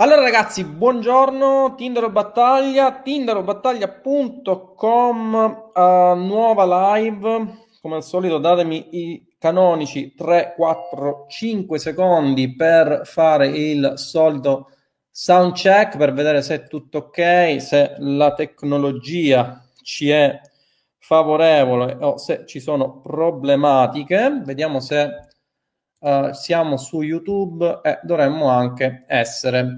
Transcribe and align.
Allora 0.00 0.20
ragazzi, 0.20 0.62
buongiorno, 0.62 1.74
Tinder 1.76 2.08
Battaglia, 2.12 3.00
tinderobattaglia.com, 3.02 5.70
uh, 5.74 5.80
nuova 6.14 7.00
live, 7.00 7.64
come 7.80 7.96
al 7.96 8.04
solito 8.04 8.38
datemi 8.38 8.90
i 8.92 9.26
canonici 9.40 10.14
3, 10.14 10.52
4, 10.54 11.26
5 11.28 11.78
secondi 11.80 12.54
per 12.54 13.00
fare 13.06 13.48
il 13.48 13.94
solito 13.96 14.68
sound 15.10 15.54
check, 15.54 15.96
per 15.96 16.12
vedere 16.12 16.42
se 16.42 16.54
è 16.54 16.68
tutto 16.68 16.98
ok, 16.98 17.60
se 17.60 17.96
la 17.98 18.34
tecnologia 18.34 19.64
ci 19.82 20.10
è 20.10 20.40
favorevole 20.96 21.96
o 21.98 22.18
se 22.18 22.46
ci 22.46 22.60
sono 22.60 23.00
problematiche. 23.00 24.42
Vediamo 24.44 24.78
se 24.78 25.27
uh, 25.98 26.32
siamo 26.32 26.76
su 26.76 27.02
YouTube 27.02 27.80
e 27.82 28.00
dovremmo 28.02 28.48
anche 28.48 29.04
essere 29.06 29.76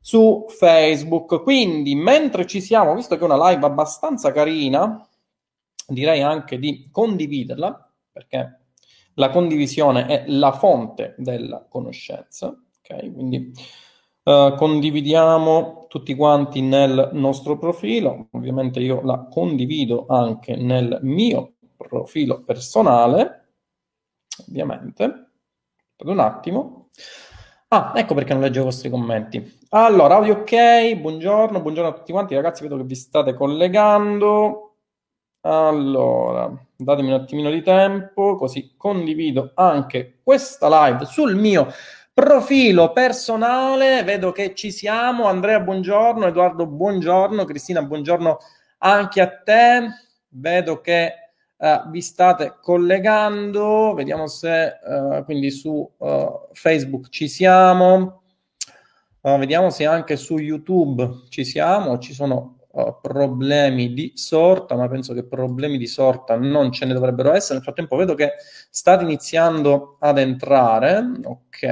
su 0.00 0.46
Facebook. 0.48 1.42
Quindi, 1.42 1.94
mentre 1.94 2.46
ci 2.46 2.60
siamo, 2.60 2.94
visto 2.94 3.16
che 3.16 3.22
è 3.22 3.24
una 3.24 3.50
live 3.50 3.64
abbastanza 3.66 4.32
carina, 4.32 5.06
direi 5.86 6.22
anche 6.22 6.58
di 6.58 6.88
condividerla, 6.90 7.92
perché 8.12 8.60
la 9.14 9.30
condivisione 9.30 10.06
è 10.06 10.24
la 10.28 10.52
fonte 10.52 11.14
della 11.18 11.66
conoscenza. 11.68 12.48
Ok, 12.48 13.12
quindi 13.12 13.52
uh, 14.24 14.54
condividiamo 14.54 15.86
tutti 15.88 16.14
quanti 16.14 16.60
nel 16.60 17.10
nostro 17.12 17.58
profilo. 17.58 18.28
Ovviamente 18.32 18.80
io 18.80 19.02
la 19.02 19.26
condivido 19.30 20.06
anche 20.08 20.56
nel 20.56 20.98
mio 21.02 21.54
profilo 21.76 22.42
personale, 22.44 23.48
ovviamente. 24.46 25.27
Per 25.98 26.06
un 26.06 26.20
attimo. 26.20 26.90
Ah, 27.70 27.90
ecco 27.96 28.14
perché 28.14 28.32
non 28.32 28.42
leggo 28.42 28.60
i 28.60 28.62
vostri 28.62 28.88
commenti. 28.88 29.58
Allora, 29.70 30.14
audio 30.14 30.34
ok, 30.34 30.94
buongiorno, 30.94 31.60
buongiorno 31.60 31.90
a 31.90 31.92
tutti 31.92 32.12
quanti, 32.12 32.36
ragazzi, 32.36 32.62
vedo 32.62 32.76
che 32.76 32.84
vi 32.84 32.94
state 32.94 33.34
collegando. 33.34 34.76
Allora, 35.40 36.52
datemi 36.76 37.08
un 37.08 37.14
attimino 37.14 37.50
di 37.50 37.62
tempo, 37.62 38.36
così 38.36 38.74
condivido 38.76 39.50
anche 39.54 40.20
questa 40.22 40.68
live 40.86 41.04
sul 41.04 41.34
mio 41.34 41.66
profilo 42.14 42.92
personale. 42.92 44.04
Vedo 44.04 44.30
che 44.30 44.54
ci 44.54 44.70
siamo. 44.70 45.24
Andrea, 45.24 45.58
buongiorno, 45.58 46.26
Edoardo, 46.26 46.64
buongiorno, 46.64 47.44
Cristina, 47.44 47.82
buongiorno 47.82 48.38
anche 48.78 49.20
a 49.20 49.36
te. 49.36 49.88
Vedo 50.28 50.80
che 50.80 51.27
Uh, 51.60 51.90
vi 51.90 52.00
state 52.00 52.58
collegando, 52.62 53.92
vediamo 53.92 54.28
se 54.28 54.78
uh, 54.80 55.24
quindi 55.24 55.50
su 55.50 55.92
uh, 55.96 56.48
Facebook 56.52 57.08
ci 57.08 57.26
siamo, 57.26 58.22
vediamo 59.20 59.68
se 59.70 59.84
anche 59.84 60.14
su 60.14 60.38
YouTube 60.38 61.24
ci 61.30 61.44
siamo, 61.44 61.98
ci 61.98 62.14
sono 62.14 62.58
problemi 63.02 63.92
di 63.92 64.12
sorta, 64.14 64.76
ma 64.76 64.86
penso 64.88 65.14
che 65.14 65.24
problemi 65.24 65.78
di 65.78 65.88
sorta 65.88 66.36
non 66.36 66.70
ce 66.70 66.86
ne 66.86 66.94
dovrebbero 66.94 67.32
essere. 67.32 67.54
Nel 67.54 67.64
frattempo 67.64 67.96
vedo 67.96 68.14
che 68.14 68.34
state 68.70 69.02
iniziando 69.02 69.96
ad 69.98 70.18
entrare, 70.18 71.04
ok. 71.24 71.66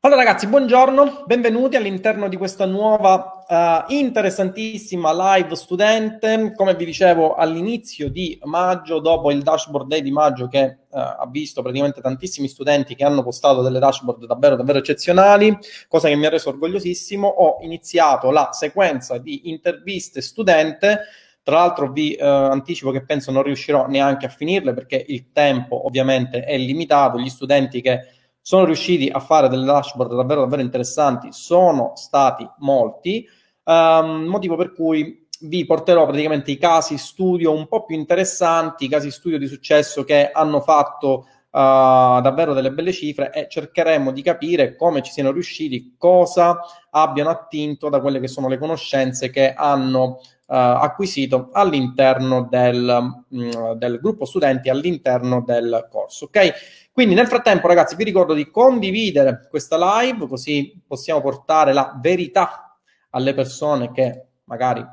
Allora 0.00 0.22
ragazzi, 0.22 0.46
buongiorno, 0.46 1.24
benvenuti 1.26 1.76
all'interno 1.76 2.28
di 2.28 2.38
questa 2.38 2.64
nuova 2.64 3.37
uh, 3.48 3.84
interessantissima 3.92 5.36
live 5.36 5.54
studente. 5.56 6.52
Come 6.54 6.74
vi 6.74 6.84
dicevo 6.84 7.34
all'inizio 7.34 8.10
di 8.10 8.38
maggio, 8.44 9.00
dopo 9.00 9.30
il 9.30 9.42
dashboard 9.42 9.88
day 9.88 10.02
di 10.02 10.10
maggio 10.10 10.48
che 10.48 10.78
uh, 10.88 10.96
ha 10.98 11.28
visto 11.30 11.62
praticamente 11.62 12.00
tantissimi 12.00 12.48
studenti 12.48 12.94
che 12.94 13.04
hanno 13.04 13.22
postato 13.22 13.62
delle 13.62 13.78
dashboard 13.78 14.26
davvero 14.26 14.56
davvero 14.56 14.78
eccezionali, 14.78 15.56
cosa 15.88 16.08
che 16.08 16.16
mi 16.16 16.26
ha 16.26 16.30
reso 16.30 16.50
orgogliosissimo, 16.50 17.26
ho 17.26 17.58
iniziato 17.62 18.30
la 18.30 18.50
sequenza 18.52 19.18
di 19.18 19.48
interviste 19.48 20.20
studente 20.20 21.00
tra 21.48 21.60
l'altro 21.60 21.90
vi 21.90 22.12
eh, 22.12 22.26
anticipo 22.26 22.90
che 22.90 23.06
penso 23.06 23.30
non 23.30 23.42
riuscirò 23.42 23.86
neanche 23.86 24.26
a 24.26 24.28
finirle 24.28 24.74
perché 24.74 25.02
il 25.08 25.32
tempo 25.32 25.86
ovviamente 25.86 26.44
è 26.44 26.58
limitato, 26.58 27.18
gli 27.18 27.30
studenti 27.30 27.80
che 27.80 28.00
sono 28.48 28.66
riusciti 28.66 29.08
a 29.08 29.18
fare 29.18 29.48
delle 29.48 29.64
dashboard 29.64 30.14
davvero, 30.14 30.40
davvero 30.40 30.60
interessanti, 30.60 31.28
sono 31.32 31.92
stati 31.96 32.46
molti, 32.58 33.26
um, 33.68 34.24
motivo 34.24 34.56
per 34.56 34.72
cui 34.72 35.26
vi 35.42 35.64
porterò 35.64 36.04
praticamente 36.06 36.50
i 36.50 36.58
casi 36.58 36.98
studio 36.98 37.52
un 37.52 37.68
po' 37.68 37.84
più 37.84 37.96
interessanti, 37.96 38.86
i 38.86 38.88
casi 38.88 39.10
studio 39.10 39.38
di 39.38 39.46
successo 39.46 40.04
che 40.04 40.30
hanno 40.30 40.60
fatto 40.60 41.26
Uh, 41.50 42.20
davvero 42.20 42.52
delle 42.52 42.70
belle 42.70 42.92
cifre 42.92 43.32
e 43.32 43.48
cercheremo 43.48 44.12
di 44.12 44.20
capire 44.20 44.76
come 44.76 45.00
ci 45.00 45.10
siano 45.10 45.32
riusciti, 45.32 45.94
cosa 45.96 46.60
abbiano 46.90 47.30
attinto 47.30 47.88
da 47.88 48.02
quelle 48.02 48.20
che 48.20 48.28
sono 48.28 48.48
le 48.48 48.58
conoscenze 48.58 49.30
che 49.30 49.54
hanno 49.54 50.20
uh, 50.48 50.54
acquisito 50.54 51.48
all'interno 51.52 52.46
del, 52.50 53.22
um, 53.30 53.72
del, 53.72 53.98
gruppo 53.98 54.26
studenti, 54.26 54.68
all'interno 54.68 55.40
del 55.40 55.88
corso. 55.90 56.26
Ok? 56.26 56.90
Quindi 56.92 57.14
nel 57.14 57.26
frattempo, 57.26 57.66
ragazzi, 57.66 57.96
vi 57.96 58.04
ricordo 58.04 58.34
di 58.34 58.50
condividere 58.50 59.46
questa 59.48 60.02
live, 60.02 60.28
così 60.28 60.78
possiamo 60.86 61.22
portare 61.22 61.72
la 61.72 61.98
verità 61.98 62.67
alle 63.10 63.34
persone 63.34 63.92
che 63.92 64.26
magari 64.44 64.84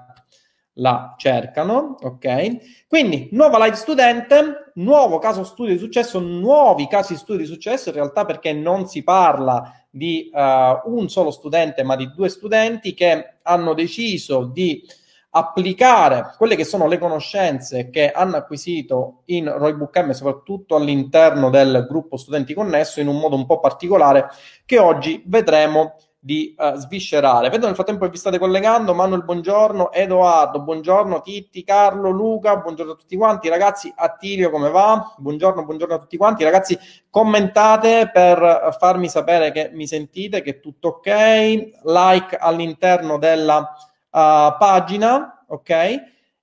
la 0.76 1.14
cercano, 1.18 1.96
ok? 2.02 2.86
Quindi, 2.88 3.30
nuova 3.32 3.64
live 3.64 3.76
studente, 3.76 4.72
nuovo 4.76 5.20
caso 5.20 5.44
studio 5.44 5.74
di 5.74 5.80
successo, 5.80 6.20
nuovi 6.20 6.88
casi 6.88 7.16
studio 7.16 7.46
di 7.46 7.52
successo, 7.52 7.90
in 7.90 7.96
realtà 7.96 8.26
perché 8.26 8.52
non 8.54 8.88
si 8.88 9.04
parla 9.04 9.86
di 9.90 10.30
uh, 10.34 10.94
un 10.94 11.08
solo 11.08 11.32
studente, 11.32 11.84
ma 11.84 11.96
di 11.96 12.12
due 12.14 12.30
studenti 12.30 12.94
che 12.94 13.38
hanno 13.44 13.74
deciso 13.74 14.46
di 14.46 14.84
applicare 15.38 16.34
quelle 16.38 16.56
che 16.56 16.64
sono 16.64 16.88
le 16.88 16.98
conoscenze 16.98 17.90
che 17.90 18.10
hanno 18.10 18.38
acquisito 18.38 19.24
in 19.26 19.52
Roybook 19.54 19.98
M, 20.00 20.12
soprattutto 20.12 20.76
all'interno 20.76 21.50
del 21.50 21.86
gruppo 21.90 22.16
studenti 22.16 22.54
connesso, 22.54 23.02
in 23.02 23.08
un 23.08 23.20
modo 23.20 23.36
un 23.36 23.46
po' 23.46 23.60
particolare 23.60 24.30
che 24.66 24.80
oggi 24.80 25.24
vedremo 25.26 25.96
di 26.26 26.56
uh, 26.58 26.74
sviscerare. 26.74 27.52
Vedo 27.52 27.68
nel 27.68 27.76
frattempo 27.76 28.06
che 28.06 28.10
vi 28.10 28.18
state 28.18 28.40
collegando, 28.40 28.96
Manuel 28.96 29.24
buongiorno, 29.24 29.92
Edoardo 29.92 30.60
buongiorno, 30.60 31.22
Titti, 31.22 31.64
Carlo, 31.64 32.10
Luca, 32.10 32.58
buongiorno 32.58 32.94
a 32.94 32.96
tutti 32.96 33.16
quanti, 33.16 33.48
ragazzi, 33.48 33.94
Attilio 33.96 34.50
come 34.50 34.72
va? 34.72 35.14
Buongiorno, 35.18 35.64
buongiorno 35.64 35.94
a 35.94 36.00
tutti 36.00 36.18
quanti, 36.18 36.44
ragazzi, 36.44 36.80
commentate 37.12 38.10
per 38.12 38.76
farmi 38.80 39.08
sapere 39.08 39.52
che 39.52 39.70
mi 39.72 39.86
sentite, 39.86 40.42
che 40.42 40.50
è 40.50 40.60
tutto 40.60 40.88
ok, 40.98 41.82
like 41.84 42.36
all'interno 42.40 43.20
della 43.20 43.60
uh, 43.60 44.58
pagina, 44.58 45.46
ok? 45.48 45.70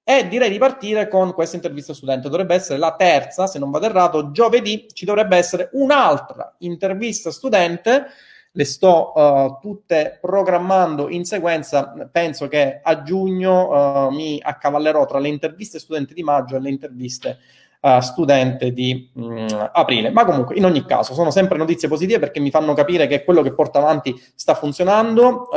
E 0.05 0.29
direi 0.29 0.51
di 0.51 0.59
partire 0.59 1.09
con 1.09 1.33
questa 1.33 1.57
intervista 1.57 1.93
studente. 1.93 2.29
Dovrebbe 2.29 2.55
essere 2.55 2.79
la 2.79 2.95
terza, 2.95 3.49
se 3.49 3.59
non 3.59 3.73
vado 3.73 3.87
errato, 3.87 4.31
giovedì 4.31 4.87
ci 4.93 5.05
dovrebbe 5.05 5.37
essere 5.37 5.71
un'altra 5.73 6.55
intervista 6.59 7.33
studente. 7.33 8.07
Le 8.55 8.65
sto 8.65 9.13
uh, 9.15 9.59
tutte 9.61 10.19
programmando 10.21 11.09
in 11.09 11.25
sequenza. 11.25 11.95
Penso 12.13 12.49
che 12.49 12.81
a 12.83 13.03
giugno 13.03 14.09
uh, 14.09 14.11
mi 14.11 14.39
accavallerò 14.43 15.07
tra 15.07 15.19
le 15.19 15.29
interviste 15.29 15.79
studenti 15.79 16.13
di 16.13 16.23
maggio 16.23 16.57
e 16.57 16.61
le 16.61 16.69
interviste 16.69 17.39
uh, 17.81 18.01
studente 18.01 18.73
di 18.73 19.11
mh, 19.11 19.25
mm, 19.25 19.47
aprile. 19.73 20.11
Ma 20.11 20.27
comunque, 20.27 20.57
in 20.57 20.67
ogni 20.67 20.85
caso, 20.85 21.15
sono 21.15 21.31
sempre 21.31 21.57
notizie 21.57 21.89
positive 21.89 22.19
perché 22.19 22.41
mi 22.41 22.51
fanno 22.51 22.75
capire 22.75 23.07
che 23.07 23.25
quello 23.25 23.41
che 23.41 23.55
porto 23.55 23.79
avanti 23.79 24.15
sta 24.35 24.55
funzionando, 24.55 25.49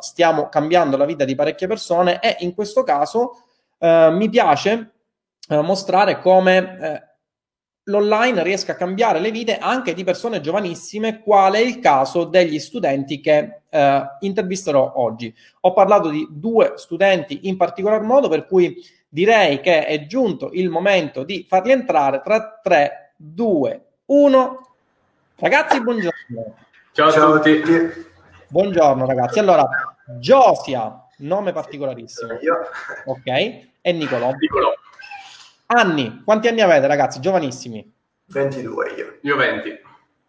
stiamo 0.00 0.48
cambiando 0.48 0.96
la 0.96 1.04
vita 1.04 1.26
di 1.26 1.34
parecchie 1.34 1.66
persone 1.66 2.18
e 2.20 2.36
in 2.40 2.54
questo 2.54 2.82
caso 2.82 3.42
mi 3.80 4.28
piace 4.30 4.92
mostrare 5.48 6.20
come 6.20 7.07
l'online 7.88 8.42
riesca 8.42 8.72
a 8.72 8.76
cambiare 8.76 9.18
le 9.18 9.30
vite 9.30 9.58
anche 9.58 9.94
di 9.94 10.04
persone 10.04 10.40
giovanissime, 10.40 11.20
quale 11.20 11.58
è 11.58 11.62
il 11.62 11.80
caso 11.80 12.24
degli 12.24 12.58
studenti 12.58 13.20
che 13.20 13.60
eh, 13.68 14.02
intervisterò 14.20 14.94
oggi. 14.96 15.34
Ho 15.60 15.72
parlato 15.72 16.08
di 16.08 16.26
due 16.30 16.74
studenti 16.76 17.48
in 17.48 17.56
particolar 17.56 18.02
modo, 18.02 18.28
per 18.28 18.46
cui 18.46 18.76
direi 19.08 19.60
che 19.60 19.86
è 19.86 20.06
giunto 20.06 20.50
il 20.52 20.68
momento 20.68 21.24
di 21.24 21.44
farli 21.48 21.72
entrare 21.72 22.20
tra 22.22 22.60
3, 22.62 23.14
2, 23.16 23.84
1. 24.06 24.68
Ragazzi, 25.36 25.82
buongiorno. 25.82 26.54
Ciao, 26.92 27.10
Ciao 27.10 27.34
a 27.34 27.40
tutti. 27.40 28.06
Buongiorno 28.48 29.06
ragazzi. 29.06 29.38
Allora, 29.38 29.66
Josia, 30.18 31.06
nome 31.18 31.52
particolarissimo. 31.52 32.38
Io. 32.40 32.56
Ok. 33.06 33.26
E 33.80 33.92
Nicolò. 33.92 34.32
Nicolò. 34.32 34.72
Anni, 35.70 36.22
quanti 36.24 36.48
anni 36.48 36.62
avete 36.62 36.86
ragazzi? 36.86 37.20
Giovanissimi. 37.20 37.86
22 38.28 38.94
io. 38.96 39.18
Io 39.20 39.36
20. 39.36 39.80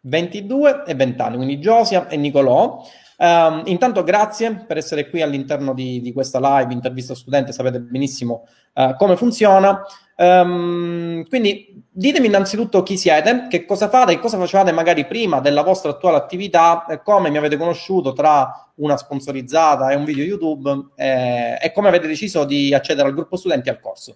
22 0.01 0.83
e 0.85 0.95
20 0.95 1.21
anni, 1.21 1.35
quindi 1.37 1.57
Josia 1.59 2.09
e 2.09 2.17
Nicolò. 2.17 2.85
Um, 3.17 3.63
intanto 3.65 4.03
grazie 4.03 4.65
per 4.67 4.75
essere 4.77 5.09
qui 5.09 5.21
all'interno 5.21 5.73
di, 5.73 6.01
di, 6.01 6.11
questa 6.11 6.39
live 6.41 6.73
intervista 6.73 7.15
studente, 7.15 7.53
sapete 7.53 7.79
benissimo 7.79 8.47
uh, 8.73 8.95
come 8.97 9.15
funziona. 9.15 9.81
Um, 10.17 11.25
quindi 11.29 11.85
ditemi 11.89 12.27
innanzitutto 12.27 12.83
chi 12.83 12.97
siete, 12.97 13.47
che 13.49 13.65
cosa 13.65 13.87
fate, 13.87 14.15
che 14.15 14.19
cosa 14.19 14.37
facevate 14.37 14.73
magari 14.73 15.05
prima 15.05 15.39
della 15.39 15.63
vostra 15.63 15.91
attuale 15.91 16.17
attività, 16.17 16.85
come 17.01 17.29
mi 17.29 17.37
avete 17.37 17.55
conosciuto 17.55 18.11
tra 18.11 18.71
una 18.75 18.97
sponsorizzata 18.97 19.89
e 19.89 19.95
un 19.95 20.03
video 20.03 20.25
YouTube 20.25 20.91
eh, 20.95 21.57
e 21.61 21.71
come 21.71 21.87
avete 21.87 22.07
deciso 22.07 22.43
di 22.43 22.73
accedere 22.73 23.07
al 23.07 23.13
gruppo 23.13 23.37
studenti 23.37 23.69
al 23.69 23.79
corso. 23.79 24.15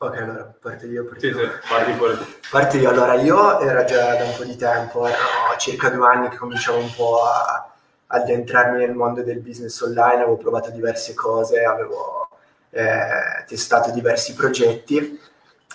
Ok, 0.00 0.16
allora 0.16 0.54
parti 0.60 0.86
io. 0.86 1.04
Parti 1.06 1.20
sì, 1.20 1.26
io. 1.26 1.38
Sì, 1.38 1.68
parti 1.68 1.92
pure. 1.92 2.16
Parti 2.50 2.78
io. 2.78 2.90
Allora, 2.90 3.14
io 3.14 3.58
era 3.58 3.82
già 3.82 4.14
da 4.14 4.24
un 4.24 4.34
po' 4.36 4.44
di 4.44 4.54
tempo, 4.54 5.06
erano 5.06 5.56
circa 5.58 5.90
due 5.90 6.06
anni 6.06 6.28
che 6.28 6.36
cominciavo 6.36 6.78
un 6.78 6.94
po' 6.94 7.24
a 7.24 7.68
addentrarmi 8.06 8.78
nel 8.78 8.94
mondo 8.94 9.22
del 9.22 9.40
business 9.40 9.80
online, 9.80 10.22
avevo 10.22 10.36
provato 10.36 10.70
diverse 10.70 11.14
cose, 11.14 11.64
avevo 11.64 12.28
eh, 12.70 13.44
testato 13.46 13.90
diversi 13.90 14.34
progetti 14.34 15.20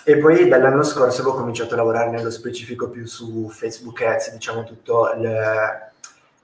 e 0.04 0.16
poi 0.18 0.48
dall'anno 0.48 0.82
scorso 0.82 1.20
avevo 1.20 1.36
cominciato 1.36 1.74
a 1.74 1.76
lavorare 1.76 2.10
nello 2.10 2.30
specifico 2.30 2.88
più 2.88 3.06
su 3.06 3.48
Facebook 3.50 4.00
Ads, 4.02 4.32
diciamo 4.32 4.64
tutto 4.64 5.12
il, 5.12 5.90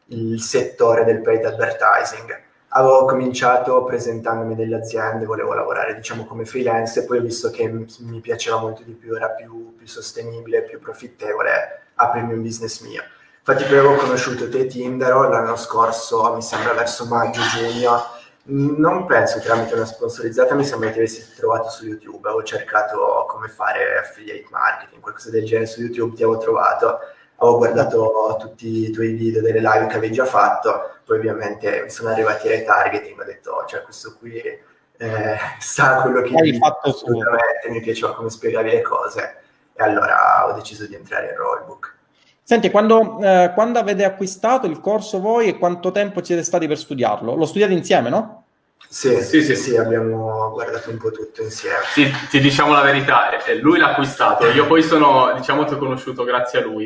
il 0.06 0.40
settore 0.40 1.04
del 1.04 1.22
paid 1.22 1.44
advertising 1.46 2.48
avevo 2.72 3.04
cominciato 3.04 3.82
presentandomi 3.84 4.54
delle 4.54 4.76
aziende, 4.76 5.24
volevo 5.24 5.54
lavorare 5.54 5.94
diciamo 5.94 6.24
come 6.24 6.44
freelance 6.44 7.00
e 7.00 7.04
poi 7.04 7.18
ho 7.18 7.22
visto 7.22 7.50
che 7.50 7.66
mi 7.68 8.20
piaceva 8.20 8.58
molto 8.58 8.82
di 8.82 8.92
più, 8.92 9.14
era 9.14 9.30
più, 9.30 9.74
più 9.76 9.86
sostenibile, 9.86 10.62
più 10.62 10.78
profittevole 10.78 11.86
aprirmi 11.94 12.34
un 12.34 12.42
business 12.42 12.80
mio. 12.82 13.02
Infatti 13.38 13.64
poi 13.64 13.78
avevo 13.78 13.96
conosciuto 13.96 14.48
te 14.48 14.66
Tinder 14.66 15.14
l'anno 15.14 15.56
scorso, 15.56 16.32
mi 16.34 16.42
sembra 16.42 16.72
verso 16.72 17.06
maggio-giugno, 17.06 18.18
non 18.42 19.06
penso 19.06 19.40
tramite 19.40 19.74
una 19.74 19.84
sponsorizzata, 19.84 20.54
mi 20.54 20.64
sembra 20.64 20.90
che 20.90 20.98
avessi 20.98 21.34
trovato 21.34 21.68
su 21.70 21.86
YouTube, 21.86 22.28
avevo 22.28 22.44
cercato 22.44 23.26
come 23.28 23.48
fare 23.48 23.98
affiliate 23.98 24.46
marketing, 24.50 25.00
qualcosa 25.00 25.30
del 25.30 25.44
genere 25.44 25.66
su 25.66 25.80
YouTube, 25.80 26.14
ti 26.14 26.22
avevo 26.22 26.38
trovato. 26.38 26.98
Avevo 27.42 27.56
guardato 27.56 28.36
tutti 28.38 28.88
i 28.88 28.90
tuoi 28.90 29.12
video 29.12 29.40
delle 29.40 29.60
live 29.60 29.86
che 29.86 29.96
avevi 29.96 30.12
già 30.12 30.26
fatto, 30.26 30.99
poi 31.10 31.18
ovviamente 31.18 31.80
mi 31.82 31.90
sono 31.90 32.10
arrivati 32.10 32.46
ai 32.46 32.64
targeting, 32.64 33.20
ho 33.20 33.24
detto, 33.24 33.64
cioè 33.66 33.82
questo 33.82 34.14
qui 34.16 34.34
eh, 34.36 35.36
sa 35.58 36.02
quello 36.02 36.22
che 36.22 36.36
hai 36.36 36.56
fatto 36.56 36.90
assolutamente, 36.90 37.68
mi 37.68 37.80
piaceva 37.80 38.14
come 38.14 38.30
spiegavi 38.30 38.70
le 38.70 38.82
cose 38.82 39.38
e 39.72 39.82
allora 39.82 40.46
ho 40.46 40.52
deciso 40.52 40.86
di 40.86 40.94
entrare 40.94 41.30
in 41.30 41.36
Rollbook. 41.36 41.96
Senti, 42.44 42.70
quando, 42.70 43.18
eh, 43.20 43.50
quando 43.54 43.80
avete 43.80 44.04
acquistato 44.04 44.68
il 44.68 44.78
corso 44.78 45.18
voi 45.20 45.48
e 45.48 45.58
quanto 45.58 45.90
tempo 45.90 46.22
siete 46.22 46.44
stati 46.44 46.68
per 46.68 46.78
studiarlo? 46.78 47.34
Lo 47.34 47.44
studiate 47.44 47.72
insieme, 47.72 48.08
no? 48.08 48.44
Sì, 48.88 49.20
sì, 49.20 49.42
sì, 49.42 49.56
sì, 49.56 49.76
abbiamo 49.76 50.50
guardato 50.52 50.90
un 50.90 50.98
po' 50.98 51.10
tutto 51.10 51.42
insieme. 51.42 51.78
Sì, 51.92 52.08
ti 52.28 52.38
diciamo 52.38 52.72
la 52.72 52.82
verità, 52.82 53.30
lui 53.60 53.78
l'ha 53.78 53.90
acquistato, 53.90 54.46
io 54.46 54.66
poi 54.66 54.82
sono, 54.82 55.32
diciamo, 55.34 55.64
ti 55.64 55.74
ho 55.74 55.78
conosciuto 55.78 56.22
grazie 56.22 56.60
a 56.60 56.62
lui. 56.62 56.84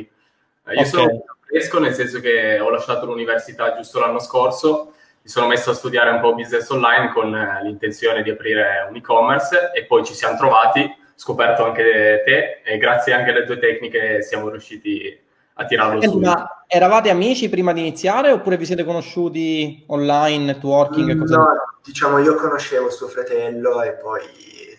Eh, 0.67 0.75
io 0.75 0.81
okay. 0.81 0.87
sono 0.87 1.25
fresco 1.47 1.79
nel 1.79 1.95
senso 1.95 2.21
che 2.21 2.59
ho 2.59 2.71
lasciato 2.71 3.07
l'università 3.07 3.75
giusto 3.75 4.01
l'anno 4.01 4.19
scorso, 4.19 4.93
mi 5.23 5.31
sono 5.31 5.47
messo 5.47 5.71
a 5.71 5.75
studiare 5.75 6.11
un 6.11 6.21
po' 6.21 6.35
business 6.35 6.69
online 6.69 7.11
con 7.13 7.35
eh, 7.35 7.61
l'intenzione 7.63 8.23
di 8.23 8.31
aprire 8.31 8.87
un 8.89 8.97
e-commerce 8.97 9.71
e 9.75 9.87
poi 9.87 10.05
ci 10.05 10.13
siamo 10.13 10.37
trovati, 10.37 10.87
scoperto 11.15 11.65
anche 11.65 12.23
te 12.25 12.61
e 12.63 12.77
grazie 12.77 13.15
anche 13.15 13.31
alle 13.31 13.45
tue 13.45 13.59
tecniche 13.59 14.21
siamo 14.23 14.51
riusciti 14.51 15.19
a 15.55 15.65
tirarlo 15.65 16.03
su. 16.03 16.19
Ma 16.19 16.65
eravate 16.67 17.09
amici 17.09 17.49
prima 17.49 17.73
di 17.73 17.81
iniziare 17.81 18.33
oppure 18.33 18.57
vi 18.57 18.67
siete 18.67 18.85
conosciuti 18.85 19.85
online, 19.87 20.45
networking? 20.45 21.19
Cose 21.19 21.37
no, 21.37 21.49
diciamo 21.83 22.19
io 22.19 22.35
conoscevo 22.35 22.91
suo 22.91 23.09
fratello 23.09 23.81
e 23.83 23.93
poi 23.93 24.23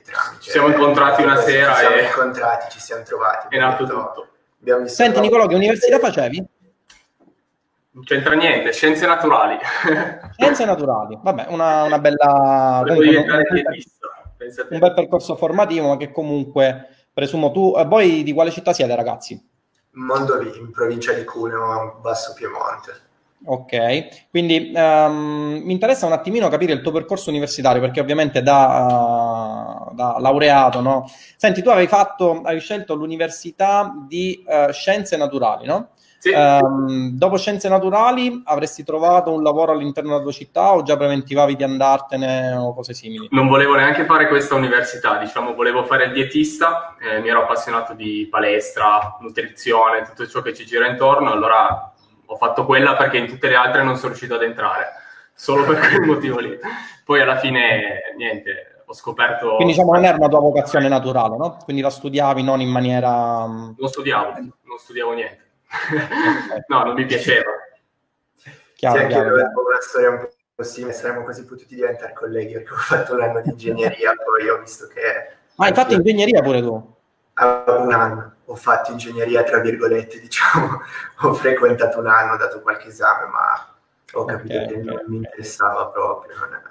tramite... 0.03 0.41
Ci 0.41 0.50
siamo 0.51 0.67
incontrati 0.67 1.23
una 1.23 1.38
sera 1.38 1.73
ci 1.73 1.79
siamo 1.79 1.95
e... 1.95 2.03
incontrati, 2.03 2.71
ci 2.71 2.79
siamo 2.79 3.03
trovati. 3.03 3.56
È 3.56 3.57
nato 3.57 3.85
tutto. 3.85 4.27
Senti 4.85 5.19
Nicolò, 5.19 5.47
che 5.47 5.56
università 5.56 6.00
facevi? 6.00 6.44
Non 7.95 8.03
c'entra 8.03 8.36
niente, 8.36 8.74
scienze 8.74 9.06
naturali. 9.06 9.57
Scienze 10.38 10.65
naturali, 10.65 11.18
vabbè, 11.21 11.45
una, 11.47 11.83
una 11.83 11.97
bella... 11.97 12.83
Comunque, 12.86 13.18
un, 13.18 13.25
un 14.71 14.80
bel 14.80 14.94
percorso 14.94 15.38
formativo, 15.38 15.88
ma 15.88 15.95
che 15.95 16.12
comunque, 16.12 16.89
presumo 17.13 17.53
tu... 17.53 17.74
Eh, 17.77 17.86
voi 17.86 18.24
di 18.24 18.33
quale 18.33 18.51
città 18.51 18.74
siete 18.74 18.94
ragazzi? 18.94 19.42
Mondovì, 19.92 20.57
in 20.57 20.71
provincia 20.71 21.13
di 21.13 21.24
Cuneo, 21.24 22.00
Basso 22.01 22.33
Piemonte. 22.33 23.03
Ok, 23.45 24.27
quindi 24.30 24.74
um, 24.75 25.62
mi 25.63 25.71
interessa 25.71 26.06
un 26.06 26.13
attimino 26.13 26.50
capire 26.50 26.74
il 26.74 26.81
tuo 26.81 26.91
percorso 26.91 27.30
universitario 27.30 27.80
perché 27.80 28.01
ovviamente 28.01 28.41
da, 28.41 29.88
uh, 29.89 29.95
da 29.95 30.18
laureato, 30.19 30.81
no? 30.81 31.09
Senti, 31.38 31.62
tu 31.62 31.69
avevi 31.69 31.88
fatto, 31.88 32.41
hai 32.41 32.59
scelto 32.59 32.95
l'università 32.95 33.94
di 34.06 34.44
uh, 34.45 34.71
scienze 34.71 35.15
naturali, 35.15 35.65
no? 35.65 35.91
Sì. 36.25 36.33
Um, 36.33 37.12
dopo 37.12 37.38
scienze 37.38 37.69
naturali 37.69 38.42
avresti 38.45 38.83
trovato 38.83 39.31
un 39.31 39.44
lavoro 39.44 39.74
all'interno 39.74 40.10
della 40.10 40.24
tua 40.24 40.31
città 40.31 40.74
o 40.74 40.81
già 40.81 40.98
preventivavi 40.98 41.56
di 41.56 41.63
andartene 41.63 42.56
o 42.56 42.74
cose 42.74 42.95
simili? 42.95 43.27
Non 43.30 43.48
volevo 43.48 43.75
neanche 43.75 44.06
fare 44.06 44.27
questa 44.27 44.56
università, 44.56 45.19
diciamo, 45.19 45.54
volevo 45.54 45.83
fare 45.83 46.06
il 46.06 46.13
dietista, 46.13 46.95
eh, 47.00 47.19
mi 47.19 47.30
ero 47.30 47.44
appassionato 47.44 47.94
di 47.94 48.27
palestra, 48.27 49.18
nutrizione, 49.19 50.01
tutto 50.01 50.25
ciò 50.25 50.42
che 50.42 50.56
ci 50.56 50.66
gira 50.66 50.88
intorno, 50.88 51.31
allora 51.31 51.94
ho 52.25 52.36
fatto 52.38 52.66
quella 52.66 52.95
perché 52.95 53.18
in 53.18 53.27
tutte 53.27 53.48
le 53.48 53.56
altre 53.56 53.83
non 53.83 53.95
sono 53.95 54.07
riuscito 54.07 54.33
ad 54.33 54.42
entrare, 54.42 54.94
solo 55.31 55.63
per 55.63 55.77
quel 55.77 56.01
motivo 56.07 56.39
lì. 56.39 56.57
Poi 57.06 57.22
alla 57.22 57.38
fine, 57.38 58.16
niente, 58.18 58.81
ho 58.88 58.94
scoperto... 58.95 59.57
Quindi 59.57 59.74
diciamo 59.74 59.94
non 59.94 60.06
era 60.06 60.18
una 60.18 60.27
tua 60.27 60.39
vocazione 60.39 60.88
naturale, 60.88 61.38
no? 61.38 61.57
Quindi 61.63 61.83
la 61.83 61.92
studiavi 61.92 62.42
non 62.42 62.62
in 62.62 62.69
maniera... 62.69 63.45
Mm, 63.45 63.74
non 63.77 63.89
studiavo, 63.89 64.31
non 64.39 64.77
studiavo 64.80 65.13
niente. 65.13 65.44
no, 66.68 66.83
non 66.83 66.94
mi 66.94 67.06
piaceva. 67.06 67.51
Chiaro, 68.75 69.00
sì, 69.00 69.07
chiaro, 69.07 69.36
chiaro. 69.36 69.66
una 69.66 69.81
storia 69.81 70.10
un 70.10 70.30
po' 70.56 70.63
simile, 70.63 70.94
saremmo 70.94 71.24
quasi 71.24 71.45
potuti 71.45 71.75
diventare 71.75 72.13
colleghi 72.13 72.54
perché 72.54 72.74
ho 72.74 72.77
fatto 72.77 73.16
l'anno 73.16 73.42
di 73.42 73.50
ingegneria, 73.50 74.13
poi 74.24 74.50
ho 74.50 74.60
visto 74.60 74.88
che... 74.88 75.01
Ah, 75.56 75.66
hai 75.66 75.74
fatto 75.74 75.94
ingegneria 75.94 76.42
pure 76.42 76.62
tu? 76.62 76.94
un 77.38 77.92
anno 77.92 78.36
ho 78.45 78.56
fatto 78.56 78.92
ingegneria, 78.92 79.44
tra 79.44 79.60
virgolette, 79.60 80.19
diciamo, 80.22 80.81
ho 81.22 81.33
frequentato 81.33 82.00
un 82.00 82.07
anno, 82.07 82.33
ho 82.33 82.38
dato 82.38 82.62
qualche 82.62 82.89
esame, 82.89 83.25
ma 83.25 83.75
ho 84.13 84.25
capito 84.25 84.56
okay, 84.56 84.68
che 84.68 84.77
non 84.77 84.95
okay. 84.95 85.06
mi 85.07 85.16
interessava 85.18 85.88
proprio. 85.88 86.36
Non 86.38 86.54
è, 86.54 86.62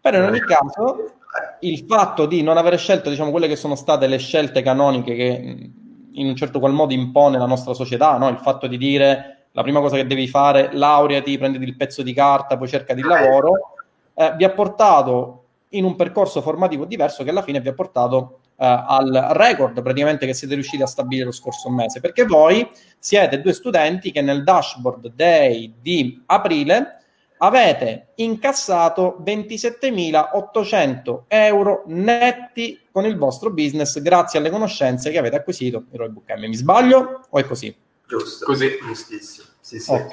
Però 0.00 0.18
in 0.18 0.24
ogni 0.24 0.40
caso, 0.40 1.14
il 1.60 1.84
fatto 1.88 2.26
di 2.26 2.42
non 2.42 2.56
aver 2.56 2.78
scelto, 2.78 3.08
diciamo, 3.08 3.30
quelle 3.30 3.48
che 3.48 3.56
sono 3.56 3.74
state 3.74 4.06
le 4.06 4.18
scelte 4.18 4.62
canoniche 4.62 5.14
che 5.14 5.70
in 6.14 6.26
un 6.26 6.36
certo 6.36 6.58
qual 6.58 6.72
modo 6.72 6.92
impone 6.92 7.38
la 7.38 7.46
nostra 7.46 7.74
società, 7.74 8.16
no? 8.16 8.28
il 8.28 8.38
fatto 8.38 8.66
di 8.66 8.76
dire 8.76 9.46
la 9.52 9.62
prima 9.62 9.80
cosa 9.80 9.96
che 9.96 10.06
devi 10.06 10.26
fare, 10.26 10.70
laureati, 10.72 11.38
prenditi 11.38 11.64
il 11.64 11.76
pezzo 11.76 12.02
di 12.02 12.12
carta, 12.12 12.56
poi 12.56 12.68
cerca 12.68 12.92
di 12.92 13.02
lavoro, 13.02 13.74
eh, 14.14 14.34
vi 14.36 14.44
ha 14.44 14.50
portato 14.50 15.44
in 15.70 15.84
un 15.84 15.96
percorso 15.96 16.40
formativo 16.42 16.84
diverso 16.84 17.22
che 17.24 17.30
alla 17.30 17.42
fine 17.42 17.60
vi 17.60 17.68
ha 17.68 17.74
portato 17.74 18.38
Uh, 18.56 18.86
al 18.86 19.30
record 19.32 19.82
praticamente 19.82 20.26
che 20.26 20.32
siete 20.32 20.54
riusciti 20.54 20.80
a 20.80 20.86
stabilire 20.86 21.24
lo 21.24 21.32
scorso 21.32 21.68
mese, 21.70 21.98
perché 21.98 22.24
voi 22.24 22.64
siete 23.00 23.40
due 23.40 23.52
studenti 23.52 24.12
che 24.12 24.22
nel 24.22 24.44
dashboard 24.44 25.12
day 25.12 25.74
di 25.82 26.22
aprile 26.26 27.03
avete 27.46 28.08
incassato 28.16 29.18
27.800 29.24 31.22
euro 31.28 31.82
netti 31.86 32.80
con 32.90 33.04
il 33.04 33.16
vostro 33.16 33.50
business 33.50 34.00
grazie 34.00 34.38
alle 34.38 34.50
conoscenze 34.50 35.10
che 35.10 35.18
avete 35.18 35.36
acquisito 35.36 35.84
in 35.90 35.98
Roybook 35.98 36.30
M. 36.36 36.40
Mi 36.46 36.54
sbaglio 36.54 37.20
o 37.28 37.38
è 37.38 37.44
così? 37.44 37.76
Giusto, 38.06 38.46
così. 38.46 38.78
Giustissimo. 38.82 39.48
Sì, 39.60 39.78
sì. 39.78 39.90
Ok. 39.90 40.12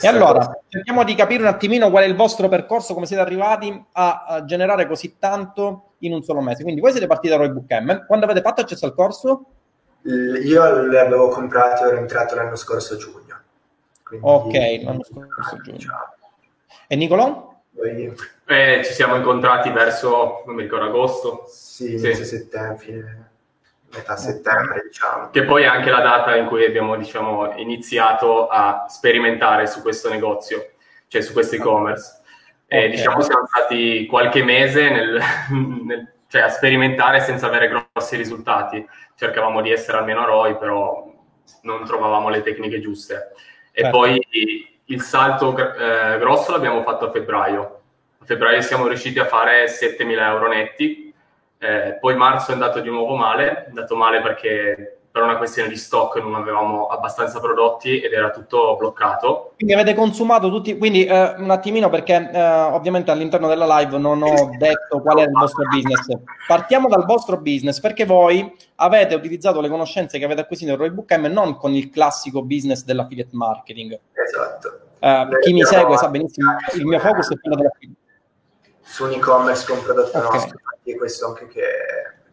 E 0.00 0.06
allora, 0.06 0.60
cerchiamo 0.68 1.04
di 1.04 1.14
capire 1.14 1.42
un 1.42 1.48
attimino 1.48 1.90
qual 1.90 2.04
è 2.04 2.06
il 2.06 2.16
vostro 2.16 2.48
percorso, 2.48 2.92
come 2.92 3.06
siete 3.06 3.22
arrivati 3.22 3.84
a, 3.92 4.24
a 4.26 4.44
generare 4.44 4.86
così 4.86 5.16
tanto 5.18 5.92
in 5.98 6.12
un 6.12 6.22
solo 6.22 6.40
mese. 6.40 6.62
Quindi 6.62 6.80
voi 6.80 6.90
siete 6.90 7.06
partiti 7.06 7.28
da 7.28 7.36
Roybook 7.36 7.70
M. 7.70 8.06
Quando 8.06 8.24
avete 8.24 8.42
fatto 8.42 8.60
accesso 8.60 8.84
al 8.84 8.94
corso? 8.94 9.46
Io 10.02 10.86
l'avevo 10.86 11.28
comprato, 11.28 11.84
ero 11.86 11.98
entrato 11.98 12.34
l'anno 12.34 12.56
scorso 12.56 12.96
giugno. 12.96 13.40
Quindi, 14.02 14.26
ok, 14.26 14.82
l'anno 14.84 15.02
scorso 15.02 15.60
giugno. 15.62 15.78
Diciamo. 15.78 16.14
E 16.86 16.96
Nicolò? 16.96 17.54
Eh, 18.46 18.82
ci 18.84 18.92
siamo 18.92 19.16
incontrati 19.16 19.70
verso, 19.70 20.42
non 20.46 20.54
mi 20.54 20.62
ricordo, 20.62 20.86
agosto. 20.86 21.44
Sì, 21.48 21.98
sì. 21.98 22.14
settembre, 22.14 22.78
fine 22.78 23.26
metà 23.96 24.16
settembre, 24.16 24.82
diciamo. 24.86 25.30
Che 25.30 25.44
poi 25.44 25.62
è 25.62 25.66
anche 25.66 25.90
la 25.90 26.00
data 26.00 26.36
in 26.36 26.46
cui 26.46 26.64
abbiamo, 26.64 26.96
diciamo, 26.96 27.56
iniziato 27.56 28.48
a 28.48 28.86
sperimentare 28.88 29.66
su 29.66 29.82
questo 29.82 30.08
negozio, 30.08 30.72
cioè 31.08 31.20
su 31.20 31.32
questo 31.32 31.56
e-commerce. 31.56 32.20
E 32.66 32.78
okay. 32.78 32.90
diciamo 32.90 33.20
siamo 33.20 33.46
stati 33.46 34.06
qualche 34.06 34.42
mese 34.42 34.90
nel, 34.90 35.20
nel, 35.84 36.12
cioè, 36.28 36.42
a 36.42 36.48
sperimentare 36.48 37.20
senza 37.20 37.46
avere 37.46 37.68
grossi 37.68 38.16
risultati. 38.16 38.84
Cercavamo 39.14 39.62
di 39.62 39.70
essere 39.70 39.98
almeno 39.98 40.24
ROI, 40.24 40.56
però 40.56 41.12
non 41.62 41.84
trovavamo 41.84 42.28
le 42.28 42.42
tecniche 42.42 42.80
giuste. 42.80 43.32
E 43.72 43.82
certo. 43.82 43.96
poi 43.96 44.75
il 44.86 45.02
salto 45.02 45.56
eh, 45.56 46.18
grosso 46.18 46.52
l'abbiamo 46.52 46.82
fatto 46.82 47.06
a 47.06 47.10
febbraio. 47.10 47.80
A 48.18 48.24
febbraio 48.24 48.60
siamo 48.60 48.86
riusciti 48.86 49.18
a 49.18 49.26
fare 49.26 49.66
7.000 49.66 50.18
euro 50.20 50.48
netti 50.48 51.04
Eh, 51.58 51.96
poi 51.98 52.14
marzo 52.16 52.50
è 52.50 52.54
andato 52.54 52.80
di 52.80 52.90
nuovo 52.90 53.16
male, 53.16 53.64
è 53.64 53.68
andato 53.68 53.96
male 53.96 54.20
perché 54.20 54.95
per 55.16 55.24
una 55.24 55.38
questione 55.38 55.70
di 55.70 55.76
stock 55.76 56.16
non 56.16 56.34
avevamo 56.34 56.88
abbastanza 56.88 57.40
prodotti 57.40 58.00
ed 58.00 58.12
era 58.12 58.28
tutto 58.28 58.76
bloccato. 58.76 59.52
Quindi 59.56 59.72
avete 59.72 59.94
consumato 59.94 60.50
tutti, 60.50 60.76
quindi 60.76 61.06
eh, 61.06 61.36
un 61.38 61.48
attimino 61.48 61.88
perché 61.88 62.30
eh, 62.30 62.38
ovviamente 62.42 63.10
all'interno 63.10 63.48
della 63.48 63.78
live 63.78 63.96
non 63.96 64.20
ho 64.20 64.50
detto 64.58 65.00
qual 65.00 65.16
è 65.16 65.22
il 65.22 65.30
vostro 65.30 65.64
business. 65.70 66.06
Partiamo 66.46 66.86
dal 66.88 67.06
vostro 67.06 67.38
business 67.38 67.80
perché 67.80 68.04
voi 68.04 68.54
avete 68.74 69.14
utilizzato 69.14 69.62
le 69.62 69.70
conoscenze 69.70 70.18
che 70.18 70.26
avete 70.26 70.42
acquisito 70.42 70.72
in 70.72 70.76
Roybook 70.76 71.10
M 71.16 71.24
non 71.32 71.56
con 71.56 71.72
il 71.72 71.88
classico 71.88 72.42
business 72.42 72.84
dell'affiliate 72.84 73.30
marketing. 73.32 73.98
Esatto. 74.12 74.80
Uh, 75.00 75.38
chi 75.40 75.54
mi 75.54 75.64
segue 75.64 75.96
sa 75.96 76.08
benissimo, 76.08 76.56
il 76.74 76.84
mio 76.84 76.98
focus 76.98 77.32
è 77.32 77.38
quello 77.40 77.56
dell'affiliate. 77.56 78.00
Su 78.82 79.04
un 79.04 79.12
e-commerce 79.12 79.64
con 79.66 79.82
prodotto 79.82 80.18
okay. 80.18 80.30
nostro, 80.30 80.58
infatti 80.58 80.98
questo 80.98 81.26
anche 81.28 81.46
che, 81.48 81.62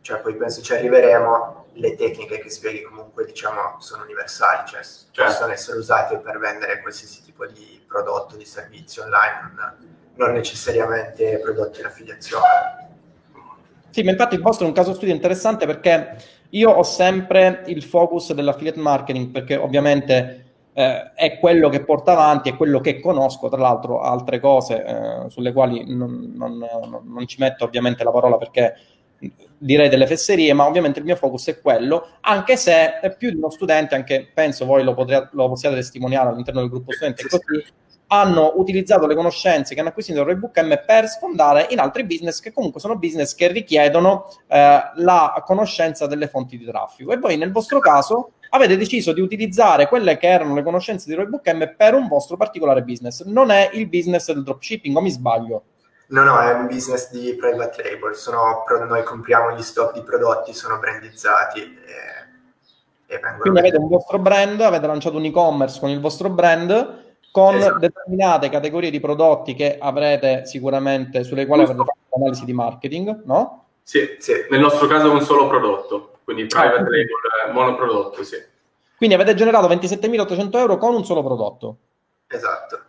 cioè 0.03 0.19
poi 0.19 0.35
penso 0.35 0.61
ci 0.61 0.73
arriveremo, 0.73 1.67
le 1.75 1.95
tecniche 1.95 2.37
che 2.39 2.49
spieghi 2.49 2.81
comunque 2.83 3.25
diciamo 3.25 3.77
sono 3.79 4.03
universali, 4.03 4.67
cioè 4.67 4.81
certo. 4.81 5.23
possono 5.23 5.53
essere 5.53 5.77
usate 5.77 6.17
per 6.17 6.39
vendere 6.39 6.81
qualsiasi 6.81 7.23
tipo 7.23 7.45
di 7.47 7.81
prodotto, 7.87 8.35
di 8.35 8.45
servizio 8.45 9.03
online, 9.03 9.53
non, 9.55 9.97
non 10.15 10.33
necessariamente 10.33 11.39
prodotti 11.39 11.79
in 11.79 11.85
affiliazione. 11.85 12.43
Sì, 13.91 14.03
ma 14.03 14.11
infatti 14.11 14.35
il 14.35 14.41
vostro 14.41 14.65
è 14.65 14.67
un 14.67 14.75
caso 14.75 14.93
studio 14.93 15.13
interessante 15.13 15.65
perché 15.65 16.17
io 16.49 16.69
ho 16.69 16.83
sempre 16.83 17.63
il 17.67 17.81
focus 17.81 18.33
dell'affiliate 18.33 18.79
marketing 18.79 19.31
perché 19.31 19.55
ovviamente 19.55 20.55
eh, 20.73 21.13
è 21.13 21.39
quello 21.39 21.69
che 21.69 21.81
porta 21.81 22.11
avanti, 22.11 22.49
è 22.49 22.57
quello 22.57 22.81
che 22.81 22.99
conosco, 22.99 23.47
tra 23.47 23.61
l'altro 23.61 24.01
altre 24.01 24.41
cose 24.41 24.83
eh, 24.83 25.29
sulle 25.29 25.53
quali 25.53 25.95
non, 25.95 26.33
non, 26.35 26.57
non, 27.03 27.25
ci 27.25 27.37
metto 27.39 27.63
ovviamente 27.63 28.03
la 28.03 28.11
parola 28.11 28.37
perché 28.37 28.73
direi 29.63 29.89
delle 29.89 30.07
fesserie, 30.07 30.53
ma 30.53 30.67
ovviamente 30.67 30.99
il 30.99 31.05
mio 31.05 31.15
focus 31.15 31.47
è 31.47 31.61
quello, 31.61 32.07
anche 32.21 32.57
se 32.57 32.99
è 32.99 33.15
più 33.15 33.29
di 33.29 33.37
uno 33.37 33.49
studente, 33.49 33.95
anche 33.95 34.29
penso 34.33 34.65
voi 34.65 34.83
lo, 34.83 34.93
potrete, 34.93 35.29
lo 35.31 35.47
possiate 35.47 35.75
testimoniare 35.75 36.29
all'interno 36.29 36.59
del 36.59 36.69
gruppo 36.69 36.91
studente, 36.91 37.23
così 37.27 37.63
hanno 38.07 38.53
utilizzato 38.57 39.07
le 39.07 39.15
conoscenze 39.15 39.73
che 39.73 39.79
hanno 39.79 39.89
acquisito 39.89 40.19
il 40.19 40.25
Rebook 40.25 40.59
M 40.59 40.83
per 40.85 41.07
sfondare 41.07 41.67
in 41.71 41.79
altri 41.79 42.03
business 42.03 42.39
che 42.39 42.51
comunque 42.51 42.79
sono 42.79 42.97
business 42.97 43.33
che 43.33 43.47
richiedono 43.47 44.27
eh, 44.47 44.81
la 44.95 45.43
conoscenza 45.45 46.05
delle 46.05 46.27
fonti 46.27 46.57
di 46.57 46.65
traffico. 46.65 47.11
E 47.11 47.17
voi 47.17 47.37
nel 47.37 47.51
vostro 47.51 47.79
caso 47.79 48.33
avete 48.49 48.77
deciso 48.77 49.13
di 49.13 49.21
utilizzare 49.21 49.87
quelle 49.87 50.17
che 50.17 50.27
erano 50.27 50.53
le 50.53 50.61
conoscenze 50.61 51.09
di 51.09 51.15
Rebook 51.15 51.47
M 51.51 51.73
per 51.75 51.95
un 51.95 52.07
vostro 52.07 52.37
particolare 52.37 52.83
business. 52.83 53.23
Non 53.23 53.49
è 53.49 53.71
il 53.73 53.87
business 53.87 54.31
del 54.31 54.43
dropshipping, 54.43 54.95
o 54.95 55.01
mi 55.01 55.09
sbaglio? 55.09 55.63
No, 56.13 56.23
no, 56.23 56.39
è 56.39 56.53
un 56.53 56.67
business 56.67 57.09
di 57.09 57.33
private 57.33 57.81
label, 57.81 58.15
sono, 58.15 58.63
noi 58.87 59.03
compriamo 59.03 59.55
gli 59.55 59.63
stock 59.63 59.93
di 59.95 60.03
prodotti, 60.03 60.53
sono 60.53 60.77
brandizzati 60.77 61.59
e, 61.59 63.15
e 63.15 63.19
Quindi 63.39 63.57
avete 63.57 63.77
un 63.77 63.87
vostro 63.87 64.19
brand, 64.19 64.61
avete 64.61 64.85
lanciato 64.85 65.17
un 65.17 65.25
e-commerce 65.25 65.79
con 65.79 65.89
il 65.89 65.99
vostro 65.99 66.29
brand, 66.29 67.15
con 67.31 67.55
esatto. 67.55 67.79
determinate 67.79 68.49
categorie 68.49 68.91
di 68.91 68.99
prodotti 68.99 69.55
che 69.55 69.79
avrete 69.79 70.45
sicuramente, 70.45 71.23
sulle 71.23 71.47
quali 71.47 71.63
avrete 71.63 71.79
fatto 71.79 72.15
analisi 72.15 72.45
di 72.45 72.53
marketing, 72.53 73.23
no? 73.25 73.65
Sì, 73.81 74.15
sì, 74.19 74.33
nel 74.51 74.59
nostro 74.59 74.85
caso 74.85 75.11
un 75.11 75.21
solo 75.21 75.47
prodotto, 75.47 76.19
quindi 76.25 76.45
private 76.45 76.75
ah, 76.75 76.81
label, 76.81 77.07
eh, 77.47 77.51
monoprodotto, 77.51 78.23
sì. 78.23 78.37
Quindi 78.95 79.15
avete 79.15 79.33
generato 79.33 79.67
27.800 79.67 80.57
euro 80.57 80.77
con 80.77 80.93
un 80.93 81.03
solo 81.03 81.23
prodotto? 81.23 81.77
Esatto. 82.27 82.79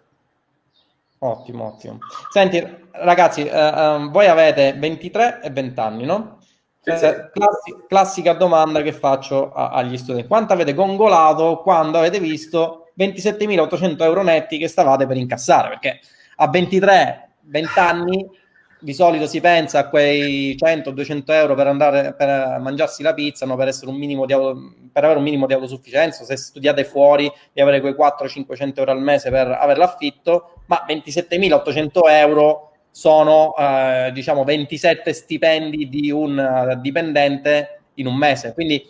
Ottimo, 1.27 1.65
ottimo. 1.69 1.99
Senti, 2.31 2.63
ragazzi, 2.93 3.45
eh, 3.47 3.69
um, 3.69 4.11
voi 4.11 4.27
avete 4.27 4.75
23 4.77 5.41
e 5.43 5.51
20 5.51 5.81
anni, 5.81 6.05
no? 6.05 6.39
Eh, 6.83 7.31
classi- 7.33 7.77
classica 7.89 8.35
domanda 8.35 8.83
che 8.83 8.93
faccio 8.93 9.51
a- 9.53 9.71
agli 9.71 9.97
studenti. 9.97 10.29
Quanto 10.29 10.53
avete 10.53 10.75
gongolato 10.75 11.63
quando 11.63 11.97
avete 11.97 12.21
visto 12.21 12.91
27.800 12.95 14.05
euro 14.05 14.23
netti 14.23 14.59
che 14.59 14.69
stavate 14.69 15.07
per 15.07 15.17
incassare? 15.17 15.71
Perché 15.71 16.01
a 16.37 16.49
23, 16.51 17.37
20 17.41 17.79
anni 17.79 18.29
di 18.85 18.93
solito 18.93 19.27
si 19.27 19.41
pensa 19.41 19.79
a 19.79 19.89
quei 19.89 20.55
100-200 20.63 21.23
euro 21.29 21.55
per 21.55 21.67
andare 21.69 22.13
per 22.13 22.59
mangiarsi 22.61 23.03
la 23.03 23.15
pizza, 23.15 23.47
no? 23.47 23.57
per, 23.57 23.69
auto, 23.69 24.73
per 24.93 25.05
avere 25.05 25.19
un 25.19 25.25
minimo 25.25 25.47
di 25.47 25.55
autosufficienza. 25.55 26.23
Se 26.25 26.37
studiate 26.37 26.85
fuori, 26.85 27.33
di 27.51 27.63
avere 27.63 27.81
quei 27.81 27.95
400-500 27.95 28.73
euro 28.77 28.91
al 28.91 29.01
mese 29.01 29.31
per 29.31 29.49
avere 29.51 29.79
l'affitto, 29.79 30.61
ma 30.67 30.85
27.800 30.87 31.89
euro 32.09 32.73
sono 32.91 33.55
eh, 33.57 34.11
diciamo 34.13 34.45
27 34.45 35.15
stipendi 35.15 35.89
di 35.89 36.11
un 36.11 36.79
dipendente 36.83 37.81
in 37.95 38.07
un 38.07 38.17
mese. 38.17 38.53
Quindi 38.53 38.87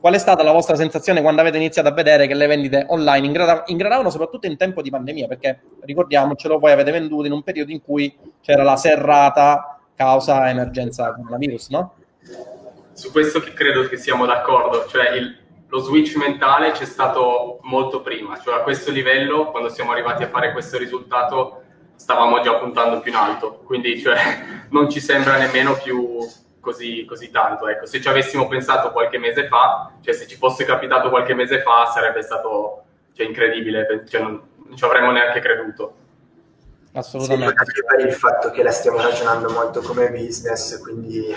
Qual 0.00 0.14
è 0.14 0.18
stata 0.18 0.44
la 0.44 0.52
vostra 0.52 0.76
sensazione 0.76 1.22
quando 1.22 1.40
avete 1.40 1.56
iniziato 1.56 1.88
a 1.88 1.92
vedere 1.92 2.28
che 2.28 2.34
le 2.34 2.46
vendite 2.46 2.86
online 2.88 3.26
ingranavano 3.66 4.10
soprattutto 4.10 4.46
in 4.46 4.56
tempo 4.56 4.80
di 4.80 4.90
pandemia? 4.90 5.26
Perché 5.26 5.60
ricordiamocelo, 5.80 6.58
voi 6.58 6.70
avete 6.70 6.92
venduto 6.92 7.26
in 7.26 7.32
un 7.32 7.42
periodo 7.42 7.72
in 7.72 7.82
cui 7.82 8.16
c'era 8.40 8.62
la 8.62 8.76
serrata 8.76 9.80
causa 9.96 10.48
emergenza 10.48 11.12
coronavirus, 11.12 11.68
no? 11.70 11.94
Su 12.92 13.10
questo 13.10 13.40
credo 13.40 13.88
che 13.88 13.96
siamo 13.96 14.24
d'accordo, 14.24 14.86
cioè 14.86 15.10
il, 15.16 15.36
lo 15.66 15.78
switch 15.80 16.16
mentale 16.16 16.70
c'è 16.70 16.84
stato 16.84 17.58
molto 17.62 18.00
prima, 18.00 18.38
cioè 18.38 18.54
a 18.54 18.62
questo 18.62 18.92
livello, 18.92 19.50
quando 19.50 19.68
siamo 19.68 19.90
arrivati 19.90 20.22
a 20.22 20.28
fare 20.28 20.52
questo 20.52 20.78
risultato, 20.78 21.62
stavamo 21.96 22.40
già 22.40 22.54
puntando 22.54 23.00
più 23.00 23.10
in 23.10 23.16
alto, 23.16 23.62
quindi 23.64 24.00
cioè, 24.00 24.16
non 24.70 24.88
ci 24.88 25.00
sembra 25.00 25.36
nemmeno 25.36 25.74
più 25.74 26.18
così, 26.68 27.04
così 27.06 27.30
tanto. 27.30 27.66
Ecco, 27.66 27.86
se 27.86 28.00
ci 28.00 28.08
avessimo 28.08 28.46
pensato 28.46 28.92
qualche 28.92 29.18
mese 29.18 29.46
fa, 29.48 29.92
cioè 30.02 30.12
se 30.12 30.26
ci 30.26 30.36
fosse 30.36 30.64
capitato 30.64 31.08
qualche 31.08 31.34
mese 31.34 31.62
fa, 31.62 31.86
sarebbe 31.86 32.22
stato 32.22 32.84
cioè, 33.14 33.26
incredibile, 33.26 34.04
cioè, 34.06 34.20
non, 34.20 34.42
non 34.66 34.76
ci 34.76 34.84
avremmo 34.84 35.10
neanche 35.10 35.40
creduto. 35.40 35.94
Assolutamente. 36.92 37.64
Sì, 37.64 37.82
per 37.84 38.06
il 38.06 38.12
fatto 38.12 38.50
che 38.50 38.62
la 38.62 38.70
stiamo 38.70 39.00
ragionando 39.00 39.50
molto 39.50 39.80
come 39.80 40.10
business, 40.10 40.78
quindi 40.80 41.34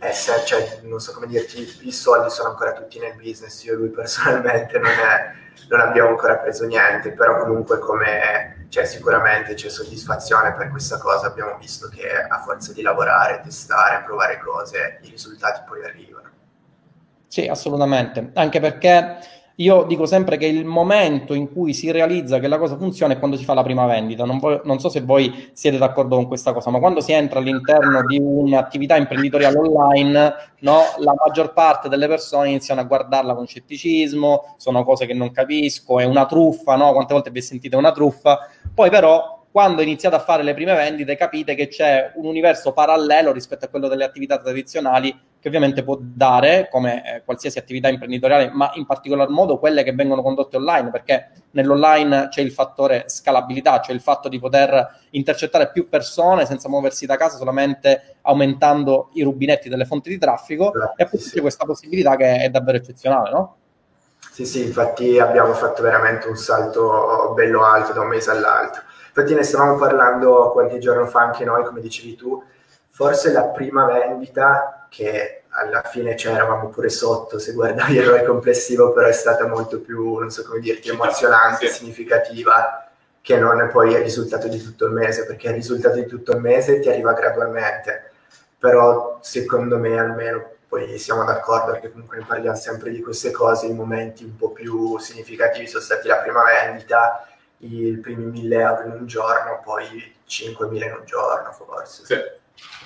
essere, 0.00 0.44
cioè, 0.44 0.80
non 0.82 0.98
so 0.98 1.12
come 1.12 1.26
dirti, 1.26 1.78
i 1.82 1.92
soldi 1.92 2.30
sono 2.30 2.50
ancora 2.50 2.72
tutti 2.72 2.98
nel 2.98 3.14
business, 3.14 3.62
io 3.64 3.74
e 3.74 3.76
lui 3.76 3.88
personalmente 3.90 4.78
non, 4.78 4.90
è, 4.90 5.32
non 5.68 5.80
abbiamo 5.80 6.08
ancora 6.08 6.36
preso 6.36 6.66
niente, 6.66 7.12
però 7.12 7.38
comunque 7.38 7.78
come 7.78 8.57
cioè, 8.68 8.84
sicuramente 8.84 9.54
c'è 9.54 9.68
soddisfazione 9.68 10.54
per 10.54 10.68
questa 10.70 10.98
cosa, 10.98 11.26
abbiamo 11.26 11.56
visto 11.58 11.88
che 11.88 12.08
a 12.10 12.38
forza 12.40 12.72
di 12.72 12.82
lavorare, 12.82 13.40
testare, 13.42 14.04
provare 14.04 14.38
cose, 14.38 14.98
i 15.02 15.10
risultati 15.10 15.62
poi 15.66 15.84
arrivano. 15.84 16.28
Sì, 17.26 17.46
assolutamente, 17.46 18.30
anche 18.34 18.60
perché 18.60 19.18
io 19.60 19.82
dico 19.84 20.06
sempre 20.06 20.36
che 20.36 20.46
il 20.46 20.64
momento 20.64 21.34
in 21.34 21.52
cui 21.52 21.74
si 21.74 21.90
realizza 21.90 22.38
che 22.38 22.46
la 22.46 22.58
cosa 22.58 22.76
funziona 22.76 23.14
è 23.14 23.18
quando 23.18 23.36
si 23.36 23.42
fa 23.44 23.54
la 23.54 23.64
prima 23.64 23.86
vendita. 23.86 24.24
Non, 24.24 24.38
vo- 24.38 24.60
non, 24.64 24.78
so 24.78 24.88
se 24.88 25.00
voi 25.00 25.50
siete 25.52 25.78
d'accordo 25.78 26.14
con 26.14 26.28
questa 26.28 26.52
cosa, 26.52 26.70
ma 26.70 26.78
quando 26.78 27.00
si 27.00 27.10
entra 27.10 27.40
all'interno 27.40 28.04
di 28.06 28.20
un'attività 28.20 28.94
imprenditoriale 28.96 29.58
online, 29.58 30.34
no, 30.60 30.82
la 30.98 31.12
maggior 31.24 31.52
parte 31.52 31.88
delle 31.88 32.06
persone 32.06 32.50
iniziano 32.50 32.80
a 32.80 32.84
guardarla 32.84 33.34
con 33.34 33.48
scetticismo, 33.48 34.54
sono 34.58 34.84
cose 34.84 35.06
che 35.06 35.14
non 35.14 35.32
capisco, 35.32 35.98
è 35.98 36.04
una 36.04 36.26
truffa, 36.26 36.76
no? 36.76 36.92
Quante 36.92 37.14
volte 37.14 37.30
vi 37.32 37.42
sentite 37.42 37.74
una 37.74 37.90
truffa? 37.90 38.48
Poi 38.72 38.90
però 38.90 39.44
quando 39.50 39.82
iniziate 39.82 40.14
a 40.14 40.20
fare 40.20 40.44
le 40.44 40.54
prime 40.54 40.74
vendite 40.74 41.16
capite 41.16 41.56
che 41.56 41.66
c'è 41.66 42.12
un 42.14 42.26
universo 42.26 42.72
parallelo 42.72 43.32
rispetto 43.32 43.64
a 43.64 43.68
quello 43.68 43.88
delle 43.88 44.04
attività 44.04 44.38
tradizionali 44.38 45.12
che 45.40 45.48
ovviamente 45.48 45.84
può 45.84 45.96
dare, 46.00 46.68
come 46.70 47.16
eh, 47.16 47.22
qualsiasi 47.24 47.58
attività 47.58 47.88
imprenditoriale, 47.88 48.50
ma 48.52 48.70
in 48.74 48.86
particolar 48.86 49.28
modo 49.28 49.58
quelle 49.58 49.84
che 49.84 49.92
vengono 49.92 50.22
condotte 50.22 50.56
online, 50.56 50.90
perché 50.90 51.30
nell'online 51.52 52.28
c'è 52.28 52.40
il 52.40 52.50
fattore 52.50 53.04
scalabilità, 53.06 53.80
cioè 53.80 53.94
il 53.94 54.00
fatto 54.00 54.28
di 54.28 54.38
poter 54.38 55.00
intercettare 55.10 55.70
più 55.70 55.88
persone 55.88 56.44
senza 56.44 56.68
muoversi 56.68 57.06
da 57.06 57.16
casa, 57.16 57.36
solamente 57.36 58.16
aumentando 58.22 59.10
i 59.14 59.22
rubinetti 59.22 59.68
delle 59.68 59.84
fonti 59.84 60.08
di 60.08 60.18
traffico, 60.18 60.70
Grazie. 60.70 60.94
e 60.96 61.02
appunto 61.04 61.26
c'è 61.28 61.40
questa 61.40 61.64
possibilità 61.64 62.16
che 62.16 62.38
è 62.38 62.50
davvero 62.50 62.78
eccezionale, 62.78 63.30
no? 63.30 63.56
Sì, 64.32 64.44
sì, 64.44 64.64
infatti 64.64 65.18
abbiamo 65.18 65.52
fatto 65.52 65.82
veramente 65.82 66.28
un 66.28 66.36
salto 66.36 67.32
bello 67.34 67.64
alto 67.64 67.92
da 67.92 68.00
un 68.00 68.08
mese 68.08 68.30
all'altro. 68.30 68.82
Infatti 69.08 69.34
ne 69.34 69.42
stavamo 69.42 69.76
parlando 69.78 70.50
qualche 70.52 70.78
giorno 70.78 71.06
fa 71.06 71.22
anche 71.22 71.44
noi, 71.44 71.64
come 71.64 71.80
dicevi 71.80 72.14
tu, 72.14 72.40
forse 72.88 73.32
la 73.32 73.44
prima 73.46 73.86
vendita 73.86 74.77
che 74.88 75.42
alla 75.50 75.82
fine 75.82 76.16
cioè, 76.16 76.34
eravamo 76.34 76.68
pure 76.68 76.88
sotto 76.88 77.38
se 77.38 77.52
guardavi 77.52 77.96
il 77.96 78.04
ROI 78.04 78.24
complessivo, 78.24 78.92
però 78.92 79.06
è 79.06 79.12
stata 79.12 79.46
molto 79.46 79.80
più, 79.80 80.16
non 80.16 80.30
so 80.30 80.44
come 80.44 80.60
dirti, 80.60 80.88
emozionante, 80.88 81.68
sì. 81.68 81.78
significativa, 81.78 82.88
che 83.20 83.36
non 83.36 83.60
è 83.60 83.66
poi 83.66 83.92
il 83.92 83.98
risultato 83.98 84.48
di 84.48 84.62
tutto 84.62 84.86
il 84.86 84.92
mese, 84.92 85.26
perché 85.26 85.48
il 85.48 85.54
risultato 85.54 85.96
di 85.96 86.06
tutto 86.06 86.32
il 86.32 86.40
mese 86.40 86.80
ti 86.80 86.88
arriva 86.88 87.12
gradualmente, 87.12 88.12
però 88.58 89.18
secondo 89.20 89.78
me 89.78 89.98
almeno 89.98 90.56
poi 90.68 90.98
siamo 90.98 91.24
d'accordo 91.24 91.72
perché 91.72 91.90
comunque 91.90 92.18
ne 92.18 92.24
parliamo 92.26 92.56
sempre 92.56 92.90
di 92.90 93.00
queste 93.00 93.30
cose, 93.30 93.66
i 93.66 93.72
momenti 93.72 94.22
un 94.24 94.36
po' 94.36 94.50
più 94.50 94.98
significativi 94.98 95.66
sono 95.66 95.82
stati 95.82 96.08
la 96.08 96.18
prima 96.18 96.42
vendita, 96.44 97.26
i 97.58 97.98
primi 98.00 98.26
1000 98.26 98.56
euro 98.58 98.84
in 98.84 98.92
un 98.92 99.06
giorno, 99.06 99.60
poi 99.64 100.14
5.000 100.28 100.84
in 100.84 100.96
un 100.98 101.04
giorno 101.06 101.50
forse. 101.52 102.04
Sì, 102.04 102.16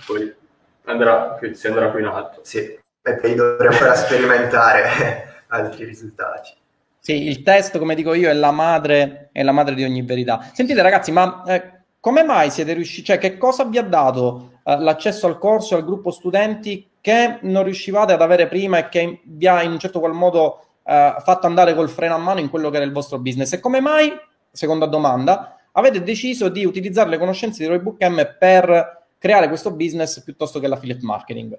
poi 0.06 0.41
andrà, 0.84 1.38
si 1.52 1.66
andrà 1.66 1.88
più 1.88 2.00
in 2.00 2.06
alto. 2.06 2.40
Sì, 2.42 2.58
e 2.58 3.14
poi 3.16 3.34
dovremo 3.34 3.72
ancora 3.72 3.94
sperimentare 3.94 5.42
altri 5.48 5.84
risultati. 5.84 6.50
Sì, 6.98 7.26
il 7.26 7.42
test, 7.42 7.78
come 7.78 7.94
dico 7.94 8.14
io, 8.14 8.30
è 8.30 8.32
la 8.32 8.52
madre, 8.52 9.30
è 9.32 9.42
la 9.42 9.50
madre 9.52 9.74
di 9.74 9.82
ogni 9.82 10.02
verità. 10.02 10.48
Sentite 10.52 10.82
ragazzi, 10.82 11.10
ma 11.10 11.42
eh, 11.46 11.80
come 11.98 12.22
mai 12.22 12.50
siete 12.50 12.72
riusciti, 12.74 13.06
cioè 13.06 13.18
che 13.18 13.38
cosa 13.38 13.64
vi 13.64 13.78
ha 13.78 13.82
dato 13.82 14.58
eh, 14.64 14.78
l'accesso 14.78 15.26
al 15.26 15.38
corso, 15.38 15.74
al 15.74 15.84
gruppo 15.84 16.10
studenti 16.10 16.88
che 17.00 17.38
non 17.42 17.64
riuscivate 17.64 18.12
ad 18.12 18.22
avere 18.22 18.46
prima 18.46 18.78
e 18.78 18.88
che 18.88 19.20
vi 19.24 19.48
ha 19.48 19.62
in 19.62 19.72
un 19.72 19.78
certo 19.80 19.98
qual 19.98 20.12
modo 20.12 20.64
eh, 20.84 21.16
fatto 21.18 21.46
andare 21.46 21.74
col 21.74 21.88
freno 21.90 22.14
a 22.14 22.18
mano 22.18 22.38
in 22.38 22.48
quello 22.48 22.70
che 22.70 22.76
era 22.76 22.84
il 22.84 22.92
vostro 22.92 23.18
business? 23.18 23.52
E 23.52 23.58
come 23.58 23.80
mai, 23.80 24.12
seconda 24.52 24.86
domanda, 24.86 25.56
avete 25.72 26.04
deciso 26.04 26.48
di 26.48 26.64
utilizzare 26.64 27.10
le 27.10 27.18
conoscenze 27.18 27.62
di 27.62 27.68
Roybook 27.68 28.00
M 28.04 28.36
per 28.38 29.01
creare 29.22 29.46
questo 29.46 29.70
business 29.70 30.20
piuttosto 30.20 30.58
che 30.58 30.66
l'affiliate 30.66 31.04
marketing? 31.04 31.56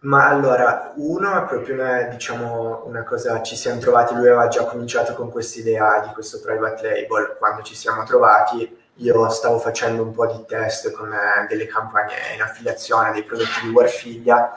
Ma 0.00 0.26
allora, 0.26 0.94
uno 0.96 1.44
è 1.44 1.46
proprio 1.46 1.74
una, 1.74 2.04
diciamo, 2.04 2.84
una 2.86 3.02
cosa, 3.04 3.42
ci 3.42 3.54
siamo 3.54 3.78
trovati, 3.78 4.14
lui 4.14 4.28
aveva 4.28 4.48
già 4.48 4.64
cominciato 4.64 5.12
con 5.12 5.30
questa 5.30 5.60
idea 5.60 6.00
di 6.00 6.14
questo 6.14 6.40
private 6.40 6.88
label, 6.88 7.36
quando 7.38 7.60
ci 7.60 7.74
siamo 7.74 8.04
trovati 8.04 8.78
io 9.00 9.28
stavo 9.28 9.58
facendo 9.58 10.02
un 10.02 10.12
po' 10.12 10.26
di 10.26 10.44
test 10.46 10.90
con 10.92 11.12
eh, 11.12 11.46
delle 11.48 11.66
campagne 11.66 12.14
in 12.34 12.42
affiliazione 12.42 13.12
dei 13.12 13.24
prodotti 13.24 13.60
di 13.62 13.68
Warfiglia 13.68 14.54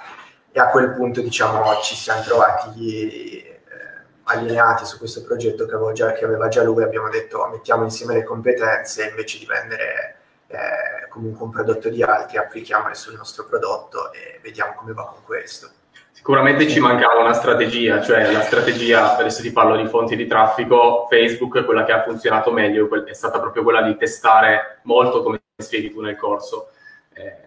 e 0.52 0.60
a 0.60 0.70
quel 0.70 0.92
punto 0.94 1.22
diciamo 1.22 1.64
ci 1.82 1.96
siamo 1.96 2.22
trovati 2.22 3.42
eh, 3.42 3.60
allineati 4.24 4.86
su 4.86 4.98
questo 4.98 5.24
progetto 5.24 5.66
che, 5.66 5.94
già, 5.94 6.12
che 6.12 6.26
aveva 6.26 6.50
già 6.50 6.64
lui, 6.64 6.84
abbiamo 6.84 7.10
detto 7.10 7.48
mettiamo 7.48 7.84
insieme 7.84 8.14
le 8.16 8.24
competenze 8.24 9.08
invece 9.08 9.40
di 9.40 9.46
vendere 9.46 10.16
eh, 10.48 10.93
comunque 11.14 11.46
un 11.46 11.52
prodotto 11.52 11.90
di 11.90 12.02
altri, 12.02 12.38
applichiamole 12.38 12.96
sul 12.96 13.14
nostro 13.16 13.46
prodotto 13.46 14.12
e 14.12 14.40
vediamo 14.42 14.74
come 14.76 14.94
va 14.94 15.06
con 15.06 15.24
questo. 15.24 15.70
Sicuramente 16.12 16.68
ci 16.68 16.80
mancava 16.80 17.20
una 17.20 17.34
strategia, 17.34 18.02
cioè 18.02 18.32
la 18.32 18.42
strategia, 18.42 19.16
adesso 19.18 19.42
ti 19.42 19.52
parlo 19.52 19.76
di 19.76 19.86
fonti 19.88 20.16
di 20.16 20.26
traffico, 20.26 21.06
Facebook 21.10 21.60
è 21.60 21.66
quella 21.66 21.84
che 21.84 21.92
ha 21.92 22.02
funzionato 22.02 22.52
meglio, 22.52 22.90
è 23.06 23.14
stata 23.14 23.40
proprio 23.40 23.62
quella 23.62 23.84
di 23.84 23.96
testare 23.96 24.80
molto 24.84 25.22
come 25.22 25.42
spieghi 25.56 25.92
tu 25.92 26.02
nel 26.02 26.16
corso. 26.16 26.70
Eh, 27.14 27.38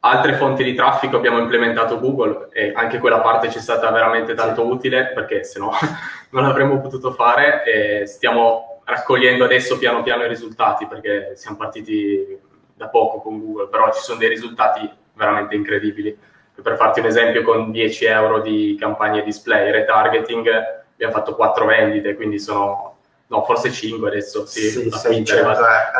altre 0.00 0.34
fonti 0.34 0.64
di 0.64 0.74
traffico 0.74 1.16
abbiamo 1.16 1.38
implementato 1.38 1.98
Google 1.98 2.48
e 2.52 2.72
anche 2.74 2.98
quella 2.98 3.20
parte 3.20 3.50
ci 3.50 3.58
è 3.58 3.60
stata 3.62 3.90
veramente 3.90 4.34
tanto 4.34 4.66
utile 4.66 5.12
perché 5.14 5.44
se 5.44 5.58
no 5.58 5.72
non 6.30 6.42
l'avremmo 6.42 6.80
potuto 6.80 7.12
fare 7.12 7.62
e 7.64 8.06
stiamo 8.06 8.82
raccogliendo 8.84 9.44
adesso 9.44 9.78
piano 9.78 10.02
piano 10.02 10.24
i 10.24 10.28
risultati 10.28 10.86
perché 10.86 11.32
siamo 11.36 11.56
partiti 11.56 12.46
da 12.78 12.88
poco 12.88 13.20
con 13.20 13.38
Google, 13.38 13.68
però 13.68 13.92
ci 13.92 14.00
sono 14.00 14.18
dei 14.18 14.30
risultati 14.30 14.90
veramente 15.12 15.54
incredibili 15.54 16.16
per 16.62 16.76
farti 16.76 17.00
un 17.00 17.06
esempio, 17.06 17.42
con 17.42 17.70
10 17.70 18.04
euro 18.06 18.40
di 18.40 18.76
campagne 18.78 19.22
display, 19.22 19.70
retargeting, 19.70 20.48
abbiamo 20.94 21.12
fatto 21.12 21.34
4 21.34 21.66
vendite, 21.66 22.14
quindi 22.14 22.38
sono, 22.38 22.96
no, 23.28 23.44
forse 23.44 23.70
5 23.70 24.08
adesso, 24.08 24.44
sì, 24.46 24.68
sì 24.68 24.90
600, 24.90 25.32
eh, 25.34 25.44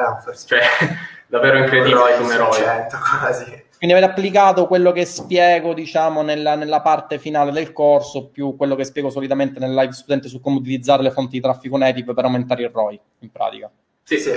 no, 0.00 0.20
forse. 0.22 0.46
Cioè, 0.46 0.60
davvero 1.26 1.58
incredibile 1.58 2.16
come 2.18 2.34
eroi. 2.34 2.52
600 2.52 2.96
quasi. 3.20 3.66
Quindi 3.78 3.94
avete 3.94 4.10
applicato 4.10 4.66
quello 4.66 4.90
che 4.90 5.04
spiego, 5.04 5.72
diciamo, 5.72 6.22
nella, 6.22 6.56
nella, 6.56 6.80
parte 6.80 7.20
finale 7.20 7.52
del 7.52 7.72
corso, 7.72 8.26
più 8.26 8.56
quello 8.56 8.74
che 8.74 8.82
spiego 8.82 9.08
solitamente 9.08 9.60
nel 9.60 9.72
live 9.72 9.92
studente 9.92 10.26
su 10.26 10.40
come 10.40 10.56
utilizzare 10.56 11.02
le 11.02 11.12
fonti 11.12 11.36
di 11.36 11.40
traffico 11.40 11.76
native 11.76 12.12
per 12.12 12.24
aumentare 12.24 12.62
il 12.64 12.70
ROI, 12.70 13.00
in 13.20 13.30
pratica. 13.30 13.70
Sì, 14.02 14.18
sì, 14.18 14.32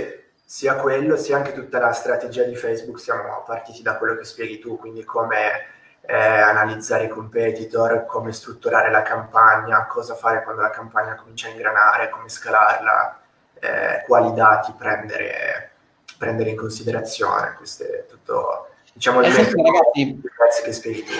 sia 0.52 0.76
quello, 0.76 1.16
sia 1.16 1.38
anche 1.38 1.54
tutta 1.54 1.80
la 1.80 1.94
strategia 1.94 2.44
di 2.44 2.58
Facebook, 2.58 3.00
siamo 3.00 3.42
partiti 3.46 3.82
da 3.82 3.96
quello 3.96 4.18
che 4.18 4.26
spieghi 4.26 4.60
tu, 4.60 4.78
quindi 4.78 5.06
come 5.06 5.66
eh, 6.02 6.14
analizzare 6.14 7.06
i 7.06 7.08
competitor, 7.08 8.06
come 8.06 8.34
strutturare 8.34 8.92
la 8.92 9.02
campagna, 9.02 9.88
cosa 9.88 10.14
fare 10.14 10.44
quando 10.44 10.62
la 10.62 10.70
campagna 10.70 11.16
comincia 11.16 11.48
a 11.48 11.52
ingranare, 11.52 12.10
come 12.10 12.28
scalarla, 12.28 13.22
eh, 13.60 14.04
quali 14.06 14.34
dati 14.34 14.74
prendere, 14.78 15.72
prendere, 16.18 16.50
in 16.50 16.58
considerazione. 16.58 17.54
Questo 17.56 17.84
è 17.84 18.06
tutto, 18.06 18.72
diciamo, 18.92 19.22
il 19.22 19.34
pezzi 19.34 20.64
che 20.64 20.74
spieghi 20.74 21.04
tu. 21.06 21.14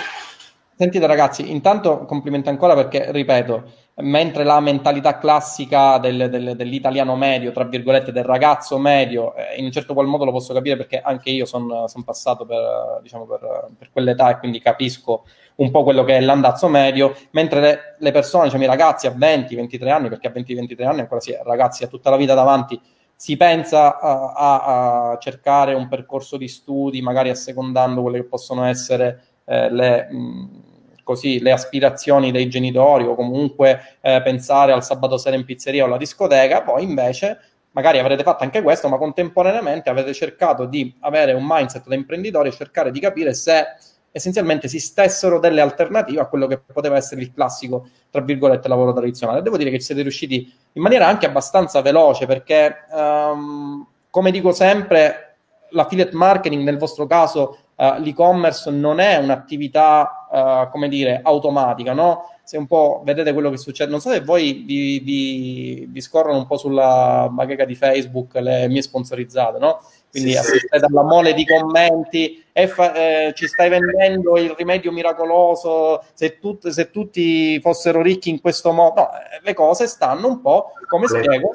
Sentite 0.82 1.06
ragazzi, 1.06 1.48
intanto 1.48 2.04
complimenti 2.06 2.48
ancora 2.48 2.74
perché, 2.74 3.12
ripeto, 3.12 3.62
mentre 3.98 4.42
la 4.42 4.58
mentalità 4.58 5.16
classica 5.16 5.98
del, 5.98 6.28
del, 6.28 6.56
dell'italiano 6.56 7.14
medio, 7.14 7.52
tra 7.52 7.62
virgolette, 7.62 8.10
del 8.10 8.24
ragazzo 8.24 8.78
medio, 8.78 9.32
eh, 9.36 9.54
in 9.58 9.66
un 9.66 9.70
certo 9.70 9.94
qual 9.94 10.08
modo 10.08 10.24
lo 10.24 10.32
posso 10.32 10.52
capire 10.52 10.76
perché 10.76 11.00
anche 11.00 11.30
io 11.30 11.44
sono 11.44 11.86
son 11.86 12.02
passato 12.02 12.44
per, 12.44 12.98
diciamo, 13.00 13.26
per, 13.26 13.68
per, 13.78 13.90
quell'età 13.92 14.30
e 14.30 14.38
quindi 14.40 14.58
capisco 14.58 15.24
un 15.54 15.70
po' 15.70 15.84
quello 15.84 16.02
che 16.02 16.16
è 16.16 16.20
l'andazzo 16.20 16.66
medio, 16.66 17.14
mentre 17.30 17.60
le, 17.60 17.78
le 18.00 18.10
persone, 18.10 18.46
diciamo, 18.46 18.64
i 18.64 18.66
ragazzi 18.66 19.06
a 19.06 19.12
20-23 19.12 19.88
anni, 19.88 20.08
perché 20.08 20.26
a 20.26 20.32
20-23 20.34 20.84
anni 20.84 21.00
ancora 21.02 21.20
si 21.20 21.30
è 21.30 21.40
ragazzi 21.44 21.84
a 21.84 21.86
tutta 21.86 22.10
la 22.10 22.16
vita 22.16 22.34
davanti, 22.34 22.80
si 23.14 23.36
pensa 23.36 24.00
a, 24.00 24.32
a, 24.32 25.10
a 25.12 25.18
cercare 25.18 25.74
un 25.74 25.86
percorso 25.86 26.36
di 26.36 26.48
studi, 26.48 27.00
magari 27.02 27.30
assecondando 27.30 28.02
quelle 28.02 28.18
che 28.18 28.26
possono 28.26 28.64
essere 28.64 29.26
eh, 29.44 29.70
le... 29.70 30.08
Mh, 30.10 30.70
così 31.02 31.40
le 31.40 31.52
aspirazioni 31.52 32.30
dei 32.30 32.48
genitori 32.48 33.04
o 33.04 33.14
comunque 33.14 33.98
eh, 34.00 34.20
pensare 34.22 34.72
al 34.72 34.84
sabato 34.84 35.16
sera 35.18 35.36
in 35.36 35.44
pizzeria 35.44 35.82
o 35.84 35.86
alla 35.86 35.96
discoteca, 35.96 36.62
poi 36.62 36.84
invece 36.84 37.38
magari 37.72 37.98
avrete 37.98 38.22
fatto 38.22 38.44
anche 38.44 38.62
questo, 38.62 38.88
ma 38.88 38.98
contemporaneamente 38.98 39.90
avete 39.90 40.12
cercato 40.12 40.66
di 40.66 40.94
avere 41.00 41.32
un 41.32 41.44
mindset 41.46 41.86
da 41.86 41.94
imprenditori 41.94 42.48
e 42.48 42.52
cercare 42.52 42.90
di 42.90 43.00
capire 43.00 43.34
se 43.34 43.64
essenzialmente 44.12 44.66
esistessero 44.66 45.38
delle 45.38 45.62
alternative 45.62 46.20
a 46.20 46.26
quello 46.26 46.46
che 46.46 46.58
poteva 46.58 46.96
essere 46.96 47.22
il 47.22 47.32
classico, 47.32 47.88
tra 48.10 48.20
virgolette, 48.20 48.68
lavoro 48.68 48.92
tradizionale. 48.92 49.40
Devo 49.40 49.56
dire 49.56 49.70
che 49.70 49.78
ci 49.78 49.86
siete 49.86 50.02
riusciti 50.02 50.52
in 50.72 50.82
maniera 50.82 51.06
anche 51.06 51.26
abbastanza 51.26 51.80
veloce 51.80 52.26
perché, 52.26 52.84
um, 52.90 53.86
come 54.10 54.30
dico 54.30 54.52
sempre, 54.52 55.36
l'affiliate 55.70 56.14
marketing 56.14 56.62
nel 56.62 56.76
vostro 56.76 57.06
caso 57.06 57.58
uh, 57.82 58.00
l'e-commerce 58.00 58.70
non 58.70 59.00
è 59.00 59.16
un'attività, 59.16 60.28
uh, 60.30 60.70
come 60.70 60.88
dire, 60.88 61.20
automatica, 61.22 61.92
no? 61.92 62.30
Se 62.44 62.56
un 62.56 62.66
po' 62.66 63.02
vedete 63.04 63.32
quello 63.32 63.50
che 63.50 63.56
succede, 63.56 63.90
non 63.90 64.00
so 64.00 64.10
se 64.10 64.20
voi 64.20 64.64
vi, 64.64 65.00
vi, 65.00 65.86
vi 65.88 66.00
scorrono 66.00 66.38
un 66.38 66.46
po' 66.46 66.56
sulla 66.56 67.28
bacheca 67.30 67.64
di 67.64 67.74
Facebook 67.74 68.34
le 68.34 68.68
mie 68.68 68.82
sponsorizzate, 68.82 69.58
no? 69.58 69.80
Quindi 70.12 70.34
sì, 70.34 70.58
sì. 70.58 70.66
alla 70.68 71.02
mole 71.02 71.32
di 71.32 71.46
commenti 71.46 72.44
e 72.52 72.68
fa, 72.68 72.92
eh, 72.92 73.32
ci 73.34 73.48
stai 73.48 73.70
vendendo 73.70 74.36
il 74.36 74.50
rimedio 74.50 74.92
miracoloso, 74.92 76.04
se, 76.12 76.38
tut, 76.38 76.68
se, 76.68 76.90
tutti 76.90 77.58
fossero 77.60 78.02
ricchi 78.02 78.28
in 78.28 78.42
questo 78.42 78.72
modo. 78.72 79.00
No, 79.00 79.10
eh, 79.14 79.40
le 79.42 79.54
cose 79.54 79.86
stanno 79.86 80.28
un 80.28 80.42
po', 80.42 80.72
come 80.86 81.06
spiego, 81.06 81.50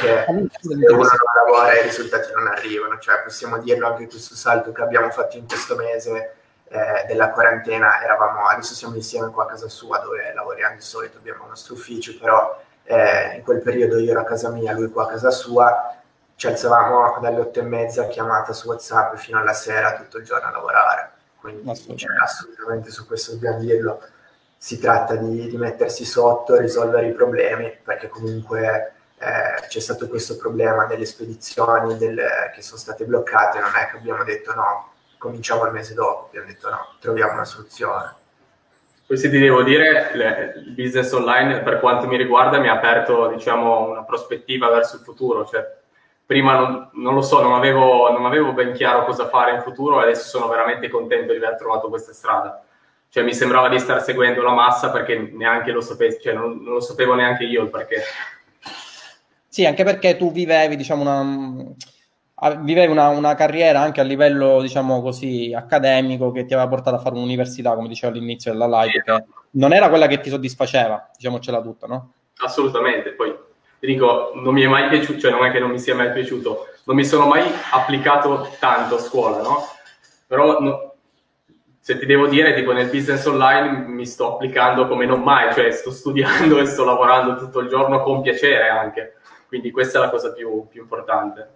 che 0.00 0.24
se 0.24 0.24
uno 0.26 0.48
non 0.96 1.06
lavora 1.44 1.78
i 1.78 1.82
risultati 1.82 2.32
non 2.32 2.46
arrivano, 2.46 2.98
cioè 2.98 3.20
possiamo 3.22 3.58
dirlo 3.58 3.88
anche 3.88 4.06
questo 4.06 4.34
salto 4.34 4.72
che 4.72 4.80
abbiamo 4.80 5.10
fatto 5.10 5.36
in 5.36 5.46
questo 5.46 5.76
mese 5.76 6.36
eh, 6.68 7.04
della 7.06 7.28
quarantena, 7.28 8.02
eravamo, 8.02 8.46
adesso 8.46 8.72
siamo 8.72 8.94
insieme 8.94 9.30
qua 9.30 9.42
a 9.42 9.48
casa 9.48 9.68
sua 9.68 9.98
dove 9.98 10.32
lavoriamo 10.34 10.76
di 10.76 10.80
solito, 10.80 11.18
abbiamo 11.18 11.42
il 11.42 11.50
nostro 11.50 11.74
ufficio, 11.74 12.16
però 12.18 12.58
eh, 12.84 13.36
in 13.36 13.42
quel 13.42 13.60
periodo 13.60 13.98
io 13.98 14.12
ero 14.12 14.20
a 14.20 14.24
casa 14.24 14.48
mia, 14.48 14.72
lui 14.72 14.88
qua 14.88 15.04
a 15.04 15.08
casa 15.08 15.30
sua, 15.30 15.97
ci 16.38 16.46
alzavamo 16.46 17.18
dalle 17.20 17.40
otto 17.40 17.58
e 17.58 17.62
mezza 17.62 18.06
chiamata 18.06 18.52
su 18.52 18.68
WhatsApp 18.68 19.16
fino 19.16 19.40
alla 19.40 19.54
sera 19.54 19.96
tutto 19.96 20.18
il 20.18 20.24
giorno 20.24 20.46
a 20.46 20.52
lavorare, 20.52 21.10
quindi 21.40 21.68
assolutamente, 21.68 22.06
cioè, 22.06 22.16
assolutamente 22.22 22.90
su 22.92 23.06
questo 23.08 23.32
dobbiamo 23.32 23.58
dirlo, 23.58 24.00
si 24.56 24.78
tratta 24.78 25.16
di, 25.16 25.48
di 25.48 25.56
mettersi 25.56 26.04
sotto, 26.04 26.56
risolvere 26.56 27.08
i 27.08 27.12
problemi, 27.12 27.76
perché 27.82 28.06
comunque 28.06 28.92
eh, 29.18 29.66
c'è 29.66 29.80
stato 29.80 30.06
questo 30.06 30.36
problema 30.36 30.84
delle 30.84 31.06
spedizioni 31.06 31.96
delle, 31.96 32.52
che 32.54 32.62
sono 32.62 32.78
state 32.78 33.04
bloccate, 33.04 33.58
non 33.58 33.74
è 33.74 33.90
che 33.90 33.96
abbiamo 33.96 34.22
detto 34.22 34.54
no, 34.54 34.92
cominciamo 35.18 35.66
il 35.66 35.72
mese 35.72 35.94
dopo, 35.94 36.26
abbiamo 36.26 36.46
detto 36.46 36.70
no, 36.70 36.94
troviamo 37.00 37.32
una 37.32 37.44
soluzione. 37.44 38.14
Questo 39.04 39.28
ti 39.28 39.40
devo 39.40 39.64
dire, 39.64 40.12
il 40.54 40.70
business 40.70 41.10
online 41.10 41.62
per 41.62 41.80
quanto 41.80 42.06
mi 42.06 42.16
riguarda 42.16 42.60
mi 42.60 42.68
ha 42.68 42.74
aperto 42.74 43.26
diciamo, 43.26 43.88
una 43.88 44.04
prospettiva 44.04 44.68
verso 44.68 44.96
il 44.96 45.02
futuro, 45.02 45.44
cioè, 45.44 45.76
prima 46.28 46.58
non, 46.58 46.90
non, 46.92 47.14
lo 47.14 47.22
so, 47.22 47.40
non 47.40 47.54
avevo, 47.54 48.12
non 48.12 48.26
avevo, 48.26 48.52
ben 48.52 48.74
chiaro 48.74 49.06
cosa 49.06 49.28
fare 49.28 49.54
in 49.54 49.62
futuro 49.62 49.98
e 49.98 50.02
adesso 50.02 50.28
sono 50.28 50.46
veramente 50.46 50.90
contento 50.90 51.32
di 51.32 51.38
aver 51.38 51.56
trovato 51.56 51.88
questa 51.88 52.12
strada. 52.12 52.62
Cioè 53.08 53.22
mi 53.22 53.32
sembrava 53.32 53.70
di 53.70 53.78
star 53.78 54.02
seguendo 54.02 54.42
la 54.42 54.52
massa 54.52 54.90
perché 54.90 55.16
neanche 55.32 55.70
lo 55.72 55.80
sapevo, 55.80 56.18
cioè 56.20 56.34
non, 56.34 56.62
non 56.62 56.74
lo 56.74 56.80
sapevo 56.80 57.14
neanche 57.14 57.44
io 57.44 57.62
il 57.62 57.70
perché 57.70 58.02
sì, 59.48 59.64
anche 59.64 59.82
perché 59.82 60.18
tu 60.18 60.30
vivevi, 60.30 60.76
diciamo, 60.76 61.00
una, 61.00 62.58
vivevi 62.60 62.92
una, 62.92 63.08
una, 63.08 63.34
carriera 63.34 63.80
anche 63.80 64.00
a 64.00 64.04
livello, 64.04 64.60
diciamo 64.60 65.00
così, 65.00 65.54
accademico 65.54 66.30
che 66.30 66.44
ti 66.44 66.52
aveva 66.52 66.68
portato 66.68 66.96
a 66.96 67.00
fare 67.00 67.16
un'università, 67.16 67.74
come 67.74 67.88
dicevo 67.88 68.12
all'inizio 68.12 68.52
della 68.52 68.82
live, 68.82 69.02
che 69.02 69.24
non 69.52 69.72
era 69.72 69.88
quella 69.88 70.06
che 70.06 70.20
ti 70.20 70.28
soddisfaceva, 70.28 71.10
diciamocela 71.16 71.62
tutta, 71.62 71.86
no? 71.86 72.12
Assolutamente, 72.36 73.14
poi 73.14 73.34
ti 73.78 73.86
dico, 73.86 74.32
non 74.34 74.54
mi 74.54 74.62
è 74.62 74.66
mai 74.66 74.88
piaciuto, 74.88 75.20
cioè 75.20 75.30
non 75.30 75.44
è 75.44 75.50
che 75.50 75.60
non 75.60 75.70
mi 75.70 75.78
sia 75.78 75.94
mai 75.94 76.10
piaciuto, 76.10 76.66
non 76.84 76.96
mi 76.96 77.04
sono 77.04 77.26
mai 77.26 77.44
applicato 77.70 78.50
tanto 78.58 78.96
a 78.96 78.98
scuola, 78.98 79.40
no? 79.40 79.68
Però 80.26 80.60
no, 80.60 80.94
se 81.78 81.98
ti 81.98 82.06
devo 82.06 82.26
dire, 82.26 82.54
tipo 82.54 82.72
nel 82.72 82.90
business 82.90 83.24
online 83.26 83.86
mi 83.86 84.04
sto 84.04 84.34
applicando 84.34 84.86
come 84.86 85.06
non 85.06 85.22
mai, 85.22 85.54
cioè 85.54 85.70
sto 85.70 85.90
studiando 85.90 86.58
e 86.58 86.66
sto 86.66 86.84
lavorando 86.84 87.36
tutto 87.36 87.60
il 87.60 87.68
giorno 87.68 88.02
con 88.02 88.20
piacere 88.20 88.68
anche, 88.68 89.16
quindi 89.46 89.70
questa 89.70 89.98
è 89.98 90.02
la 90.02 90.10
cosa 90.10 90.32
più, 90.32 90.66
più 90.68 90.82
importante. 90.82 91.48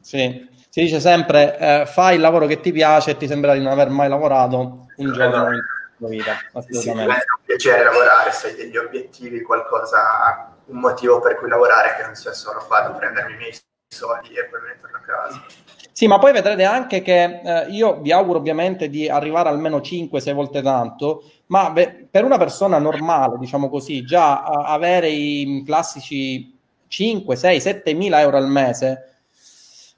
Sì, 0.00 0.48
si 0.68 0.80
dice 0.82 1.00
sempre 1.00 1.58
eh, 1.58 1.86
fai 1.86 2.16
il 2.16 2.20
lavoro 2.20 2.46
che 2.46 2.60
ti 2.60 2.70
piace 2.72 3.12
e 3.12 3.16
ti 3.16 3.26
sembra 3.26 3.54
di 3.54 3.60
non 3.60 3.72
aver 3.72 3.88
mai 3.88 4.08
lavorato 4.08 4.86
un 4.96 5.12
giorno 5.12 5.28
esatto. 5.28 5.52
in 5.52 5.60
tua 5.96 6.08
vita. 6.08 6.32
Assolutamente. 6.52 7.12
Sì, 7.12 7.18
è 7.18 7.24
un 7.36 7.44
piacere 7.44 7.84
lavorare, 7.84 8.30
se 8.32 8.48
hai 8.48 8.54
degli 8.54 8.76
obiettivi, 8.76 9.42
qualcosa, 9.42 10.53
un 10.66 10.78
motivo 10.78 11.20
per 11.20 11.36
cui 11.36 11.48
lavorare 11.48 11.94
che 11.96 12.04
non 12.04 12.14
sia 12.14 12.32
solo 12.32 12.60
farlo, 12.60 12.96
prendermi 12.96 13.34
i 13.34 13.36
miei 13.36 13.54
soldi 13.88 14.34
e 14.34 14.44
poi 14.46 14.60
me 14.60 14.68
ne 14.68 14.80
torno 14.80 14.96
a 14.96 15.00
casa. 15.00 15.44
Sì, 15.92 16.08
ma 16.08 16.18
poi 16.18 16.32
vedrete 16.32 16.64
anche 16.64 17.02
che 17.02 17.40
eh, 17.44 17.66
io 17.70 18.00
vi 18.00 18.10
auguro 18.10 18.38
ovviamente 18.38 18.88
di 18.88 19.08
arrivare 19.08 19.48
almeno 19.48 19.78
5-6 19.78 20.32
volte 20.32 20.60
tanto, 20.60 21.22
ma 21.46 21.70
beh, 21.70 22.08
per 22.10 22.24
una 22.24 22.38
persona 22.38 22.78
normale, 22.78 23.38
diciamo 23.38 23.68
così, 23.68 24.04
già 24.04 24.42
uh, 24.42 24.62
avere 24.66 25.08
i 25.08 25.62
classici 25.64 26.58
5, 26.88 27.36
6, 27.36 27.60
7 27.60 27.92
mila 27.92 28.20
euro 28.20 28.36
al 28.36 28.48
mese 28.48 29.13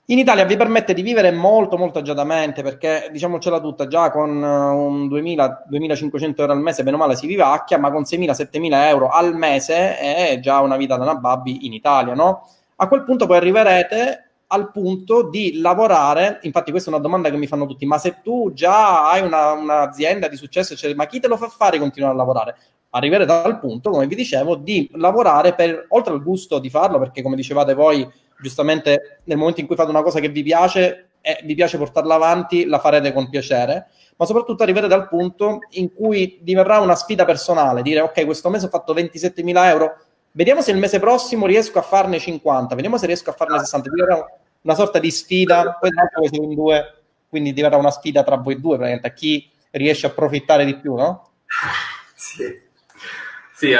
in 0.06 0.18
Italia 0.18 0.44
vi 0.44 0.56
permette 0.56 0.94
di 0.94 1.02
vivere 1.02 1.32
molto 1.32 1.76
molto 1.76 1.98
agiatamente 1.98 2.62
perché 2.62 3.08
diciamocela 3.10 3.60
tutta 3.60 3.88
già 3.88 4.10
con 4.10 4.30
uh, 4.40 4.76
un 4.76 5.08
2000-2500 5.08 6.34
euro 6.36 6.52
al 6.52 6.60
mese 6.60 6.84
bene 6.84 6.96
o 6.96 6.98
male 6.98 7.16
si 7.16 7.26
vivacchia 7.26 7.78
ma 7.78 7.90
con 7.90 8.02
6.000-7.000 8.02 8.88
euro 8.88 9.08
al 9.08 9.34
mese 9.34 9.98
è 9.98 10.38
già 10.40 10.60
una 10.60 10.76
vita 10.76 10.96
da 10.96 11.02
una 11.02 11.16
babbi 11.16 11.66
in 11.66 11.72
Italia 11.72 12.14
no? 12.14 12.48
a 12.76 12.88
quel 12.88 13.02
punto 13.02 13.26
poi 13.26 13.36
arriverete 13.36 14.26
al 14.48 14.70
punto 14.70 15.28
di 15.28 15.60
lavorare, 15.60 16.38
infatti 16.42 16.70
questa 16.70 16.90
è 16.90 16.92
una 16.92 17.02
domanda 17.02 17.30
che 17.30 17.36
mi 17.36 17.46
fanno 17.46 17.66
tutti, 17.66 17.84
ma 17.84 17.98
se 17.98 18.20
tu 18.22 18.52
già 18.52 19.10
hai 19.10 19.22
una, 19.22 19.52
un'azienda 19.52 20.28
di 20.28 20.36
successo, 20.36 20.74
eccetera, 20.74 20.96
ma 20.96 21.06
chi 21.06 21.18
te 21.18 21.26
lo 21.26 21.36
fa 21.36 21.48
fare 21.48 21.78
continuare 21.78 22.14
a 22.14 22.16
lavorare? 22.16 22.56
Arriverete 22.90 23.32
al 23.32 23.58
punto, 23.58 23.90
come 23.90 24.06
vi 24.06 24.14
dicevo, 24.14 24.54
di 24.54 24.88
lavorare 24.94 25.54
per, 25.54 25.86
oltre 25.88 26.12
al 26.12 26.22
gusto 26.22 26.60
di 26.60 26.70
farlo, 26.70 26.98
perché 26.98 27.22
come 27.22 27.34
dicevate 27.34 27.74
voi, 27.74 28.08
giustamente 28.40 29.20
nel 29.24 29.36
momento 29.36 29.60
in 29.60 29.66
cui 29.66 29.76
fate 29.76 29.90
una 29.90 30.02
cosa 30.02 30.20
che 30.20 30.28
vi 30.28 30.42
piace 30.42 31.08
e 31.20 31.40
vi 31.44 31.54
piace 31.54 31.78
portarla 31.78 32.14
avanti, 32.14 32.66
la 32.66 32.78
farete 32.78 33.12
con 33.12 33.28
piacere, 33.28 33.88
ma 34.16 34.26
soprattutto 34.26 34.62
arriverete 34.62 34.94
al 34.94 35.08
punto 35.08 35.60
in 35.70 35.92
cui 35.92 36.38
diverrà 36.40 36.78
una 36.78 36.94
sfida 36.94 37.24
personale, 37.24 37.82
dire 37.82 38.00
ok, 38.00 38.24
questo 38.24 38.48
mese 38.48 38.66
ho 38.66 38.70
fatto 38.70 38.94
27.000 38.94 39.64
euro, 39.66 39.96
Vediamo 40.36 40.60
se 40.60 40.70
il 40.70 40.76
mese 40.76 41.00
prossimo 41.00 41.46
riesco 41.46 41.78
a 41.78 41.82
farne 41.82 42.18
50, 42.18 42.74
vediamo 42.74 42.98
se 42.98 43.06
riesco 43.06 43.30
a 43.30 43.32
farne 43.32 43.58
60. 43.58 43.88
Diverrà 43.88 44.22
una 44.60 44.74
sorta 44.74 44.98
di 44.98 45.10
sfida, 45.10 45.78
poi 45.80 45.88
tra 45.88 46.02
l'altro 46.12 46.42
in 46.42 46.54
due, 46.54 47.04
quindi 47.26 47.54
diverrà 47.54 47.78
una 47.78 47.90
sfida 47.90 48.22
tra 48.22 48.36
voi 48.36 48.60
due, 48.60 48.76
praticamente 48.76 49.06
a 49.06 49.12
chi 49.12 49.50
riesce 49.70 50.04
a 50.04 50.10
approfittare 50.10 50.66
di 50.66 50.76
più, 50.76 50.94
no? 50.94 51.30
Sì. 52.14 52.64
Sì, 53.58 53.74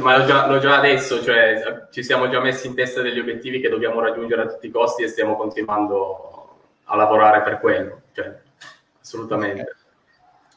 ma 0.00 0.16
l'ho 0.18 0.24
già, 0.24 0.46
l'ho 0.46 0.58
già, 0.60 0.76
adesso, 0.76 1.20
cioè 1.20 1.88
ci 1.90 2.04
siamo 2.04 2.28
già 2.28 2.38
messi 2.38 2.68
in 2.68 2.76
testa 2.76 3.02
degli 3.02 3.18
obiettivi 3.18 3.58
che 3.58 3.68
dobbiamo 3.68 3.98
raggiungere 3.98 4.42
a 4.42 4.46
tutti 4.46 4.68
i 4.68 4.70
costi 4.70 5.02
e 5.02 5.08
stiamo 5.08 5.34
continuando 5.34 6.58
a 6.84 6.94
lavorare 6.94 7.42
per 7.42 7.58
quello, 7.58 8.02
cioè, 8.12 8.32
assolutamente. 9.00 9.74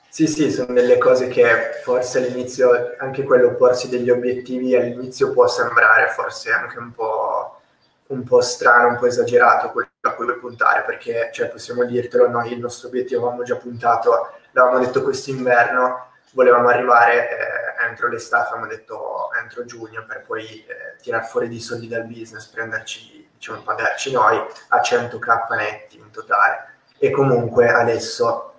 Sì, 0.07 0.27
sì, 0.27 0.51
sono 0.51 0.71
delle 0.71 0.99
cose 0.99 1.29
che 1.29 1.81
forse 1.81 2.19
all'inizio, 2.19 2.93
anche 2.99 3.23
quello 3.23 3.55
porsi 3.55 3.89
degli 3.89 4.11
obiettivi 4.11 4.75
all'inizio 4.75 5.31
può 5.31 5.47
sembrare 5.47 6.09
forse 6.09 6.51
anche 6.51 6.77
un 6.77 6.91
po', 6.91 7.61
un 8.07 8.23
po 8.23 8.39
strano, 8.41 8.89
un 8.89 8.97
po' 8.99 9.07
esagerato 9.07 9.71
quello 9.71 9.89
a 10.01 10.11
cui 10.11 10.31
puntare, 10.37 10.83
perché 10.85 11.31
cioè, 11.33 11.47
possiamo 11.47 11.85
dirtelo, 11.85 12.29
noi 12.29 12.51
il 12.53 12.59
nostro 12.59 12.89
obiettivo 12.89 13.21
avevamo 13.21 13.41
già 13.41 13.55
puntato, 13.55 14.33
l'avevamo 14.51 14.85
detto 14.85 15.01
quest'inverno, 15.01 16.08
volevamo 16.31 16.69
arrivare 16.69 17.29
eh, 17.29 17.85
entro 17.87 18.07
l'estate, 18.07 18.49
avevamo 18.49 18.67
detto 18.67 19.29
entro 19.41 19.65
giugno 19.65 20.05
per 20.05 20.23
poi 20.25 20.65
eh, 20.65 20.95
tirar 21.01 21.25
fuori 21.25 21.47
dei 21.47 21.59
soldi 21.59 21.87
dal 21.87 22.05
business, 22.05 22.47
prenderci, 22.47 23.29
diciamo, 23.33 23.61
pagarci 23.61 24.11
noi 24.11 24.37
a 24.69 24.79
100k 24.79 25.55
netti 25.55 25.97
in 25.97 26.11
totale. 26.11 26.75
E 26.97 27.11
comunque 27.11 27.69
adesso 27.69 28.55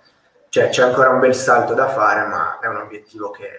cioè, 0.49 0.69
c'è 0.69 0.83
ancora 0.83 1.09
un 1.09 1.19
bel 1.19 1.35
salto 1.35 1.73
da 1.73 1.87
fare, 1.87 2.27
ma 2.27 2.59
è 2.59 2.67
un 2.67 2.77
obiettivo 2.77 3.29
che, 3.29 3.49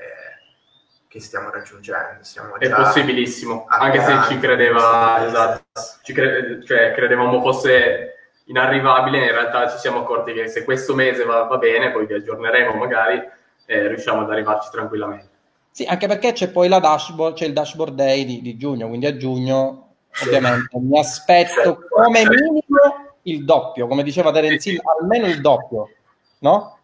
che 1.08 1.20
stiamo 1.20 1.50
raggiungendo. 1.50 2.22
Stiamo 2.22 2.58
è 2.58 2.68
possibilissimo, 2.68 3.66
anche 3.68 4.00
se 4.00 4.14
ci 4.28 4.38
credeva, 4.38 5.24
esatto, 5.26 5.62
ci 6.02 6.12
cre- 6.12 6.62
cioè, 6.66 6.92
credevamo 6.92 7.40
fosse 7.40 8.16
inarrivabile, 8.46 9.24
in 9.24 9.30
realtà 9.30 9.70
ci 9.70 9.78
siamo 9.78 10.00
accorti 10.00 10.32
che 10.32 10.48
se 10.48 10.64
questo 10.64 10.94
mese 10.94 11.24
va, 11.24 11.44
va 11.44 11.56
bene, 11.56 11.92
poi 11.92 12.04
vi 12.06 12.14
aggiorneremo 12.14 12.74
magari 12.74 13.22
e 13.66 13.88
riusciamo 13.88 14.22
ad 14.22 14.30
arrivarci 14.30 14.70
tranquillamente. 14.70 15.30
Sì, 15.70 15.84
anche 15.84 16.06
perché 16.06 16.32
c'è 16.32 16.50
poi 16.50 16.68
la 16.68 16.78
dashboard, 16.78 17.34
c'è 17.34 17.46
il 17.46 17.52
dashboard 17.52 17.94
day 17.94 18.24
di, 18.24 18.42
di 18.42 18.56
giugno, 18.56 18.88
quindi 18.88 19.06
a 19.06 19.16
giugno 19.16 19.94
sì. 20.10 20.26
ovviamente 20.26 20.78
mi 20.78 20.98
aspetto 20.98 21.86
come 21.88 22.28
minimo 22.28 23.16
il 23.22 23.44
doppio, 23.44 23.86
come 23.86 24.02
diceva 24.02 24.32
Terenzin, 24.32 24.78
almeno 25.00 25.26
il 25.26 25.40
doppio, 25.40 25.90
no? 26.40 26.78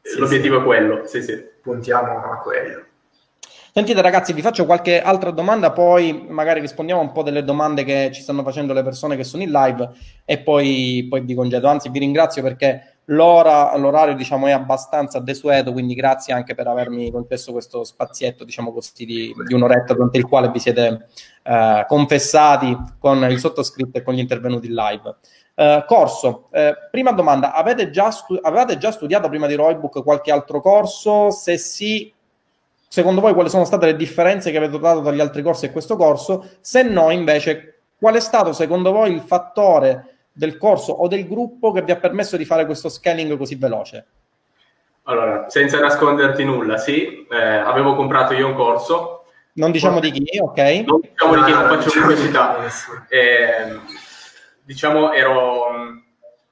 Sì, 0.00 0.18
L'obiettivo 0.18 0.56
sì. 0.56 0.60
è 0.60 0.64
quello, 0.64 1.06
sì, 1.06 1.22
sì. 1.22 1.36
Puntiamo 1.60 2.32
a 2.32 2.38
quello. 2.38 2.84
Sentite 3.78 4.02
ragazzi, 4.02 4.32
vi 4.32 4.42
faccio 4.42 4.66
qualche 4.66 5.00
altra 5.00 5.30
domanda, 5.30 5.70
poi 5.70 6.26
magari 6.28 6.58
rispondiamo 6.58 7.00
un 7.00 7.12
po' 7.12 7.22
delle 7.22 7.44
domande 7.44 7.84
che 7.84 8.10
ci 8.12 8.22
stanno 8.22 8.42
facendo 8.42 8.72
le 8.72 8.82
persone 8.82 9.14
che 9.14 9.22
sono 9.22 9.44
in 9.44 9.52
live 9.52 9.88
e 10.24 10.40
poi, 10.40 11.06
poi 11.08 11.20
vi 11.20 11.32
congedo. 11.32 11.68
Anzi, 11.68 11.88
vi 11.88 12.00
ringrazio 12.00 12.42
perché 12.42 13.02
l'ora, 13.04 13.76
l'orario 13.76 14.16
diciamo, 14.16 14.48
è 14.48 14.50
abbastanza 14.50 15.20
desueto, 15.20 15.70
quindi 15.70 15.94
grazie 15.94 16.34
anche 16.34 16.56
per 16.56 16.66
avermi 16.66 17.08
concesso 17.12 17.52
questo 17.52 17.84
spazietto 17.84 18.42
diciamo 18.42 18.72
così, 18.72 19.04
di, 19.04 19.32
di 19.46 19.54
un'oretta 19.54 19.94
durante 19.94 20.18
il 20.18 20.26
quale 20.26 20.50
vi 20.50 20.58
siete 20.58 21.06
eh, 21.44 21.84
confessati 21.86 22.76
con 22.98 23.22
il 23.30 23.38
sottoscritto 23.38 23.98
e 23.98 24.02
con 24.02 24.14
gli 24.14 24.18
intervenuti 24.18 24.66
in 24.66 24.74
live. 24.74 25.14
Uh, 25.54 25.84
corso, 25.86 26.48
uh, 26.50 26.88
prima 26.90 27.12
domanda, 27.12 27.52
avete 27.52 27.90
già, 27.90 28.10
stu- 28.10 28.38
avevate 28.42 28.78
già 28.78 28.92
studiato 28.92 29.28
prima 29.28 29.46
di 29.46 29.54
Roybook 29.54 30.02
qualche 30.02 30.30
altro 30.30 30.60
corso? 30.60 31.30
Se 31.30 31.58
sì, 31.58 32.12
secondo 32.88 33.20
voi 33.20 33.34
quali 33.34 33.50
sono 33.50 33.64
state 33.64 33.86
le 33.86 33.96
differenze 33.96 34.50
che 34.50 34.56
avete 34.56 34.72
notato 34.72 35.02
tra 35.02 35.12
gli 35.12 35.20
altri 35.20 35.42
corsi 35.42 35.66
e 35.66 35.70
questo 35.70 35.96
corso? 35.96 36.48
Se 36.60 36.82
no, 36.82 37.10
invece, 37.10 37.82
qual 37.98 38.14
è 38.14 38.20
stato 38.20 38.52
secondo 38.52 38.90
voi 38.90 39.12
il 39.12 39.20
fattore 39.20 40.16
del 40.32 40.56
corso 40.56 40.92
o 40.92 41.08
del 41.08 41.26
gruppo 41.26 41.72
che 41.72 41.82
vi 41.82 41.90
ha 41.90 41.96
permesso 41.96 42.36
di 42.36 42.44
fare 42.44 42.64
questo 42.64 42.88
scaling 42.88 43.36
così 43.36 43.56
veloce? 43.56 44.06
Allora, 45.08 45.48
senza 45.48 45.80
nasconderti 45.80 46.44
nulla, 46.44 46.76
sì, 46.76 47.26
eh, 47.30 47.36
avevo 47.36 47.94
comprato 47.94 48.34
io 48.34 48.48
un 48.48 48.54
corso. 48.54 49.24
Non 49.54 49.70
diciamo 49.70 50.00
di 50.00 50.10
chi, 50.10 50.38
ok? 50.38 50.58
Non 50.86 51.00
diciamo 51.00 51.34
di 51.34 51.42
chi, 51.44 51.50
non 51.50 51.66
faccio 51.66 52.00
pubblicità. 52.00 52.56
Eh, 53.08 53.78
diciamo, 54.62 55.12
ero, 55.12 55.66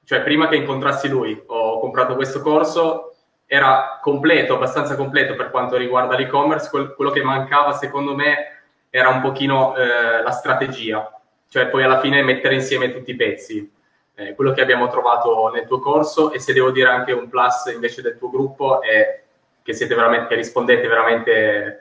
cioè 0.03 0.21
prima 0.21 0.47
che 0.47 0.55
incontrassi 0.55 1.07
lui, 1.07 1.39
ho 1.45 1.79
comprato 1.79 2.15
questo 2.15 2.41
corso, 2.41 3.06
era 3.47 3.97
completo, 4.01 4.55
abbastanza 4.55 4.95
completo 4.95 5.33
per 5.35 5.49
quanto 5.49 5.77
riguarda 5.77 6.17
l'e-commerce, 6.17 6.69
quello 6.69 7.11
che 7.11 7.23
mancava 7.23 7.71
secondo 7.71 8.13
me 8.13 8.63
era 8.89 9.07
un 9.07 9.21
pochino 9.21 9.75
eh, 9.75 10.21
la 10.21 10.31
strategia, 10.31 11.09
cioè 11.47 11.67
poi 11.67 11.83
alla 11.83 12.01
fine 12.01 12.21
mettere 12.21 12.55
insieme 12.55 12.93
tutti 12.93 13.11
i 13.11 13.15
pezzi. 13.15 13.73
Eh, 14.19 14.33
quello 14.35 14.51
che 14.51 14.61
abbiamo 14.61 14.89
trovato 14.89 15.49
nel 15.49 15.65
tuo 15.65 15.79
corso 15.79 16.31
e 16.31 16.39
se 16.39 16.51
devo 16.51 16.71
dire 16.71 16.89
anche 16.89 17.11
un 17.11 17.29
plus 17.29 17.71
invece 17.73 18.01
del 18.01 18.17
tuo 18.17 18.29
gruppo 18.31 18.81
è 18.81 19.21
che 19.61 19.73
siete 19.73 19.95
veramente, 19.95 20.27
che 20.27 20.35
rispondete 20.35 20.87
veramente 20.87 21.79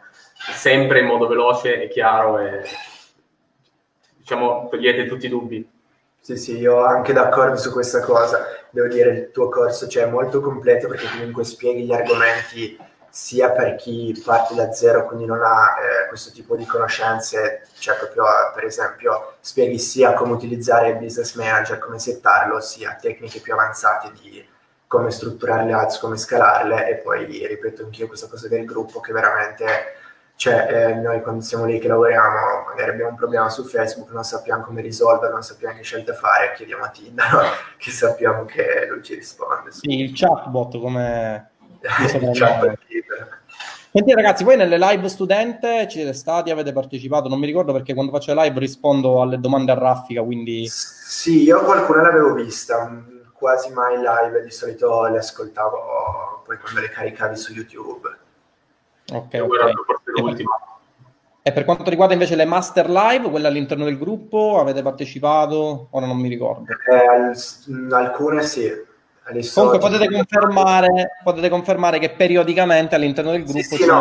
sempre 0.53 1.01
in 1.01 1.07
modo 1.07 1.27
veloce 1.27 1.83
e 1.83 1.89
chiaro 1.89 2.39
e 2.39 2.63
diciamo 4.17 4.69
togliete 4.69 5.07
tutti 5.07 5.27
i 5.27 5.31
dubbi. 5.31 5.69
Sì, 6.21 6.37
sì, 6.37 6.59
io 6.59 6.85
anche 6.85 7.13
d'accordo 7.13 7.57
su 7.57 7.73
questa 7.73 8.01
cosa. 8.01 8.56
Devo 8.71 8.89
dire, 8.89 9.11
il 9.11 9.31
tuo 9.31 9.49
corso 9.49 9.89
cioè, 9.89 10.05
è 10.05 10.11
molto 10.11 10.41
completo 10.41 10.89
perché 10.89 11.09
comunque 11.11 11.45
spieghi 11.45 11.85
gli 11.85 11.93
argomenti 11.93 12.79
sia 13.09 13.51
per 13.51 13.77
chi 13.77 14.21
parte 14.23 14.55
da 14.55 14.73
zero, 14.73 15.07
quindi 15.07 15.25
non 15.25 15.41
ha 15.43 15.77
eh, 15.79 16.09
questo 16.09 16.31
tipo 16.33 16.55
di 16.55 16.67
conoscenze, 16.67 17.67
cioè 17.79 17.97
proprio 17.97 18.25
per 18.55 18.65
esempio 18.65 19.37
spieghi 19.41 19.79
sia 19.79 20.13
come 20.13 20.33
utilizzare 20.33 20.91
il 20.91 20.97
business 20.99 21.35
manager, 21.35 21.79
come 21.79 21.99
settarlo, 21.99 22.61
sia 22.61 22.95
tecniche 23.01 23.41
più 23.41 23.55
avanzate 23.55 24.13
di 24.21 24.47
come 24.87 25.11
strutturare 25.11 25.65
le 25.65 25.73
ads, 25.73 25.99
come 25.99 26.19
scalarle 26.19 26.89
e 26.89 26.97
poi 26.97 27.25
ripeto 27.25 27.85
anch'io 27.85 28.07
questa 28.07 28.29
cosa 28.29 28.49
del 28.49 28.65
gruppo 28.65 29.01
che 29.01 29.13
veramente 29.13 29.65
cioè, 30.37 30.67
eh, 30.71 30.95
noi 30.97 31.23
quando 31.23 31.41
siamo 31.41 31.65
lì 31.65 31.79
che 31.79 31.89
lavoriamo, 31.89 32.67
magari 32.69 32.91
abbiamo 32.91 33.11
un 33.13 33.17
problema 33.17 33.49
su 33.49 33.65
Facebook, 33.65 34.11
non 34.11 34.23
sappiamo 34.23 34.65
come 34.65 34.83
risolverlo, 34.83 35.33
non 35.33 35.43
sappiamo 35.43 35.75
che 35.77 35.83
scelte 35.83 36.13
fare, 36.13 36.53
chiediamo 36.55 36.85
a 36.85 36.89
Tinder, 36.91 37.33
no? 37.33 37.41
che 37.79 37.91
sappiamo 37.91 38.45
che 38.45 38.87
lui 38.91 39.03
ci 39.03 39.15
risponde. 39.15 39.73
Sì, 39.73 40.01
il 40.01 40.13
chatbot 40.15 40.79
come... 40.79 41.53
il 41.81 42.31
chatbot 42.33 42.79
Senti 43.91 44.13
ragazzi, 44.13 44.45
voi 44.45 44.59
nelle 44.59 44.77
live 44.77 45.09
studente 45.09 45.89
ci 45.89 46.01
siete 46.01 46.13
stati, 46.13 46.51
avete 46.51 46.71
partecipato? 46.71 47.31
Non 47.31 47.39
mi 47.39 47.47
ricordo 47.47 47.73
perché 47.73 47.95
quando 47.95 48.13
faccio 48.13 48.35
le 48.35 48.43
live 48.43 48.61
rispondo 48.61 49.23
alle 49.23 49.41
domande 49.41 49.73
a 49.73 49.79
raffica, 49.79 50.23
quindi... 50.23 50.69
Sì, 50.69 51.45
io 51.45 51.63
qualcuna 51.63 52.03
l'avevo 52.03 52.35
vista, 52.35 53.03
quasi 53.33 53.73
mai 53.73 53.97
live, 53.97 54.43
di 54.43 54.51
solito 54.51 55.07
le 55.07 55.17
ascoltavo 55.17 56.43
poi 56.45 56.59
quando 56.59 56.81
le 56.81 56.91
caricavi 56.91 57.37
su 57.37 57.55
YouTube. 57.55 58.25
Ok, 59.13 59.35
okay. 59.41 59.73
E 61.43 61.53
per 61.53 61.65
quanto 61.65 61.89
riguarda 61.89 62.15
invece 62.15 62.35
le 62.35 62.45
master 62.45 62.91
live, 62.91 63.31
quelle 63.31 63.47
all'interno 63.47 63.85
del 63.85 63.97
gruppo, 63.97 64.59
avete 64.59 64.83
partecipato? 64.83 65.87
Ora 65.91 66.05
non 66.05 66.17
mi 66.17 66.29
ricordo. 66.29 66.65
Eh, 66.91 67.95
alcune 67.95 68.43
sì. 68.43 68.85
Comunque 69.55 69.79
potete 69.79 70.11
confermare, 70.11 71.19
potete 71.23 71.49
confermare, 71.49 72.01
che 72.01 72.11
periodicamente 72.11 72.97
all'interno 72.97 73.31
del 73.31 73.45
gruppo... 73.45 73.61
Sì, 73.61 73.77
sì 73.77 73.87
no, 73.87 74.01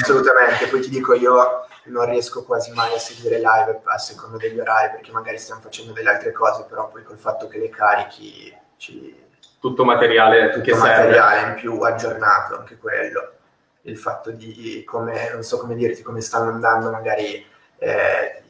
assolutamente. 0.00 0.66
Poi 0.66 0.80
ti 0.80 0.90
dico 0.90 1.14
io 1.14 1.64
non 1.84 2.08
riesco 2.10 2.44
quasi 2.44 2.72
mai 2.72 2.92
a 2.94 2.98
seguire 2.98 3.36
live 3.36 3.82
a 3.84 3.98
secondo 3.98 4.36
degli 4.36 4.58
orari 4.58 4.90
perché 4.90 5.12
magari 5.12 5.38
stiamo 5.38 5.60
facendo 5.60 5.92
delle 5.92 6.10
altre 6.10 6.32
cose, 6.32 6.66
però 6.68 6.88
poi 6.88 7.04
col 7.04 7.18
fatto 7.18 7.46
che 7.46 7.58
le 7.58 7.68
carichi 7.68 8.52
ci... 8.78 9.16
Tutto 9.60 9.84
materiale, 9.84 10.50
tutto 10.50 10.76
materiale 10.76 11.50
in 11.50 11.54
più 11.54 11.78
aggiornato, 11.82 12.58
anche 12.58 12.78
quello 12.78 13.34
il 13.82 13.96
fatto 13.96 14.30
di 14.30 14.84
come, 14.84 15.30
non 15.32 15.42
so 15.42 15.58
come 15.58 15.74
dirti, 15.74 16.02
come 16.02 16.20
stanno 16.20 16.50
andando 16.50 16.90
magari 16.90 17.44
eh, 17.78 18.42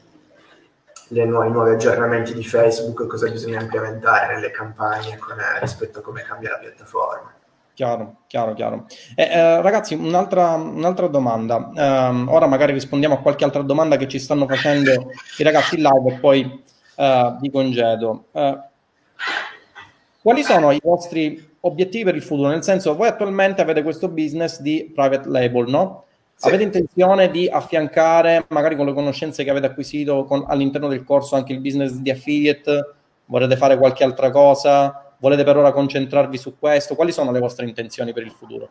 le 1.07 1.25
nuove, 1.25 1.47
i 1.47 1.51
nuovi 1.51 1.71
aggiornamenti 1.71 2.33
di 2.33 2.43
Facebook, 2.43 3.05
cosa 3.07 3.29
bisogna 3.29 3.61
implementare 3.61 4.35
nelle 4.35 4.51
campagne 4.51 5.17
con, 5.17 5.39
eh, 5.39 5.59
rispetto 5.59 5.99
a 5.99 6.01
come 6.01 6.23
cambia 6.23 6.51
la 6.51 6.57
piattaforma. 6.57 7.33
Chiaro, 7.73 8.17
chiaro, 8.27 8.53
chiaro. 8.53 8.85
Eh, 9.15 9.23
eh, 9.23 9.61
ragazzi, 9.61 9.95
un'altra, 9.95 10.53
un'altra 10.55 11.07
domanda. 11.07 11.71
Um, 11.73 12.27
ora 12.29 12.45
magari 12.45 12.73
rispondiamo 12.73 13.15
a 13.15 13.19
qualche 13.19 13.43
altra 13.45 13.61
domanda 13.61 13.95
che 13.95 14.07
ci 14.07 14.19
stanno 14.19 14.45
facendo 14.45 15.09
i 15.37 15.43
ragazzi 15.43 15.75
in 15.75 15.83
live 15.83 16.13
e 16.13 16.19
poi 16.19 16.63
uh, 16.95 17.39
vi 17.39 17.49
congedo. 17.49 18.25
Uh, 18.31 18.59
quali 20.21 20.43
sono 20.43 20.71
i 20.71 20.79
vostri 20.83 21.49
obiettivi 21.61 22.03
per 22.03 22.15
il 22.15 22.23
futuro, 22.23 22.49
nel 22.49 22.63
senso 22.63 22.95
voi 22.95 23.07
attualmente 23.07 23.61
avete 23.61 23.83
questo 23.83 24.07
business 24.07 24.59
di 24.59 24.91
private 24.93 25.27
label, 25.27 25.67
no? 25.67 26.05
Sì. 26.35 26.47
Avete 26.47 26.63
intenzione 26.63 27.29
di 27.29 27.47
affiancare, 27.47 28.45
magari 28.49 28.75
con 28.75 28.87
le 28.87 28.93
conoscenze 28.93 29.43
che 29.43 29.49
avete 29.51 29.67
acquisito 29.67 30.23
con, 30.23 30.43
all'interno 30.47 30.87
del 30.87 31.03
corso, 31.03 31.35
anche 31.35 31.53
il 31.53 31.59
business 31.59 31.91
di 31.91 32.09
affiliate? 32.09 32.93
Volete 33.25 33.55
fare 33.55 33.77
qualche 33.77 34.03
altra 34.03 34.31
cosa? 34.31 35.13
Volete 35.19 35.43
per 35.43 35.57
ora 35.57 35.71
concentrarvi 35.71 36.37
su 36.37 36.57
questo? 36.57 36.95
Quali 36.95 37.11
sono 37.11 37.31
le 37.31 37.39
vostre 37.39 37.65
intenzioni 37.67 38.11
per 38.11 38.23
il 38.23 38.31
futuro? 38.31 38.69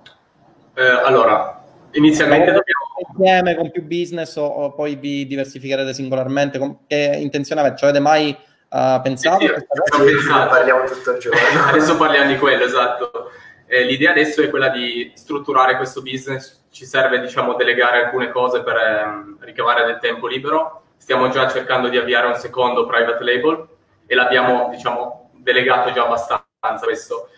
Eh, 0.74 0.82
allora, 0.82 1.62
inizialmente 1.92 2.46
dobbiamo... 2.46 2.88
Insieme 3.08 3.54
con 3.54 3.70
più 3.70 3.84
business 3.84 4.36
o, 4.36 4.44
o, 4.44 4.72
poi 4.72 4.96
vi 4.96 5.26
diversificherete 5.26 5.94
singolarmente? 5.94 6.78
Che 6.86 7.18
intenzione 7.20 7.60
avete? 7.60 7.76
Cioè 7.76 7.90
avete 7.90 8.02
mai 8.02 8.36
uh, 8.70 9.00
pensato? 9.02 9.46
Sì, 9.46 10.18
sì, 10.18 10.28
parliamo 10.28 10.85
tutto 10.85 11.11
il 11.12 11.18
giorno. 11.18 11.38
adesso 11.68 11.96
parliamo 11.96 12.30
di 12.30 12.38
quello, 12.38 12.64
esatto. 12.64 13.30
Eh, 13.66 13.85
l'idea 13.85 14.11
adesso 14.11 14.42
è 14.42 14.50
quella 14.50 14.68
di 14.68 15.12
strutturare 15.14 15.76
questo 15.76 16.02
business, 16.02 16.64
ci 16.70 16.85
serve 16.85 17.20
diciamo 17.20 17.54
delegare 17.54 18.04
alcune 18.04 18.30
cose 18.30 18.62
per 18.62 18.76
ehm, 18.76 19.37
ricavare 19.40 19.85
del 19.85 19.98
tempo 19.98 20.26
libero. 20.26 20.83
Stiamo 20.96 21.28
già 21.28 21.48
cercando 21.48 21.88
di 21.88 21.96
avviare 21.96 22.26
un 22.26 22.35
secondo 22.35 22.87
private 22.87 23.22
label 23.24 23.66
e 24.06 24.14
l'abbiamo 24.14 24.68
diciamo 24.70 25.30
delegato 25.35 25.92
già 25.92 26.04
abbastanza 26.04 26.85
questo. 26.85 27.28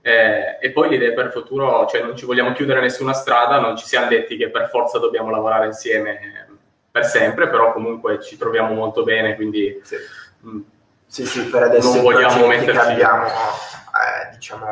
Eh, 0.00 0.58
e 0.60 0.70
poi 0.72 0.88
l'idea 0.88 1.12
per 1.12 1.26
il 1.26 1.30
futuro, 1.32 1.86
cioè 1.86 2.02
non 2.02 2.16
ci 2.16 2.26
vogliamo 2.26 2.52
chiudere 2.52 2.80
nessuna 2.80 3.12
strada, 3.12 3.60
non 3.60 3.76
ci 3.76 3.86
siamo 3.86 4.08
detti 4.08 4.36
che 4.36 4.50
per 4.50 4.68
forza 4.68 4.98
dobbiamo 4.98 5.30
lavorare 5.30 5.66
insieme 5.66 6.48
per 6.90 7.04
sempre, 7.04 7.48
però 7.48 7.72
comunque 7.72 8.20
ci 8.20 8.36
troviamo 8.36 8.74
molto 8.74 9.04
bene, 9.04 9.34
quindi 9.34 9.80
sì. 9.82 9.96
mh, 10.40 10.50
mm, 10.50 10.60
sì, 11.12 11.26
sì, 11.26 11.44
per 11.44 11.64
adesso 11.64 11.92
non 11.92 12.04
vogliamo 12.04 12.46
metterci... 12.46 12.72
che 12.72 12.78
abbiamo, 12.78 13.26
eh, 13.26 14.32
diciamo, 14.32 14.66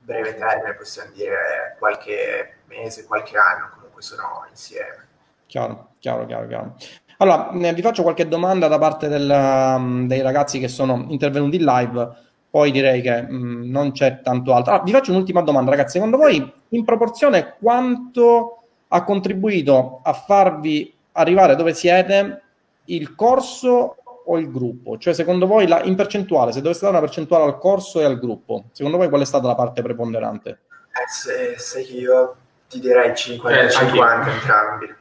breve 0.00 0.34
termine, 0.36 0.74
possiamo 0.74 1.10
dire 1.14 1.76
qualche 1.78 2.56
mese, 2.66 3.06
qualche 3.06 3.38
anno, 3.38 3.70
comunque 3.72 4.02
sono 4.02 4.44
insieme. 4.50 5.06
Chiaro, 5.46 5.92
chiaro, 5.98 6.26
chiaro, 6.26 6.46
chiaro. 6.46 6.74
Allora, 7.16 7.72
vi 7.72 7.80
faccio 7.80 8.02
qualche 8.02 8.28
domanda 8.28 8.68
da 8.68 8.78
parte 8.78 9.08
del, 9.08 9.30
um, 9.30 10.06
dei 10.06 10.20
ragazzi 10.20 10.58
che 10.58 10.68
sono 10.68 11.06
intervenuti 11.08 11.56
in 11.56 11.64
live, 11.64 12.16
poi 12.50 12.70
direi 12.70 13.00
che 13.00 13.22
mh, 13.22 13.34
mm, 13.34 13.70
non 13.70 13.92
c'è 13.92 14.20
tanto 14.20 14.52
altro. 14.52 14.72
Allora, 14.72 14.84
vi 14.84 14.92
faccio 14.92 15.12
un'ultima 15.12 15.40
domanda, 15.40 15.70
ragazzi. 15.70 15.92
Secondo 15.92 16.18
voi, 16.18 16.52
in 16.68 16.84
proporzione, 16.84 17.54
quanto 17.58 18.62
ha 18.88 19.04
contribuito 19.04 20.00
a 20.02 20.12
farvi 20.12 20.94
arrivare 21.12 21.56
dove 21.56 21.72
siete 21.72 22.42
il 22.84 23.14
corso 23.14 23.96
o 24.30 24.38
il 24.38 24.50
gruppo? 24.50 24.98
Cioè, 24.98 25.14
secondo 25.14 25.46
voi, 25.46 25.66
la, 25.66 25.82
in 25.82 25.94
percentuale, 25.94 26.52
se 26.52 26.60
dovesse 26.60 26.80
dare 26.80 26.96
una 26.96 27.04
percentuale 27.04 27.44
al 27.44 27.58
corso 27.58 28.00
e 28.00 28.04
al 28.04 28.18
gruppo, 28.18 28.64
secondo 28.72 28.96
voi 28.96 29.08
qual 29.08 29.22
è 29.22 29.24
stata 29.24 29.46
la 29.46 29.54
parte 29.54 29.82
preponderante? 29.82 30.60
Eh, 30.92 31.08
se, 31.08 31.58
se 31.58 31.80
io 31.80 32.36
ti 32.68 32.80
direi 32.80 33.10
50-50 33.10 34.26
eh, 34.26 34.30
entrambi. 34.30 34.96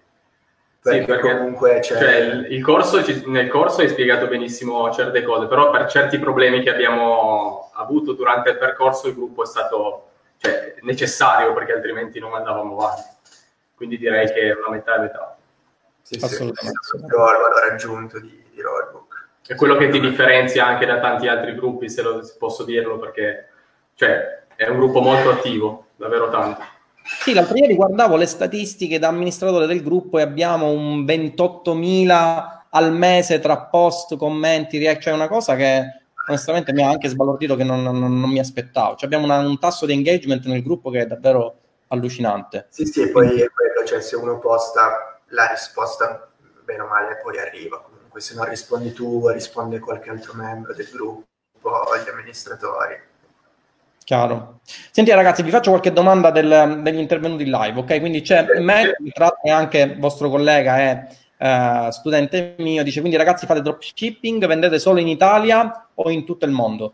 Perché, 0.80 1.00
sì, 1.00 1.06
perché 1.06 1.38
comunque 1.38 1.80
c'è... 1.80 1.98
Cioè, 1.98 2.16
il, 2.16 2.54
il 2.54 2.64
corso, 2.64 3.04
nel 3.26 3.50
corso 3.50 3.82
hai 3.82 3.90
spiegato 3.90 4.28
benissimo 4.28 4.90
certe 4.92 5.22
cose, 5.24 5.48
però 5.48 5.70
per 5.70 5.88
certi 5.88 6.18
problemi 6.18 6.62
che 6.62 6.70
abbiamo 6.70 7.72
avuto 7.74 8.14
durante 8.14 8.52
il 8.52 8.58
percorso 8.58 9.08
il 9.08 9.16
gruppo 9.16 9.44
è 9.44 9.46
stato 9.46 10.10
cioè, 10.38 10.76
necessario 10.84 11.54
perché 11.54 11.74
altrimenti 11.74 12.20
non 12.20 12.34
andavamo 12.34 12.78
avanti. 12.78 13.16
Quindi 13.76 13.98
direi 13.98 14.32
che 14.32 14.52
una 14.52 14.70
metà 14.70 14.96
e 14.96 15.00
metà. 15.00 15.38
Sì, 16.02 16.20
Assolutamente. 16.22 16.80
Sì, 16.82 16.96
il 16.96 17.06
valore 17.06 17.70
aggiunto 17.70 18.20
di, 18.20 18.44
di 18.50 18.62
Rollbook. 18.62 19.07
È 19.48 19.56
quello 19.56 19.78
che 19.78 19.88
ti 19.88 20.02
differenzia 20.02 20.66
anche 20.66 20.86
da 20.86 21.00
tanti 21.00 21.28
altri 21.28 21.56
gruppi, 21.56 21.90
se, 21.90 22.02
lo, 22.02 22.22
se 22.22 22.36
posso 22.38 22.66
dirlo, 22.66 23.00
perché 23.00 23.48
cioè, 23.96 24.44
è 24.56 24.68
un 24.68 24.78
gruppo 24.78 25.00
molto 25.00 25.30
attivo, 25.30 25.86
davvero 25.96 26.30
tanto. 26.30 26.62
Sì, 27.22 27.34
l'altro 27.34 27.56
ieri 27.56 27.74
guardavo 27.74 28.18
le 28.18 28.26
statistiche 28.26 29.00
da 29.00 29.08
amministratore 29.08 29.66
del 29.66 29.82
gruppo 29.82 30.20
e 30.20 30.22
abbiamo 30.22 30.70
un 30.70 31.06
28.000 31.06 32.56
al 32.72 32.92
mese 32.92 33.40
tra 33.40 33.58
post, 33.62 34.18
commenti, 34.18 34.78
react, 34.78 35.04
cioè 35.04 35.14
una 35.14 35.30
cosa 35.30 35.56
che 35.56 35.82
onestamente 36.28 36.74
mi 36.74 36.84
ha 36.84 36.90
anche 36.90 37.08
sbalordito 37.08 37.56
che 37.56 37.64
non, 37.64 37.82
non, 37.82 37.98
non 37.98 38.30
mi 38.30 38.40
aspettavo. 38.40 38.96
Cioè 38.96 39.06
abbiamo 39.06 39.24
una, 39.24 39.40
un 39.40 39.58
tasso 39.58 39.86
di 39.86 39.94
engagement 39.94 40.46
nel 40.48 40.62
gruppo 40.62 40.90
che 40.90 41.00
è 41.00 41.06
davvero 41.06 41.60
allucinante. 41.88 42.68
Sì, 42.70 42.86
sì, 42.86 43.04
e 43.04 43.10
poi 43.12 43.40
è 43.40 43.50
quello, 43.50 43.86
cioè 43.86 44.02
se 44.02 44.18
uno 44.18 44.38
posta 44.40 45.22
la 45.30 45.48
risposta, 45.48 46.30
bene 46.66 46.82
o 46.82 46.88
male, 46.88 47.20
poi 47.24 47.40
arriva 47.40 47.82
comunque 48.18 48.22
se 48.22 48.36
non 48.36 48.46
rispondi 48.46 48.94
tu 48.94 49.30
risponde 49.30 49.80
qualche 49.80 50.10
altro 50.10 50.34
membro 50.34 50.74
del 50.74 50.90
gruppo 50.92 51.26
o 51.62 51.98
gli 52.04 52.10
amministratori. 52.10 53.00
Chiaro. 54.04 54.60
Senti 54.92 55.12
ragazzi, 55.12 55.44
vi 55.44 55.52
faccio 55.52 55.70
qualche 55.70 55.92
domanda 55.92 56.32
del, 56.32 56.80
degli 56.82 56.98
intervenuti 56.98 57.44
in 57.44 57.52
live, 57.52 57.80
ok? 57.80 58.00
Quindi 58.00 58.22
c'è 58.22 58.46
me, 58.60 58.96
e 59.44 59.52
anche 59.52 59.96
vostro 60.00 60.30
collega 60.30 60.78
è 60.78 61.08
uh, 61.38 61.92
studente 61.92 62.56
mio, 62.60 62.84
dice 62.84 63.02
quindi 63.02 63.18
ragazzi 63.18 63.46
fate 63.46 63.62
dropshipping, 63.62 64.46
vendete 64.48 64.80
solo 64.80 65.00
in 65.00 65.10
Italia 65.10 65.90
o 65.94 66.10
in 66.10 66.26
tutto 66.26 66.46
il 66.46 66.52
mondo? 66.52 66.94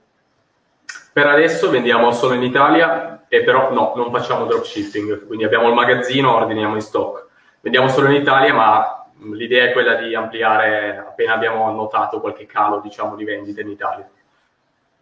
Per 1.14 1.28
adesso 1.28 1.70
vendiamo 1.70 2.12
solo 2.12 2.34
in 2.34 2.42
Italia, 2.42 3.26
e 3.28 3.44
però 3.44 3.72
no, 3.72 3.94
non 3.96 4.12
facciamo 4.12 4.46
dropshipping, 4.46 5.28
quindi 5.28 5.46
abbiamo 5.46 5.68
il 5.68 5.76
magazzino, 5.76 6.34
ordiniamo 6.34 6.74
in 6.74 6.82
stock. 6.82 7.28
Vendiamo 7.62 7.88
solo 7.90 8.10
in 8.10 8.16
Italia, 8.16 8.54
ma 8.56 9.03
l'idea 9.32 9.66
è 9.66 9.72
quella 9.72 9.96
di 9.96 10.14
ampliare 10.16 10.98
appena 10.98 11.34
abbiamo 11.34 11.72
notato 11.72 12.20
qualche 12.20 12.46
calo 12.46 12.80
diciamo, 12.80 13.16
di 13.16 13.24
vendite 13.24 13.62
in 13.62 13.70
Italia. 13.70 14.10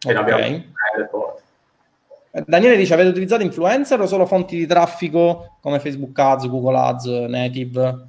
E 0.04 0.18
okay. 0.18 0.74
Daniele 2.46 2.78
dice: 2.78 2.94
Avete 2.94 3.10
utilizzato 3.10 3.44
influencer 3.44 4.00
o 4.00 4.08
solo 4.08 4.26
fonti 4.26 4.56
di 4.56 4.66
traffico 4.66 5.58
come 5.62 5.80
Facebook 5.80 6.18
Ads, 6.18 6.48
Google 6.48 6.78
Ads, 6.78 7.06
Native? 7.06 8.06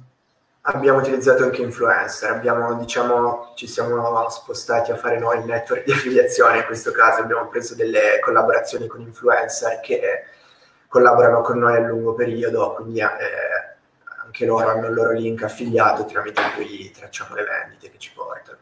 Abbiamo 0.65 0.99
utilizzato 0.99 1.43
anche 1.43 1.61
influencer, 1.61 2.31
abbiamo, 2.31 2.73
diciamo, 2.75 3.51
ci 3.55 3.67
siamo 3.67 4.29
spostati 4.29 4.91
a 4.91 4.95
fare 4.95 5.19
noi 5.19 5.39
il 5.39 5.45
network 5.45 5.83
di 5.83 5.91
affiliazione, 5.91 6.59
in 6.59 6.65
questo 6.65 6.91
caso 6.91 7.21
abbiamo 7.21 7.47
preso 7.49 7.75
delle 7.75 8.19
collaborazioni 8.21 8.87
con 8.87 9.01
influencer 9.01 9.81
che 9.81 10.23
collaborano 10.87 11.41
con 11.41 11.57
noi 11.57 11.75
a 11.75 11.79
lungo 11.79 12.13
periodo, 12.13 12.75
quindi 12.75 13.01
eh, 13.01 13.72
anche 14.33 14.45
loro 14.45 14.67
hanno 14.67 14.87
il 14.87 14.93
loro 14.95 15.11
link 15.11 15.43
affiliato 15.43 16.05
tramite 16.05 16.41
cui 16.55 16.91
tracciamo 16.91 17.35
le 17.35 17.43
vendite 17.43 17.91
che 17.91 17.99
ci 17.99 18.11
portano. 18.13 18.57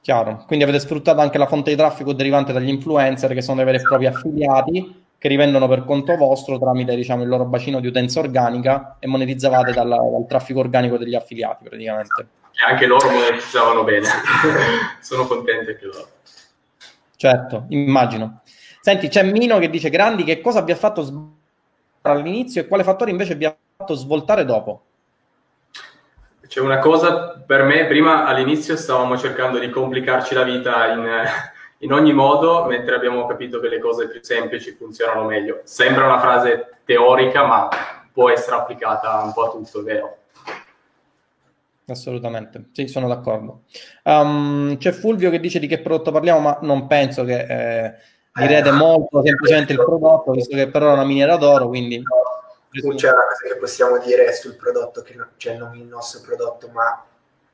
Chiaro, 0.00 0.44
quindi 0.46 0.64
avete 0.64 0.78
sfruttato 0.78 1.20
anche 1.20 1.38
la 1.38 1.46
fonte 1.46 1.70
di 1.70 1.76
traffico 1.76 2.12
derivante 2.12 2.52
dagli 2.52 2.68
influencer 2.68 3.34
che 3.34 3.42
sono 3.42 3.56
dei 3.56 3.66
veri 3.66 3.78
e 3.78 3.82
propri 3.82 4.06
affiliati 4.06 5.06
che 5.18 5.28
rivendono 5.28 5.66
per 5.66 5.84
conto 5.84 6.16
vostro 6.16 6.56
tramite 6.60 6.94
diciamo, 6.94 7.24
il 7.24 7.28
loro 7.28 7.44
bacino 7.44 7.80
di 7.80 7.88
utenza 7.88 8.20
organica 8.20 8.96
e 9.00 9.08
monetizzavate 9.08 9.72
dal, 9.72 9.88
dal 9.88 10.26
traffico 10.28 10.60
organico 10.60 10.96
degli 10.96 11.16
affiliati 11.16 11.64
praticamente. 11.64 12.28
E 12.52 12.70
anche 12.70 12.86
loro 12.86 13.10
monetizzavano 13.10 13.82
bene, 13.82 14.06
sono 15.02 15.26
contenti 15.26 15.70
anche 15.70 15.84
loro. 15.84 16.08
Certo, 17.16 17.64
immagino. 17.70 18.42
Senti, 18.80 19.08
c'è 19.08 19.24
Mino 19.24 19.58
che 19.58 19.68
dice 19.68 19.90
Grandi 19.90 20.22
che 20.22 20.40
cosa 20.40 20.62
vi 20.62 20.70
ha 20.70 20.76
fatto 20.76 21.02
sbagliare 21.02 21.36
all'inizio 22.02 22.60
e 22.60 22.68
quale 22.68 22.84
fattore 22.84 23.10
invece 23.10 23.34
vi 23.34 23.44
ha 23.44 23.54
fatto 23.76 23.94
svoltare 23.94 24.44
dopo? 24.44 24.82
C'è 26.48 26.60
una 26.60 26.78
cosa 26.78 27.42
per 27.46 27.62
me, 27.62 27.84
prima 27.86 28.24
all'inizio 28.24 28.74
stavamo 28.74 29.18
cercando 29.18 29.58
di 29.58 29.68
complicarci 29.68 30.32
la 30.32 30.44
vita 30.44 30.86
in, 30.86 31.06
in 31.80 31.92
ogni 31.92 32.14
modo, 32.14 32.64
mentre 32.64 32.94
abbiamo 32.94 33.26
capito 33.26 33.60
che 33.60 33.68
le 33.68 33.78
cose 33.78 34.08
più 34.08 34.20
semplici 34.22 34.72
funzionano 34.72 35.24
meglio. 35.24 35.60
Sembra 35.64 36.06
una 36.06 36.18
frase 36.18 36.78
teorica, 36.86 37.44
ma 37.44 37.68
può 38.10 38.30
essere 38.30 38.56
applicata 38.56 39.20
un 39.22 39.34
po' 39.34 39.44
a 39.44 39.50
tutto, 39.50 39.80
è 39.80 39.82
vero? 39.82 40.16
Assolutamente, 41.86 42.70
sì, 42.72 42.88
sono 42.88 43.08
d'accordo. 43.08 43.64
Um, 44.04 44.78
c'è 44.78 44.92
Fulvio 44.92 45.28
che 45.28 45.40
dice 45.40 45.58
di 45.58 45.66
che 45.66 45.80
prodotto 45.80 46.12
parliamo, 46.12 46.40
ma 46.40 46.58
non 46.62 46.86
penso 46.86 47.24
che 47.24 47.40
eh, 47.40 47.94
direte 48.32 48.70
eh, 48.70 48.72
molto 48.72 49.22
semplicemente 49.22 49.74
il 49.74 49.84
prodotto, 49.84 50.32
visto 50.32 50.56
che 50.56 50.68
però 50.68 50.90
è 50.90 50.92
una 50.94 51.04
miniera 51.04 51.36
d'oro, 51.36 51.68
quindi... 51.68 52.02
Non 52.82 52.96
c'è 52.96 53.10
una 53.10 53.26
cosa 53.28 53.52
che 53.52 53.56
possiamo 53.58 53.98
dire 53.98 54.32
sul 54.34 54.56
prodotto, 54.56 55.02
che 55.02 55.14
non, 55.14 55.30
cioè 55.36 55.56
non 55.56 55.74
il 55.76 55.86
nostro 55.86 56.20
prodotto, 56.20 56.68
ma 56.68 57.04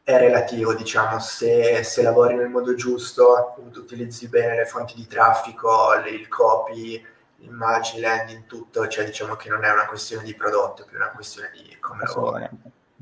è 0.02 0.18
relativo, 0.18 0.74
diciamo, 0.74 1.18
se, 1.18 1.82
se 1.82 2.02
lavori 2.02 2.34
nel 2.34 2.48
modo 2.48 2.74
giusto, 2.74 3.54
utilizzi 3.74 4.28
bene 4.28 4.56
le 4.56 4.66
fonti 4.66 4.94
di 4.94 5.06
traffico, 5.06 5.94
il 6.06 6.28
copy, 6.28 7.02
immagini, 7.38 8.02
landing, 8.02 8.44
tutto, 8.46 8.86
cioè 8.88 9.04
diciamo 9.04 9.36
che 9.36 9.48
non 9.48 9.64
è 9.64 9.70
una 9.70 9.86
questione 9.86 10.24
di 10.24 10.34
prodotto, 10.34 10.82
è 10.82 10.84
più 10.84 10.96
una 10.96 11.10
questione 11.10 11.50
di 11.52 11.76
come 11.80 12.04
lavori 12.04 12.48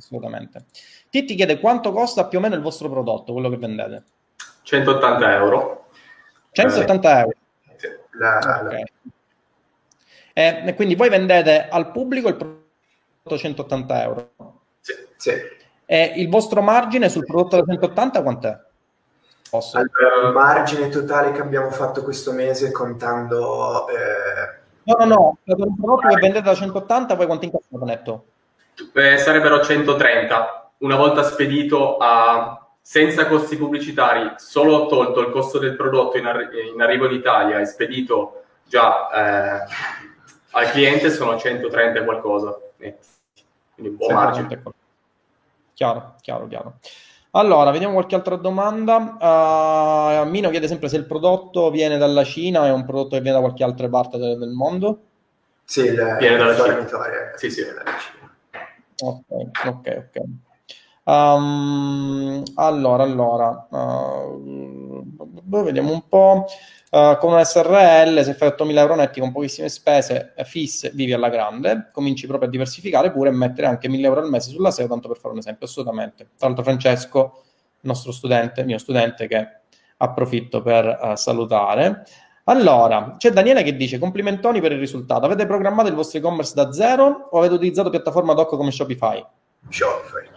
assolutamente. 0.02 0.64
Titti 1.08 1.35
chiede 1.35 1.61
quanto 1.61 1.92
costa 1.92 2.26
più 2.26 2.38
o 2.38 2.40
meno 2.40 2.54
il 2.54 2.61
vostro 2.61 2.90
prodotto, 2.90 3.32
quello 3.32 3.48
che 3.48 3.56
vendete? 3.56 4.04
180 4.62 5.35
euro. 5.35 5.87
180 6.50 7.18
euro? 7.20 7.32
La, 8.12 8.61
okay. 8.64 8.85
E, 10.32 10.74
quindi 10.74 10.94
voi 10.94 11.08
vendete 11.08 11.68
al 11.68 11.90
pubblico 11.90 12.28
il 12.28 12.36
prodotto 12.36 13.38
180 13.38 14.02
euro? 14.02 14.30
Sì. 14.80 14.92
sì. 15.16 15.32
E 15.84 16.12
il 16.16 16.28
vostro 16.28 16.62
margine 16.62 17.08
sul 17.08 17.24
prodotto 17.24 17.56
da 17.56 17.64
180 17.64 18.22
quant'è? 18.22 18.58
Posso? 19.50 19.76
Allora, 19.76 20.28
il 20.28 20.32
margine 20.32 20.88
totale 20.88 21.32
che 21.32 21.40
abbiamo 21.40 21.70
fatto 21.70 22.02
questo 22.02 22.32
mese 22.32 22.72
contando... 22.72 23.86
Eh... 23.88 24.60
No, 24.84 24.96
no, 24.98 25.04
no, 25.04 25.38
per 25.44 25.58
un 25.58 25.76
prodotto 25.76 26.08
che 26.08 26.20
vendete 26.20 26.42
da 26.42 26.54
180 26.54 27.16
poi 27.16 27.26
quanto 27.26 27.44
incassate 27.44 27.84
netto? 27.84 28.24
Eh, 28.94 29.18
sarebbero 29.18 29.60
130. 29.60 30.70
Una 30.78 30.96
volta 30.96 31.22
spedito 31.22 31.98
a, 31.98 32.66
senza 32.80 33.26
costi 33.26 33.56
pubblicitari, 33.56 34.32
solo 34.36 34.86
tolto 34.86 35.20
il 35.20 35.30
costo 35.30 35.58
del 35.58 35.76
prodotto 35.76 36.16
in, 36.16 36.26
arri- 36.26 36.72
in 36.74 36.80
arrivo 36.80 37.06
in 37.06 37.12
Italia 37.12 37.60
e 37.60 37.66
spedito 37.66 38.42
già 38.66 39.10
eh, 39.10 39.64
al 40.52 40.70
cliente, 40.70 41.10
sono 41.10 41.38
130 41.38 42.00
e 42.00 42.04
qualcosa. 42.04 42.58
Eh, 42.78 42.96
quindi 43.74 43.92
un 43.92 43.96
buon 43.96 44.14
margine. 44.14 44.62
Chiaro, 45.74 46.14
chiaro, 46.20 46.46
chiaro. 46.46 46.78
Allora, 47.34 47.70
vediamo 47.70 47.94
qualche 47.94 48.14
altra 48.14 48.36
domanda. 48.36 50.20
Uh, 50.22 50.28
Mino 50.28 50.50
chiede 50.50 50.68
sempre 50.68 50.88
se 50.88 50.96
il 50.96 51.06
prodotto 51.06 51.70
viene 51.70 51.96
dalla 51.96 52.24
Cina 52.24 52.60
o 52.60 52.64
è 52.64 52.70
un 52.70 52.84
prodotto 52.84 53.16
che 53.16 53.22
viene 53.22 53.36
da 53.36 53.42
qualche 53.42 53.64
altra 53.64 53.88
parte 53.88 54.18
del, 54.18 54.38
del 54.38 54.50
mondo. 54.50 55.00
Sì, 55.64 55.80
il, 55.80 56.16
viene 56.18 56.36
dalla 56.36 56.54
Cina. 56.54 56.86
Sì, 57.36 57.50
sì, 57.50 57.62
viene 57.62 57.82
dalla 57.82 57.96
Cina. 57.98 58.30
Ok, 59.00 59.66
ok, 59.66 60.04
ok. 60.08 60.22
Um, 61.04 62.42
allora, 62.54 63.02
allora, 63.02 63.66
uh, 63.70 65.62
vediamo 65.62 65.92
un 65.92 66.08
po'. 66.08 66.46
Uh, 66.92 67.16
con 67.16 67.32
un 67.32 67.42
SRL, 67.42 68.22
se 68.22 68.34
fai 68.34 68.50
8.000 68.50 68.76
euro 68.76 68.94
netti 68.94 69.18
con 69.18 69.32
pochissime 69.32 69.70
spese 69.70 70.34
fisse, 70.44 70.90
vivi 70.92 71.14
alla 71.14 71.30
grande, 71.30 71.88
cominci 71.90 72.26
proprio 72.26 72.48
a 72.48 72.52
diversificare 72.52 73.10
pure 73.10 73.30
e 73.30 73.32
mettere 73.32 73.66
anche 73.66 73.88
1.000 73.88 74.04
euro 74.04 74.20
al 74.20 74.28
mese 74.28 74.50
sulla 74.50 74.70
SEO, 74.70 74.88
tanto 74.88 75.08
per 75.08 75.16
fare 75.16 75.32
un 75.32 75.38
esempio, 75.38 75.64
assolutamente. 75.66 76.32
Tra 76.36 76.48
l'altro 76.48 76.64
Francesco, 76.64 77.44
nostro 77.80 78.12
studente, 78.12 78.62
mio 78.64 78.76
studente, 78.76 79.26
che 79.26 79.48
approfitto 79.96 80.60
per 80.60 80.98
uh, 81.00 81.14
salutare. 81.14 82.04
Allora, 82.44 83.14
c'è 83.16 83.30
Daniele 83.30 83.62
che 83.62 83.74
dice 83.74 83.98
complimentoni 83.98 84.60
per 84.60 84.72
il 84.72 84.78
risultato. 84.78 85.24
Avete 85.24 85.46
programmato 85.46 85.88
il 85.88 85.94
vostro 85.94 86.18
e-commerce 86.18 86.52
da 86.54 86.72
zero 86.72 87.28
o 87.30 87.38
avete 87.38 87.54
utilizzato 87.54 87.88
piattaforma 87.88 88.34
doc 88.34 88.50
come 88.56 88.70
Shopify? 88.70 89.24
Shopify. 89.70 90.31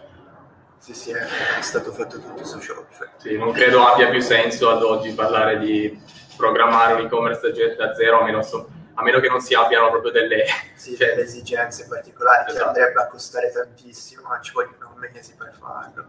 Sì, 0.86 0.94
sì, 0.94 1.10
è 1.10 1.62
stato 1.62 1.90
fatto 1.90 2.20
tutto 2.20 2.44
su 2.44 2.60
Shopify. 2.60 3.08
Sì, 3.16 3.36
non 3.36 3.50
credo 3.50 3.84
abbia 3.84 4.08
più 4.08 4.20
senso 4.20 4.70
ad 4.70 4.84
oggi 4.84 5.10
parlare 5.10 5.58
di 5.58 6.00
programmare 6.36 6.92
un 6.92 7.06
e-commerce 7.06 7.74
da 7.76 7.92
zero, 7.92 8.20
a 8.20 8.22
meno, 8.22 8.40
so, 8.40 8.68
a 8.94 9.02
meno 9.02 9.18
che 9.18 9.26
non 9.26 9.40
si 9.40 9.52
abbiano 9.54 9.90
proprio 9.90 10.12
delle, 10.12 10.44
sì, 10.76 10.94
cioè, 10.94 11.08
delle 11.08 11.22
esigenze 11.22 11.88
particolari 11.88 12.44
esatto. 12.46 12.54
che 12.54 12.68
andrebbe 12.68 13.00
a 13.00 13.08
costare 13.08 13.50
tantissimo, 13.50 14.28
ma 14.28 14.38
ci 14.40 14.52
vogliono 14.52 14.94
mesi 14.94 15.34
per 15.36 15.56
farlo. 15.58 16.04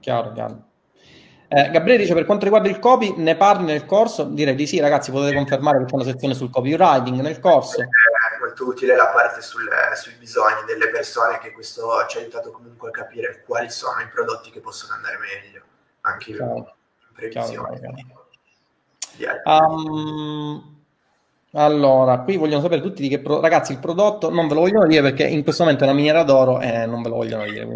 Chiaro, 0.00 0.32
chiaro. 0.32 0.62
Eh, 1.46 1.70
Gabriele 1.70 2.02
dice 2.02 2.14
per 2.14 2.24
quanto 2.24 2.42
riguarda 2.42 2.68
il 2.68 2.80
copy, 2.80 3.14
ne 3.18 3.36
parli 3.36 3.66
nel 3.66 3.86
corso? 3.86 4.24
Direi 4.24 4.56
di 4.56 4.66
sì, 4.66 4.80
ragazzi, 4.80 5.12
potete 5.12 5.36
confermare 5.36 5.78
che 5.78 5.84
c'è 5.84 5.94
una 5.94 6.02
sezione 6.02 6.34
sul 6.34 6.50
copywriting 6.50 7.20
nel 7.20 7.38
corso. 7.38 7.84
Molto 8.52 8.68
utile 8.68 8.94
la 8.94 9.06
parte 9.06 9.40
sul, 9.40 9.66
sui 9.94 10.12
bisogni 10.18 10.64
delle 10.66 10.90
persone, 10.90 11.38
che 11.38 11.52
questo 11.52 12.04
ci 12.06 12.18
ha 12.18 12.20
aiutato 12.20 12.50
comunque 12.50 12.88
a 12.88 12.92
capire 12.92 13.42
quali 13.46 13.70
sono 13.70 13.98
i 14.02 14.08
prodotti 14.12 14.50
che 14.50 14.60
possono 14.60 14.92
andare 14.92 15.16
meglio, 15.16 15.62
anche 16.02 16.34
chiaro. 16.34 16.56
in 16.56 17.14
previsione. 17.14 17.80
Um, 19.44 20.80
allora, 21.52 22.18
qui 22.18 22.36
vogliono 22.36 22.60
sapere 22.60 22.82
tutti 22.82 23.00
di 23.00 23.08
che 23.08 23.20
pro- 23.20 23.40
ragazzi 23.40 23.72
il 23.72 23.78
prodotto 23.78 24.28
non 24.28 24.48
ve 24.48 24.54
lo 24.54 24.60
vogliono 24.60 24.86
dire 24.86 25.00
perché 25.00 25.24
in 25.24 25.42
questo 25.42 25.62
momento 25.62 25.84
è 25.84 25.86
una 25.86 25.96
miniera 25.96 26.22
d'oro 26.22 26.60
e 26.60 26.84
non 26.84 27.00
ve 27.00 27.08
lo 27.08 27.14
vogliono 27.16 27.44
dire. 27.44 27.66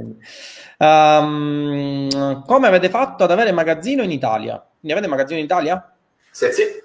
Um, 0.76 2.44
come 2.44 2.66
avete 2.66 2.90
fatto 2.90 3.24
ad 3.24 3.30
avere 3.30 3.50
magazzino 3.50 4.02
in 4.02 4.10
Italia? 4.10 4.62
Ne 4.80 4.92
avete 4.92 5.06
magazzino 5.06 5.38
in 5.38 5.44
Italia? 5.46 5.90
Sì, 6.30 6.52
sì. 6.52 6.84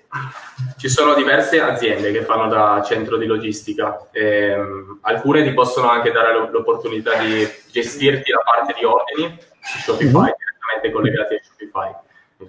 Ci 0.78 0.90
sono 0.90 1.14
diverse 1.14 1.62
aziende 1.62 2.12
che 2.12 2.24
fanno 2.24 2.48
da 2.48 2.82
centro 2.86 3.18
di 3.18 3.26
logistica. 3.26 4.08
Ehm, 4.12 5.00
alcune 5.02 5.44
ti 5.44 5.54
possono 5.54 5.90
anche 5.90 6.12
dare 6.12 6.50
l'opportunità 6.50 7.16
di 7.16 7.48
gestirti 7.72 8.32
la 8.32 8.42
parte 8.44 8.74
di 8.78 8.84
ordini 8.84 9.38
su 9.62 9.78
Shopify, 9.80 10.12
mm-hmm. 10.12 10.34
direttamente 10.38 10.92
collegati 10.92 11.36
a 11.36 11.40
Shopify. 11.42 11.96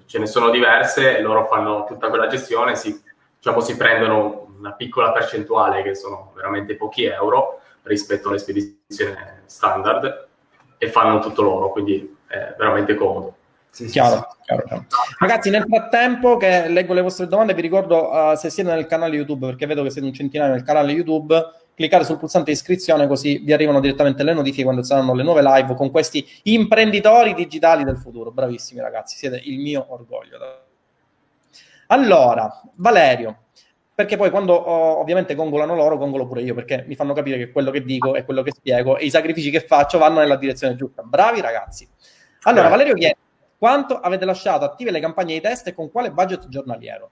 Ce 0.07 0.19
ne 0.19 0.27
sono 0.27 0.51
diverse, 0.51 1.21
loro 1.21 1.47
fanno 1.47 1.85
tutta 1.85 2.09
quella 2.09 2.27
gestione, 2.27 2.75
si, 2.75 3.01
diciamo, 3.37 3.61
si 3.61 3.77
prendono 3.77 4.55
una 4.59 4.73
piccola 4.73 5.13
percentuale, 5.13 5.83
che 5.83 5.95
sono 5.95 6.33
veramente 6.35 6.77
pochi 6.77 7.05
euro, 7.05 7.61
rispetto 7.83 8.29
alle 8.29 8.39
spedizioni 8.39 9.15
standard 9.47 10.29
e 10.79 10.89
fanno 10.89 11.21
tutto 11.21 11.43
loro, 11.43 11.71
quindi 11.71 12.17
è 12.27 12.55
veramente 12.57 12.95
comodo. 12.95 13.37
Sì, 13.73 13.87
chiaro, 13.87 14.17
sì, 14.17 14.43
chiaro, 14.43 14.65
chiaro. 14.65 14.87
Ragazzi, 15.19 15.49
nel 15.49 15.65
frattempo 15.67 16.37
che 16.37 16.69
leggo 16.69 16.93
le 16.93 17.01
vostre 17.01 17.27
domande, 17.27 17.55
vi 17.55 17.63
ricordo 17.63 18.11
uh, 18.11 18.37
se 18.37 18.51
siete 18.51 18.71
nel 18.71 18.85
canale 18.85 19.17
YouTube, 19.17 19.47
perché 19.47 19.65
vedo 19.65 19.83
che 19.83 19.89
siete 19.89 20.07
un 20.07 20.13
centinaio 20.13 20.53
nel 20.53 20.63
canale 20.63 20.93
YouTube, 20.93 21.35
cliccate 21.75 22.05
sul 22.05 22.19
pulsante 22.19 22.51
iscrizione 22.51 23.07
così 23.07 23.39
vi 23.39 23.55
arrivano 23.55 23.81
direttamente 23.81 24.23
le 24.25 24.35
notifiche 24.35 24.65
quando 24.65 24.83
saranno 24.83 25.15
le 25.15 25.23
nuove 25.23 25.41
live 25.41 25.75
con 25.75 25.91
questi 25.91 26.23
imprenditori 26.43 27.33
digitali 27.33 27.83
del 27.83 27.97
futuro. 27.97 28.31
Bravissimi 28.31 28.83
ragazzi, 28.83 29.17
siete 29.17 29.41
il 29.43 29.59
mio 29.59 29.87
orgoglio. 29.89 30.39
Allora, 31.87 32.61
Valerio, 32.75 33.45
perché 33.95 34.19
poi 34.19 34.29
quando 34.29 34.53
oh, 34.53 34.99
ovviamente 34.99 35.35
gongolano 35.35 35.75
loro, 35.75 35.97
gongolo 35.97 36.27
pure 36.27 36.43
io, 36.43 36.55
perché 36.55 36.85
mi 36.87 36.95
fanno 36.95 37.15
capire 37.15 37.39
che 37.39 37.51
quello 37.51 37.71
che 37.71 37.83
dico 37.83 38.17
e 38.17 38.25
quello 38.25 38.43
che 38.43 38.53
spiego 38.53 38.99
e 38.99 39.07
i 39.07 39.11
sacrifici 39.11 39.51
che 39.51 39.61
faccio 39.61 39.97
vanno 39.97 40.19
nella 40.19 40.37
direzione 40.37 40.77
giusta. 40.77 41.03
Bravi 41.03 41.41
ragazzi. 41.41 41.89
Allora, 42.43 42.69
Valerio 42.69 42.95
chiede, 42.95 43.17
quanto 43.63 44.01
avete 44.01 44.25
lasciato 44.25 44.65
attive 44.65 44.91
le 44.91 44.99
campagne 44.99 45.35
di 45.35 45.41
test 45.41 45.69
e 45.69 45.73
con 45.73 45.89
quale 45.89 46.11
budget 46.11 46.49
giornaliero? 46.49 47.11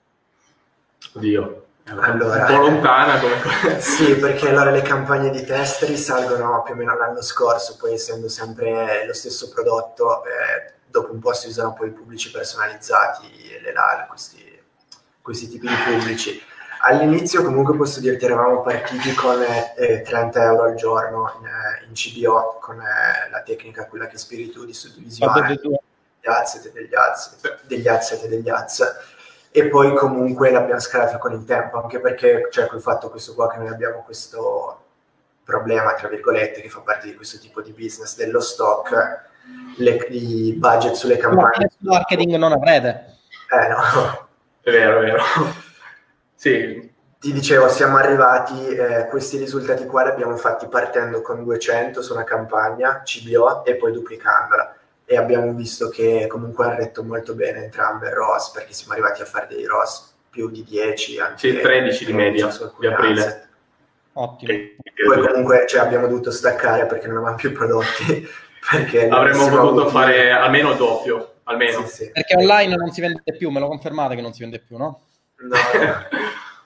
Oddio, 1.13 1.65
allora, 1.85 2.41
un 2.41 2.47
po' 2.47 2.63
lontana 2.63 3.21
come 3.21 3.79
Sì, 3.79 4.17
perché 4.17 4.49
allora 4.49 4.73
le 4.73 4.83
campagne 4.83 5.31
di 5.31 5.45
test 5.45 5.85
risalgono 5.85 6.61
più 6.65 6.75
o 6.75 6.77
meno 6.77 6.91
all'anno 6.91 7.23
scorso, 7.23 7.77
poi 7.79 7.93
essendo 7.93 8.29
sempre 8.29 9.07
lo 9.07 9.13
stesso 9.13 9.49
prodotto, 9.49 10.25
eh, 10.25 10.73
dopo 10.87 11.13
un 11.13 11.21
po' 11.21 11.33
si 11.35 11.47
usano 11.47 11.73
poi 11.73 11.87
i 11.87 11.93
pubblici 11.93 12.33
personalizzati, 12.33 13.29
le 13.63 13.73
LAL, 13.73 14.09
questi, 14.09 14.61
questi 15.23 15.49
tipi 15.49 15.69
di 15.69 15.75
pubblici. 15.87 16.43
All'inizio 16.81 17.45
comunque 17.45 17.77
posso 17.77 18.01
dirti 18.01 18.25
eravamo 18.25 18.63
partiti 18.63 19.15
con 19.15 19.41
eh, 19.41 20.03
30 20.03 20.43
euro 20.43 20.65
al 20.65 20.75
giorno 20.75 21.33
in, 21.39 21.47
eh, 21.47 21.87
in 21.87 21.93
CBO 21.93 22.59
con 22.61 22.81
eh, 22.81 23.31
la 23.31 23.43
tecnica 23.43 23.87
quella 23.87 24.09
che 24.09 24.17
tu 24.51 24.65
di 24.65 24.75
suddivisione 24.75 25.61
asset 26.31 26.67
e 26.67 26.73
degli 26.73 26.95
asset, 26.95 27.61
degli 27.67 27.89
asset 27.89 28.25
e 28.25 28.29
degli 28.29 28.49
asset 28.49 29.09
e 29.53 29.69
poi 29.69 29.95
comunque 29.95 30.51
l'abbiamo 30.51 30.81
scalato 30.81 31.19
con 31.19 31.33
il 31.33 31.45
tempo 31.45 31.83
anche 31.83 31.99
perché 31.99 32.49
cioè 32.51 32.67
col 32.67 32.81
fatto 32.81 33.11
questo 33.11 33.35
qua 33.35 33.51
che 33.51 33.59
noi 33.59 33.69
abbiamo 33.69 34.03
questo 34.05 34.85
problema 35.45 35.95
tra 35.95 36.09
virgolette 36.09 36.61
che 36.61 36.69
fa 36.69 36.81
parte 36.81 37.09
di 37.09 37.17
questo 37.17 37.39
tipo 37.39 37.61
di 37.61 37.73
business 37.73 38.17
dello 38.17 38.41
stock 38.41 39.29
le, 39.77 39.97
i 40.11 40.53
budget 40.53 40.95
sulle 40.95 41.17
campagne. 41.17 41.71
ma 41.79 41.93
marketing 41.95 42.37
non 42.37 42.53
avrete. 42.53 43.19
Eh 43.51 43.69
no. 43.69 44.29
È 44.61 44.71
vero 44.71 45.01
è 45.01 45.05
vero. 45.05 45.23
Sì. 46.35 46.89
Ti 47.21 47.33
dicevo, 47.35 47.69
siamo 47.69 47.99
arrivati, 47.99 48.67
eh, 48.69 49.07
questi 49.09 49.37
risultati 49.37 49.85
qua 49.85 50.05
li 50.05 50.09
abbiamo 50.09 50.37
fatti 50.37 50.67
partendo 50.69 51.21
con 51.21 51.45
200 51.45 52.01
su 52.01 52.15
una 52.15 52.25
campagna 52.25 53.03
CBO 53.05 53.63
e 53.63 53.77
poi 53.77 53.93
duplicandola. 53.93 54.75
E 55.11 55.17
abbiamo 55.17 55.53
visto 55.55 55.89
che 55.89 56.29
comunque 56.29 56.67
hanno 56.67 56.77
retto 56.77 57.03
molto 57.03 57.35
bene 57.35 57.65
entrambe 57.65 58.07
il 58.07 58.15
ROS 58.15 58.51
perché 58.51 58.73
siamo 58.73 58.93
arrivati 58.93 59.21
a 59.23 59.25
fare 59.25 59.49
dei 59.49 59.67
ROS 59.67 60.15
più 60.31 60.49
di 60.49 60.63
10, 60.63 61.19
anche 61.19 61.37
sì, 61.37 61.61
13 61.61 62.05
di 62.05 62.13
media 62.13 62.49
di 62.79 62.87
aprile. 62.87 63.21
Asset. 63.21 63.49
Ottimo. 64.13 64.53
Poi 65.05 65.27
comunque 65.27 65.67
cioè, 65.67 65.81
abbiamo 65.81 66.07
dovuto 66.07 66.31
staccare 66.31 66.87
perché 66.87 67.09
non 67.09 67.17
avevamo 67.17 67.37
più 67.37 67.51
prodotti. 67.51 68.29
Perché 68.71 69.09
Avremmo 69.09 69.49
potuto 69.49 69.89
fare 69.89 70.31
almeno 70.31 70.73
il 70.73 70.77
doppio, 70.77 71.37
almeno. 71.45 71.87
Sì, 71.87 72.05
sì. 72.05 72.11
Perché 72.13 72.37
online 72.37 72.77
non 72.77 72.91
si 72.91 73.01
vende 73.01 73.23
più, 73.37 73.49
me 73.49 73.59
lo 73.59 73.69
confermate 73.69 74.15
che 74.15 74.21
non 74.21 74.35
si 74.35 74.41
vende 74.43 74.61
più, 74.61 74.77
no? 74.77 75.01
No, 75.39 75.57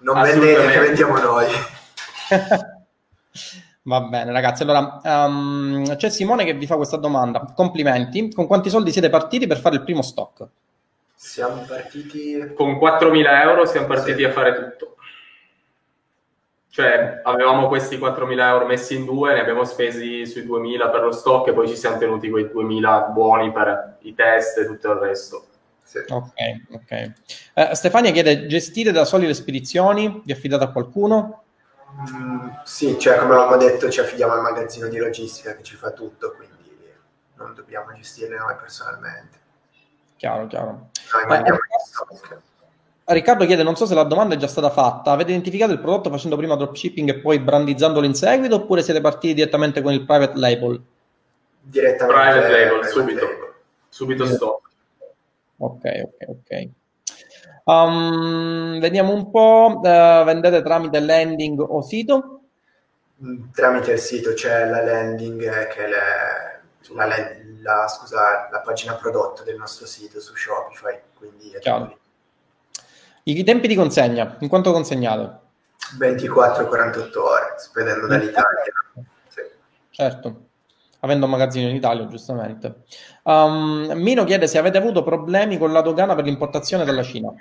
non 0.00 0.20
vendete, 0.20 0.70
che 0.72 0.78
vendiamo 0.80 1.16
noi. 1.18 1.46
Va 3.86 4.00
bene, 4.00 4.32
ragazzi. 4.32 4.62
Allora, 4.62 5.00
um, 5.02 5.96
c'è 5.96 6.08
Simone 6.08 6.44
che 6.44 6.54
vi 6.54 6.66
fa 6.66 6.76
questa 6.76 6.96
domanda. 6.96 7.52
Complimenti. 7.54 8.32
Con 8.32 8.46
quanti 8.46 8.70
soldi 8.70 8.90
siete 8.90 9.10
partiti 9.10 9.46
per 9.46 9.58
fare 9.58 9.74
il 9.74 9.84
primo 9.84 10.00
stock? 10.00 10.46
Siamo 11.14 11.64
partiti... 11.68 12.52
Con 12.54 12.72
4.000 12.76 13.42
euro 13.42 13.66
siamo 13.66 13.86
partiti 13.86 14.18
sì. 14.18 14.24
a 14.24 14.32
fare 14.32 14.54
tutto. 14.54 14.96
Cioè, 16.70 17.20
avevamo 17.22 17.68
questi 17.68 17.96
4.000 17.98 18.38
euro 18.40 18.66
messi 18.66 18.96
in 18.96 19.04
due, 19.04 19.34
ne 19.34 19.40
abbiamo 19.40 19.64
spesi 19.64 20.26
sui 20.26 20.42
2.000 20.42 20.90
per 20.90 21.02
lo 21.02 21.12
stock 21.12 21.48
e 21.48 21.52
poi 21.52 21.68
ci 21.68 21.76
siamo 21.76 21.98
tenuti 21.98 22.30
quei 22.30 22.46
2.000 22.46 23.12
buoni 23.12 23.52
per 23.52 23.98
i 24.00 24.14
test 24.14 24.58
e 24.58 24.66
tutto 24.66 24.92
il 24.92 24.98
resto. 24.98 25.46
Sì. 25.82 25.98
Ok, 26.08 26.32
ok. 26.72 27.12
Uh, 27.54 27.74
Stefania 27.74 28.10
chiede, 28.10 28.46
gestite 28.46 28.90
da 28.90 29.04
soli 29.04 29.26
le 29.26 29.34
spedizioni? 29.34 30.22
Vi 30.24 30.32
affidate 30.32 30.64
a 30.64 30.72
qualcuno? 30.72 31.43
Mm, 31.94 32.48
sì, 32.64 32.98
cioè 32.98 33.18
come 33.18 33.34
avevamo 33.34 33.56
detto 33.56 33.88
ci 33.88 34.00
affidiamo 34.00 34.32
al 34.32 34.42
magazzino 34.42 34.88
di 34.88 34.98
logistica 34.98 35.54
che 35.54 35.62
ci 35.62 35.76
fa 35.76 35.92
tutto, 35.92 36.32
quindi 36.32 36.54
non 37.36 37.54
dobbiamo 37.54 37.92
gestirle 37.94 38.36
noi 38.36 38.56
personalmente. 38.56 39.38
Chiaro, 40.16 40.46
chiaro. 40.46 40.90
Noi 41.28 41.38
eh, 43.06 43.12
Riccardo 43.12 43.44
chiede, 43.44 43.62
non 43.62 43.76
so 43.76 43.84
se 43.84 43.94
la 43.94 44.04
domanda 44.04 44.34
è 44.34 44.38
già 44.38 44.46
stata 44.46 44.70
fatta, 44.70 45.12
avete 45.12 45.30
identificato 45.30 45.72
il 45.72 45.80
prodotto 45.80 46.10
facendo 46.10 46.36
prima 46.36 46.56
dropshipping 46.56 47.10
e 47.10 47.18
poi 47.18 47.38
brandizzandolo 47.38 48.06
in 48.06 48.14
seguito 48.14 48.56
oppure 48.56 48.82
siete 48.82 49.00
partiti 49.02 49.34
direttamente 49.34 49.82
con 49.82 49.92
il 49.92 50.04
private 50.04 50.38
label? 50.38 50.82
Direttamente. 51.60 52.22
Private 52.22 52.50
label, 52.50 52.84
subito. 52.86 53.24
Label. 53.24 53.52
Subito 53.88 54.26
stop. 54.26 54.60
Ok, 55.58 55.82
ok, 55.84 56.28
ok. 56.28 56.68
Um, 57.64 58.78
vediamo 58.78 59.14
un 59.14 59.30
po', 59.30 59.80
uh, 59.82 60.24
vendete 60.24 60.62
tramite 60.62 61.00
landing 61.00 61.58
o 61.60 61.80
sito? 61.80 62.40
Mm, 63.24 63.52
tramite 63.52 63.92
il 63.92 63.98
sito 63.98 64.34
c'è 64.34 64.68
la 64.68 64.82
landing 64.84 65.40
che 65.68 65.84
è 65.84 65.88
le, 65.88 66.62
la, 66.94 67.06
la, 67.62 67.88
scusa, 67.88 68.48
la, 68.50 68.60
pagina 68.60 68.94
prodotto 68.94 69.42
del 69.44 69.56
nostro 69.56 69.86
sito 69.86 70.20
su 70.20 70.34
Shopify. 70.34 71.00
Quindi 71.16 71.52
I 73.22 73.44
tempi 73.44 73.66
di 73.66 73.74
consegna, 73.74 74.36
in 74.40 74.48
quanto 74.48 74.70
consegnate? 74.70 75.42
24-48 75.98 77.18
ore, 77.18 77.54
spedendo 77.56 78.06
dall'Italia. 78.06 78.62
Sì. 79.28 79.40
Certo, 79.88 80.40
avendo 81.00 81.24
un 81.24 81.30
magazzino 81.30 81.68
in 81.68 81.76
Italia, 81.76 82.06
giustamente. 82.06 82.82
Um, 83.22 83.90
Mino 83.94 84.24
chiede 84.24 84.46
se 84.46 84.58
avete 84.58 84.76
avuto 84.76 85.02
problemi 85.02 85.56
con 85.56 85.72
la 85.72 85.80
dogana 85.80 86.14
per 86.14 86.24
l'importazione 86.24 86.84
dalla 86.84 87.02
Cina. 87.02 87.32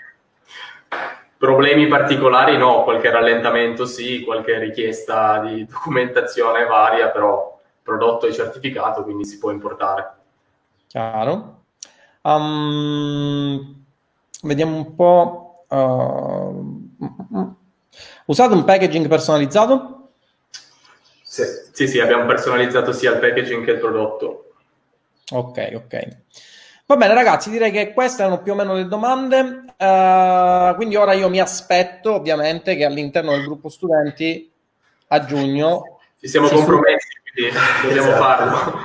Problemi 1.43 1.87
particolari 1.87 2.55
no, 2.55 2.83
qualche 2.83 3.11
rallentamento 3.11 3.85
sì, 3.85 4.23
qualche 4.23 4.59
richiesta 4.59 5.39
di 5.39 5.65
documentazione 5.67 6.63
varia, 6.63 7.09
però 7.09 7.59
prodotto 7.81 8.27
è 8.27 8.31
certificato, 8.31 9.03
quindi 9.03 9.25
si 9.25 9.39
può 9.39 9.51
importare. 9.51 10.13
Chiaro. 10.87 11.63
Um, 12.21 13.83
vediamo 14.43 14.77
un 14.77 14.95
po'. 14.95 15.65
Uh, 15.67 16.77
usate 18.27 18.53
un 18.53 18.63
packaging 18.63 19.09
personalizzato? 19.09 20.11
Sì. 21.23 21.43
sì, 21.73 21.89
sì, 21.89 21.99
abbiamo 21.99 22.25
personalizzato 22.25 22.93
sia 22.93 23.11
il 23.11 23.19
packaging 23.19 23.65
che 23.65 23.71
il 23.71 23.79
prodotto. 23.79 24.53
Ok, 25.31 25.71
ok. 25.73 26.07
Va 26.85 26.97
bene, 26.97 27.13
ragazzi, 27.13 27.49
direi 27.49 27.71
che 27.71 27.93
queste 27.93 28.23
erano 28.23 28.41
più 28.41 28.51
o 28.51 28.55
meno 28.55 28.73
le 28.73 28.87
domande. 28.87 29.63
Uh, 29.77 30.75
quindi 30.75 30.97
ora 30.97 31.13
io 31.13 31.29
mi 31.29 31.39
aspetto, 31.39 32.15
ovviamente, 32.15 32.75
che 32.75 32.83
all'interno 32.83 33.31
del 33.31 33.45
gruppo 33.45 33.69
studenti 33.69 34.51
a 35.07 35.23
giugno 35.23 35.99
ci 36.19 36.27
siamo 36.27 36.47
si 36.47 36.55
compromessi, 36.55 37.07
quindi 37.33 37.55
dobbiamo 37.83 38.09
esatto. 38.09 38.23
farlo. 38.23 38.79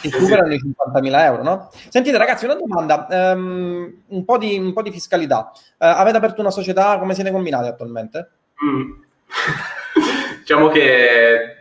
Si 0.00 0.10
superano 0.10 0.54
i 0.54 0.60
50.000 0.60 1.20
euro, 1.20 1.42
no? 1.44 1.70
Sentite, 1.88 2.18
ragazzi, 2.18 2.46
una 2.46 2.54
domanda: 2.54 3.06
um, 3.10 4.02
un, 4.06 4.24
po 4.24 4.38
di, 4.38 4.58
un, 4.58 4.72
po 4.72 4.82
di, 4.82 4.90
fiscalità. 4.90 5.52
Uh, 5.54 5.62
avete 5.78 6.16
aperto 6.16 6.40
una 6.40 6.50
società? 6.50 6.98
Come 6.98 7.14
siete 7.14 7.30
combinati 7.30 7.68
attualmente? 7.68 8.30
Mm. 8.64 9.02
diciamo 10.40 10.68
che 10.68 11.56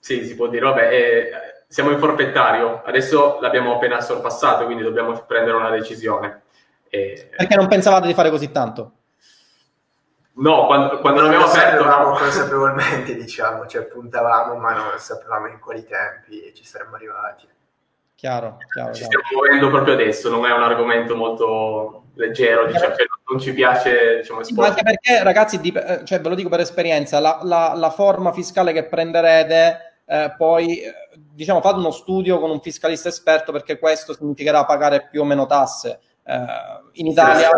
sì, 0.00 0.26
si 0.26 0.34
può 0.34 0.48
dire, 0.48 0.64
vabbè. 0.64 0.92
Eh, 0.92 1.30
siamo 1.70 1.90
in 1.90 2.00
forfettario, 2.00 2.82
adesso 2.84 3.38
l'abbiamo 3.40 3.76
appena 3.76 4.00
sorpassato, 4.00 4.64
quindi 4.64 4.82
dobbiamo 4.82 5.12
prendere 5.24 5.56
una 5.56 5.70
decisione. 5.70 6.42
E... 6.88 7.30
Perché 7.36 7.54
non 7.54 7.68
pensavate 7.68 8.08
di 8.08 8.12
fare 8.14 8.28
così 8.28 8.50
tanto? 8.50 8.92
No, 10.32 10.66
quando, 10.66 10.98
quando 10.98 11.20
l'abbiamo 11.20 11.44
aperto... 11.44 11.84
No. 11.84 12.16
consapevolmente, 12.18 13.14
diciamo, 13.14 13.66
cioè 13.68 13.82
puntavamo, 13.82 14.56
ma 14.56 14.72
non 14.72 14.98
sapevamo 14.98 15.46
in 15.46 15.60
quali 15.60 15.86
tempi 15.86 16.52
ci 16.56 16.64
saremmo 16.64 16.96
arrivati. 16.96 17.46
Chiaro, 18.16 18.56
chiaro. 18.72 18.92
Ci 18.92 19.04
stiamo 19.04 19.24
muovendo 19.32 19.70
proprio 19.70 19.94
adesso, 19.94 20.28
non 20.28 20.44
è 20.46 20.52
un 20.52 20.64
argomento 20.64 21.14
molto 21.14 22.06
leggero, 22.14 22.66
diciamo, 22.66 22.96
cioè, 22.96 23.06
non 23.30 23.38
ci 23.38 23.52
piace 23.52 24.16
diciamo, 24.16 24.40
esporre. 24.40 24.70
Anche 24.70 24.82
perché, 24.82 25.22
ragazzi, 25.22 25.60
di, 25.60 25.70
eh, 25.70 26.04
cioè, 26.04 26.20
ve 26.20 26.28
lo 26.30 26.34
dico 26.34 26.48
per 26.48 26.58
esperienza, 26.58 27.20
la, 27.20 27.38
la, 27.44 27.74
la 27.76 27.90
forma 27.90 28.32
fiscale 28.32 28.72
che 28.72 28.86
prenderete 28.86 30.02
eh, 30.04 30.34
poi 30.36 30.80
eh, 30.80 30.92
diciamo 31.40 31.62
fate 31.62 31.78
uno 31.78 31.90
studio 31.90 32.38
con 32.38 32.50
un 32.50 32.60
fiscalista 32.60 33.08
esperto 33.08 33.50
perché 33.50 33.78
questo 33.78 34.12
significherà 34.12 34.66
pagare 34.66 35.08
più 35.10 35.22
o 35.22 35.24
meno 35.24 35.46
tasse. 35.46 36.00
Eh, 36.22 36.36
in 36.92 37.06
Italia, 37.06 37.48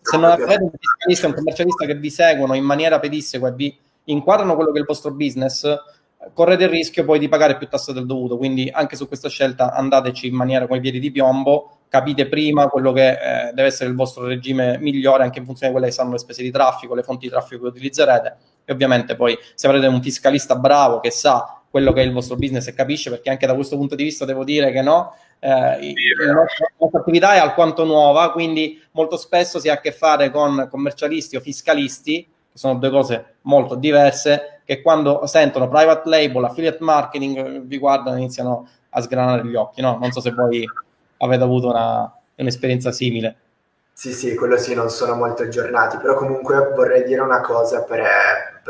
se 0.00 0.16
non 0.16 0.32
avete 0.32 0.64
un 0.64 0.70
fiscalista 0.76 1.26
e 1.26 1.28
un 1.28 1.36
commercialista 1.36 1.86
che 1.86 1.94
vi 1.94 2.10
seguono 2.10 2.54
in 2.54 2.64
maniera 2.64 2.98
pedissequa 2.98 3.50
e 3.50 3.52
vi 3.52 3.78
inquadrano 4.06 4.56
quello 4.56 4.72
che 4.72 4.78
è 4.78 4.80
il 4.80 4.86
vostro 4.88 5.12
business, 5.12 5.64
correte 6.34 6.64
il 6.64 6.70
rischio 6.70 7.04
poi 7.04 7.20
di 7.20 7.28
pagare 7.28 7.56
più 7.56 7.68
tasse 7.68 7.92
del 7.92 8.04
dovuto. 8.04 8.36
Quindi 8.36 8.68
anche 8.68 8.96
su 8.96 9.06
questa 9.06 9.28
scelta 9.28 9.74
andateci 9.74 10.26
in 10.26 10.34
maniera 10.34 10.66
con 10.66 10.78
i 10.78 10.80
piedi 10.80 10.98
di 10.98 11.12
piombo, 11.12 11.82
capite 11.88 12.26
prima 12.26 12.66
quello 12.66 12.90
che 12.90 13.10
eh, 13.10 13.52
deve 13.52 13.68
essere 13.68 13.90
il 13.90 13.94
vostro 13.94 14.26
regime 14.26 14.76
migliore 14.78 15.22
anche 15.22 15.38
in 15.38 15.44
funzione 15.44 15.68
di 15.68 15.78
quelle 15.78 15.92
che 15.92 15.96
saranno 15.96 16.14
le 16.14 16.20
spese 16.20 16.42
di 16.42 16.50
traffico, 16.50 16.96
le 16.96 17.04
fonti 17.04 17.26
di 17.26 17.30
traffico 17.30 17.62
che 17.62 17.68
utilizzerete 17.68 18.36
e 18.64 18.72
ovviamente 18.72 19.14
poi 19.14 19.38
se 19.54 19.68
avrete 19.68 19.86
un 19.86 20.02
fiscalista 20.02 20.56
bravo 20.56 20.98
che 20.98 21.12
sa 21.12 21.59
quello 21.70 21.92
che 21.92 22.02
è 22.02 22.04
il 22.04 22.12
vostro 22.12 22.36
business 22.36 22.66
e 22.66 22.74
capisce, 22.74 23.10
perché 23.10 23.30
anche 23.30 23.46
da 23.46 23.54
questo 23.54 23.76
punto 23.76 23.94
di 23.94 24.02
vista 24.02 24.24
devo 24.24 24.42
dire 24.42 24.72
che 24.72 24.82
no, 24.82 25.14
eh, 25.38 25.48
la, 25.48 26.32
nostra, 26.32 26.66
la 26.66 26.74
nostra 26.78 27.00
attività 27.00 27.34
è 27.34 27.38
alquanto 27.38 27.84
nuova, 27.84 28.32
quindi 28.32 28.82
molto 28.92 29.16
spesso 29.16 29.60
si 29.60 29.68
ha 29.68 29.74
a 29.74 29.80
che 29.80 29.92
fare 29.92 30.30
con 30.30 30.66
commercialisti 30.68 31.36
o 31.36 31.40
fiscalisti, 31.40 32.26
che 32.52 32.58
sono 32.58 32.74
due 32.74 32.90
cose 32.90 33.34
molto 33.42 33.76
diverse, 33.76 34.62
che 34.64 34.82
quando 34.82 35.24
sentono 35.26 35.68
private 35.68 36.08
label, 36.08 36.44
affiliate 36.44 36.82
marketing, 36.82 37.60
vi 37.60 37.78
guardano 37.78 38.16
e 38.16 38.20
iniziano 38.20 38.68
a 38.90 39.00
sgranare 39.00 39.46
gli 39.46 39.54
occhi, 39.54 39.80
no? 39.80 39.96
Non 40.00 40.10
so 40.10 40.20
se 40.20 40.32
voi 40.32 40.68
avete 41.18 41.42
avuto 41.42 41.68
una, 41.68 42.12
un'esperienza 42.34 42.90
simile. 42.90 43.36
Sì, 43.92 44.12
sì, 44.12 44.34
quello 44.34 44.56
sì, 44.56 44.74
non 44.74 44.88
sono 44.88 45.14
molto 45.14 45.42
aggiornati, 45.42 45.98
però 45.98 46.14
comunque 46.16 46.72
vorrei 46.74 47.04
dire 47.04 47.20
una 47.20 47.40
cosa 47.40 47.82
per, 47.82 48.00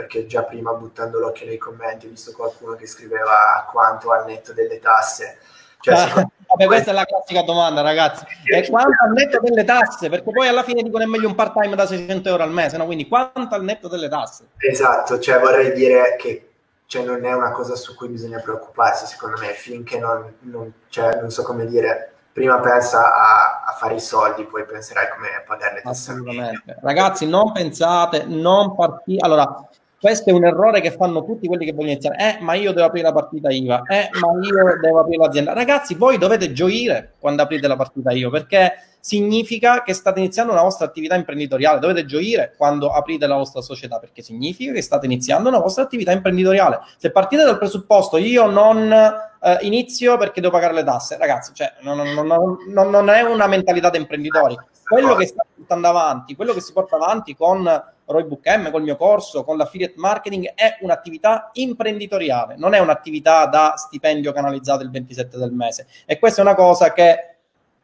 perché 0.00 0.26
già 0.26 0.44
prima 0.44 0.72
buttando 0.72 1.18
l'occhio 1.18 1.44
nei 1.44 1.58
commenti 1.58 2.06
ho 2.06 2.08
visto 2.08 2.32
qualcuno 2.32 2.74
che 2.74 2.86
scriveva 2.86 3.68
quanto 3.70 4.10
al 4.12 4.24
netto 4.24 4.54
delle 4.54 4.78
tasse. 4.78 5.38
Cioè, 5.78 5.94
ah, 5.94 6.14
vabbè, 6.48 6.64
questa 6.64 6.90
è 6.90 6.94
la 6.94 7.04
classica 7.04 7.42
domanda, 7.42 7.82
ragazzi. 7.82 8.24
E 8.44 8.66
quanto 8.68 8.96
al 9.04 9.12
netto 9.12 9.40
delle 9.40 9.64
tasse? 9.64 10.08
Perché 10.08 10.30
poi 10.30 10.48
alla 10.48 10.62
fine 10.62 10.82
dicono 10.82 11.04
è 11.04 11.06
meglio 11.06 11.28
un 11.28 11.34
part-time 11.34 11.76
da 11.76 11.86
600 11.86 12.30
euro 12.30 12.42
al 12.42 12.50
mese, 12.50 12.78
no? 12.78 12.86
Quindi 12.86 13.08
quanto 13.08 13.54
al 13.54 13.62
netto 13.62 13.88
delle 13.88 14.08
tasse? 14.08 14.46
Esatto, 14.56 15.18
cioè 15.18 15.38
vorrei 15.38 15.72
dire 15.72 16.16
che 16.16 16.48
cioè, 16.86 17.04
non 17.04 17.24
è 17.24 17.32
una 17.34 17.52
cosa 17.52 17.76
su 17.76 17.94
cui 17.94 18.08
bisogna 18.08 18.40
preoccuparsi, 18.40 19.06
secondo 19.06 19.36
me, 19.38 19.52
finché 19.52 19.98
non, 19.98 20.34
non, 20.40 20.72
cioè, 20.88 21.20
non 21.20 21.30
so 21.30 21.42
come 21.42 21.66
dire, 21.66 22.14
prima 22.32 22.58
pensa 22.60 23.14
a, 23.14 23.64
a, 23.66 23.72
fare 23.72 23.94
i 23.94 24.00
soldi, 24.00 24.44
poi 24.44 24.64
penserai 24.64 25.08
come 25.10 25.28
pagare 25.46 25.74
le 25.74 25.82
tasse. 25.82 26.10
Assolutamente. 26.12 26.78
Ragazzi, 26.80 27.26
non 27.26 27.52
pensate, 27.52 28.24
non 28.24 28.74
partite. 28.74 29.24
Allora, 29.24 29.68
questo 30.00 30.30
è 30.30 30.32
un 30.32 30.46
errore 30.46 30.80
che 30.80 30.92
fanno 30.92 31.22
tutti 31.24 31.46
quelli 31.46 31.66
che 31.66 31.72
vogliono 31.72 31.90
iniziare. 31.92 32.16
Eh, 32.16 32.42
ma 32.42 32.54
io 32.54 32.72
devo 32.72 32.86
aprire 32.86 33.06
la 33.06 33.12
partita 33.12 33.50
IVA. 33.50 33.82
Eh, 33.86 34.08
ma 34.18 34.32
io 34.40 34.80
devo 34.80 35.00
aprire 35.00 35.22
l'azienda. 35.22 35.52
Ragazzi, 35.52 35.94
voi 35.94 36.16
dovete 36.16 36.52
gioire 36.52 37.12
quando 37.18 37.42
aprite 37.42 37.68
la 37.68 37.76
partita 37.76 38.10
IVA, 38.10 38.30
perché 38.30 38.72
significa 39.00 39.82
che 39.82 39.94
state 39.94 40.20
iniziando 40.20 40.52
una 40.52 40.62
vostra 40.62 40.86
attività 40.86 41.14
imprenditoriale. 41.14 41.80
Dovete 41.80 42.04
gioire 42.04 42.54
quando 42.56 42.90
aprite 42.90 43.26
la 43.26 43.36
vostra 43.36 43.60
società, 43.60 43.98
perché 43.98 44.22
significa 44.22 44.72
che 44.72 44.82
state 44.82 45.06
iniziando 45.06 45.48
una 45.48 45.58
vostra 45.58 45.82
attività 45.82 46.12
imprenditoriale. 46.12 46.80
Se 46.96 47.10
partite 47.10 47.44
dal 47.44 47.58
presupposto 47.58 48.16
io 48.18 48.46
non 48.46 48.92
eh, 48.92 49.58
inizio 49.62 50.16
perché 50.16 50.40
devo 50.40 50.52
pagare 50.52 50.74
le 50.74 50.84
tasse, 50.84 51.16
ragazzi, 51.16 51.52
cioè, 51.54 51.72
non, 51.80 51.98
non, 51.98 52.26
non, 52.68 52.90
non 52.90 53.08
è 53.08 53.22
una 53.22 53.46
mentalità 53.46 53.90
da 53.90 53.98
imprenditori. 53.98 54.58
Quello 54.86 55.14
che 55.14 55.26
sta 55.26 55.44
portando 55.54 55.88
avanti, 55.88 56.34
quello 56.34 56.52
che 56.52 56.60
si 56.60 56.72
porta 56.72 56.96
avanti 56.96 57.36
con 57.36 57.62
Roybook 58.06 58.46
M, 58.56 58.70
col 58.70 58.82
mio 58.82 58.96
corso, 58.96 59.44
con 59.44 59.56
l'affiliate 59.56 59.94
marketing, 59.96 60.52
è 60.54 60.78
un'attività 60.80 61.50
imprenditoriale, 61.54 62.56
non 62.56 62.74
è 62.74 62.80
un'attività 62.80 63.46
da 63.46 63.74
stipendio 63.76 64.32
canalizzato 64.32 64.82
il 64.82 64.90
27 64.90 65.38
del 65.38 65.52
mese. 65.52 65.86
E 66.06 66.18
questa 66.18 66.40
è 66.40 66.44
una 66.44 66.54
cosa 66.54 66.92
che, 66.92 67.29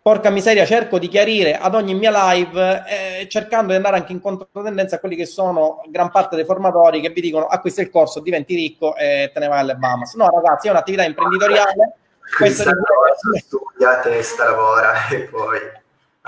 porca 0.06 0.30
miseria, 0.30 0.64
cerco 0.64 1.00
di 1.00 1.08
chiarire 1.08 1.58
ad 1.58 1.74
ogni 1.74 1.92
mia 1.92 2.12
live, 2.30 2.84
eh, 2.86 3.26
cercando 3.28 3.70
di 3.70 3.74
andare 3.74 3.96
anche 3.96 4.12
in 4.12 4.20
controtendenza 4.20 4.94
a 4.94 4.98
quelli 5.00 5.16
che 5.16 5.26
sono 5.26 5.82
gran 5.88 6.12
parte 6.12 6.36
dei 6.36 6.44
formatori 6.44 7.00
che 7.00 7.10
vi 7.10 7.20
dicono 7.20 7.46
acquista 7.46 7.80
il 7.80 7.90
corso, 7.90 8.20
diventi 8.20 8.54
ricco 8.54 8.94
e 8.94 9.32
te 9.34 9.40
ne 9.40 9.48
vai 9.48 9.58
alle 9.58 9.74
Bahamas. 9.74 10.14
No, 10.14 10.28
ragazzi, 10.28 10.68
è 10.68 10.70
un'attività 10.70 11.02
imprenditoriale. 11.02 11.96
Questa 12.38 12.70
è 12.70 13.38
studia, 13.40 13.98
testa, 13.98 14.44
lavora 14.44 14.92
e 15.10 15.22
poi 15.22 15.58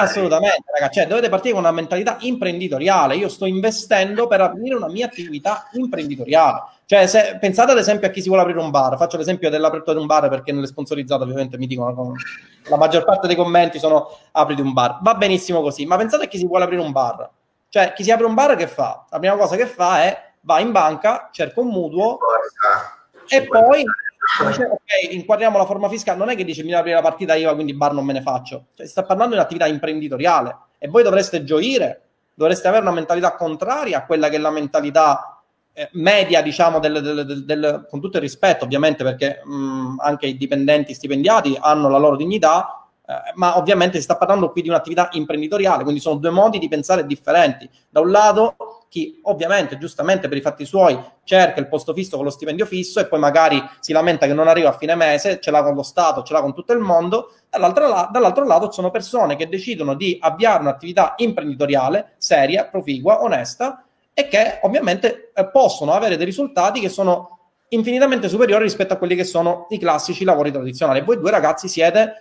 Assolutamente, 0.00 0.62
ragazzi, 0.72 1.00
cioè, 1.00 1.08
dovete 1.08 1.28
partire 1.28 1.54
con 1.54 1.62
una 1.62 1.72
mentalità 1.72 2.18
imprenditoriale. 2.20 3.16
Io 3.16 3.28
sto 3.28 3.46
investendo 3.46 4.28
per 4.28 4.40
aprire 4.40 4.76
una 4.76 4.88
mia 4.88 5.06
attività 5.06 5.68
imprenditoriale. 5.72 6.62
Cioè, 6.86 7.06
se, 7.08 7.36
pensate 7.40 7.72
ad 7.72 7.78
esempio 7.78 8.06
a 8.06 8.10
chi 8.10 8.22
si 8.22 8.28
vuole 8.28 8.42
aprire 8.42 8.60
un 8.60 8.70
bar. 8.70 8.96
Faccio 8.96 9.16
l'esempio 9.16 9.50
dell'apertura 9.50 9.94
di 9.94 10.00
un 10.00 10.06
bar 10.06 10.28
perché 10.28 10.52
nelle 10.52 10.68
sponsorizzate 10.68 11.24
ovviamente 11.24 11.58
mi 11.58 11.66
dicono 11.66 12.14
la 12.68 12.76
maggior 12.76 13.04
parte 13.04 13.26
dei 13.26 13.36
commenti 13.36 13.78
sono 13.78 14.10
apriti 14.32 14.60
un 14.60 14.72
bar. 14.72 14.98
Va 15.02 15.14
benissimo 15.14 15.60
così, 15.60 15.86
ma 15.86 15.96
pensate 15.96 16.24
a 16.24 16.26
chi 16.26 16.38
si 16.38 16.46
vuole 16.46 16.64
aprire 16.64 16.82
un 16.82 16.92
bar. 16.92 17.28
Cioè, 17.68 17.92
chi 17.92 18.02
si 18.02 18.10
apre 18.10 18.26
un 18.26 18.34
bar 18.34 18.56
che 18.56 18.66
fa? 18.66 19.04
La 19.10 19.18
prima 19.18 19.36
cosa 19.36 19.56
che 19.56 19.66
fa 19.66 20.02
è 20.02 20.32
va 20.40 20.60
in 20.60 20.72
banca, 20.72 21.28
cerca 21.32 21.60
un 21.60 21.68
mutuo 21.68 22.18
e 23.28 23.46
poi 23.46 23.84
dice, 24.46 24.64
ok, 24.64 25.12
inquadriamo 25.12 25.58
la 25.58 25.66
forma 25.66 25.88
fiscale, 25.88 26.18
non 26.18 26.30
è 26.30 26.36
che 26.36 26.44
dice 26.44 26.62
mi 26.62 26.72
apri 26.72 26.92
la 26.92 27.02
partita 27.02 27.34
IVA, 27.34 27.54
quindi 27.54 27.74
bar 27.74 27.92
non 27.92 28.04
me 28.04 28.14
ne 28.14 28.22
faccio. 28.22 28.66
Cioè, 28.74 28.86
si 28.86 28.92
sta 28.92 29.02
parlando 29.02 29.34
di 29.34 29.38
un'attività 29.38 29.66
imprenditoriale 29.66 30.56
e 30.78 30.88
voi 30.88 31.02
dovreste 31.02 31.44
gioire, 31.44 32.02
dovreste 32.34 32.68
avere 32.68 32.82
una 32.82 32.92
mentalità 32.92 33.34
contraria 33.34 33.98
a 33.98 34.06
quella 34.06 34.28
che 34.28 34.36
è 34.36 34.38
la 34.38 34.50
mentalità 34.50 35.37
media, 35.92 36.42
diciamo, 36.42 36.78
del, 36.78 37.00
del, 37.00 37.44
del, 37.44 37.86
con 37.88 38.00
tutto 38.00 38.16
il 38.16 38.22
rispetto, 38.22 38.64
ovviamente, 38.64 39.04
perché 39.04 39.40
mh, 39.44 39.96
anche 39.98 40.26
i 40.26 40.36
dipendenti 40.36 40.94
stipendiati 40.94 41.56
hanno 41.60 41.88
la 41.88 41.98
loro 41.98 42.16
dignità, 42.16 42.86
eh, 43.06 43.32
ma 43.34 43.56
ovviamente 43.56 43.96
si 43.96 44.02
sta 44.02 44.16
parlando 44.16 44.50
qui 44.50 44.62
di 44.62 44.68
un'attività 44.68 45.08
imprenditoriale, 45.12 45.82
quindi 45.82 46.00
sono 46.00 46.16
due 46.16 46.30
modi 46.30 46.58
di 46.58 46.68
pensare 46.68 47.06
differenti. 47.06 47.68
Da 47.88 48.00
un 48.00 48.10
lato 48.10 48.56
chi 48.88 49.20
ovviamente 49.24 49.78
giustamente 49.78 50.28
per 50.28 50.38
i 50.38 50.40
fatti 50.40 50.64
suoi 50.64 50.98
cerca 51.24 51.60
il 51.60 51.68
posto 51.68 51.92
fisso 51.92 52.16
con 52.16 52.24
lo 52.24 52.30
stipendio 52.30 52.64
fisso 52.64 53.00
e 53.00 53.06
poi 53.06 53.18
magari 53.18 53.62
si 53.80 53.92
lamenta 53.92 54.26
che 54.26 54.32
non 54.32 54.48
arriva 54.48 54.70
a 54.70 54.76
fine 54.76 54.94
mese, 54.94 55.40
ce 55.40 55.50
l'ha 55.50 55.62
con 55.62 55.74
lo 55.74 55.82
Stato, 55.82 56.22
ce 56.22 56.32
l'ha 56.32 56.40
con 56.40 56.54
tutto 56.54 56.72
il 56.72 56.78
mondo, 56.80 57.32
dall'altro, 57.50 57.86
la- 57.86 58.08
dall'altro 58.10 58.46
lato 58.46 58.70
sono 58.70 58.90
persone 58.90 59.36
che 59.36 59.48
decidono 59.48 59.94
di 59.94 60.16
avviare 60.20 60.62
un'attività 60.62 61.14
imprenditoriale 61.18 62.14
seria, 62.16 62.66
proficua, 62.66 63.22
onesta 63.22 63.84
e 64.18 64.26
che 64.26 64.58
ovviamente 64.62 65.30
eh, 65.32 65.48
possono 65.48 65.92
avere 65.92 66.16
dei 66.16 66.26
risultati 66.26 66.80
che 66.80 66.88
sono 66.88 67.52
infinitamente 67.68 68.28
superiori 68.28 68.64
rispetto 68.64 68.92
a 68.92 68.96
quelli 68.96 69.14
che 69.14 69.22
sono 69.22 69.66
i 69.68 69.78
classici 69.78 70.24
lavori 70.24 70.50
tradizionali. 70.50 71.02
Voi 71.02 71.20
due 71.20 71.30
ragazzi 71.30 71.68
siete 71.68 72.14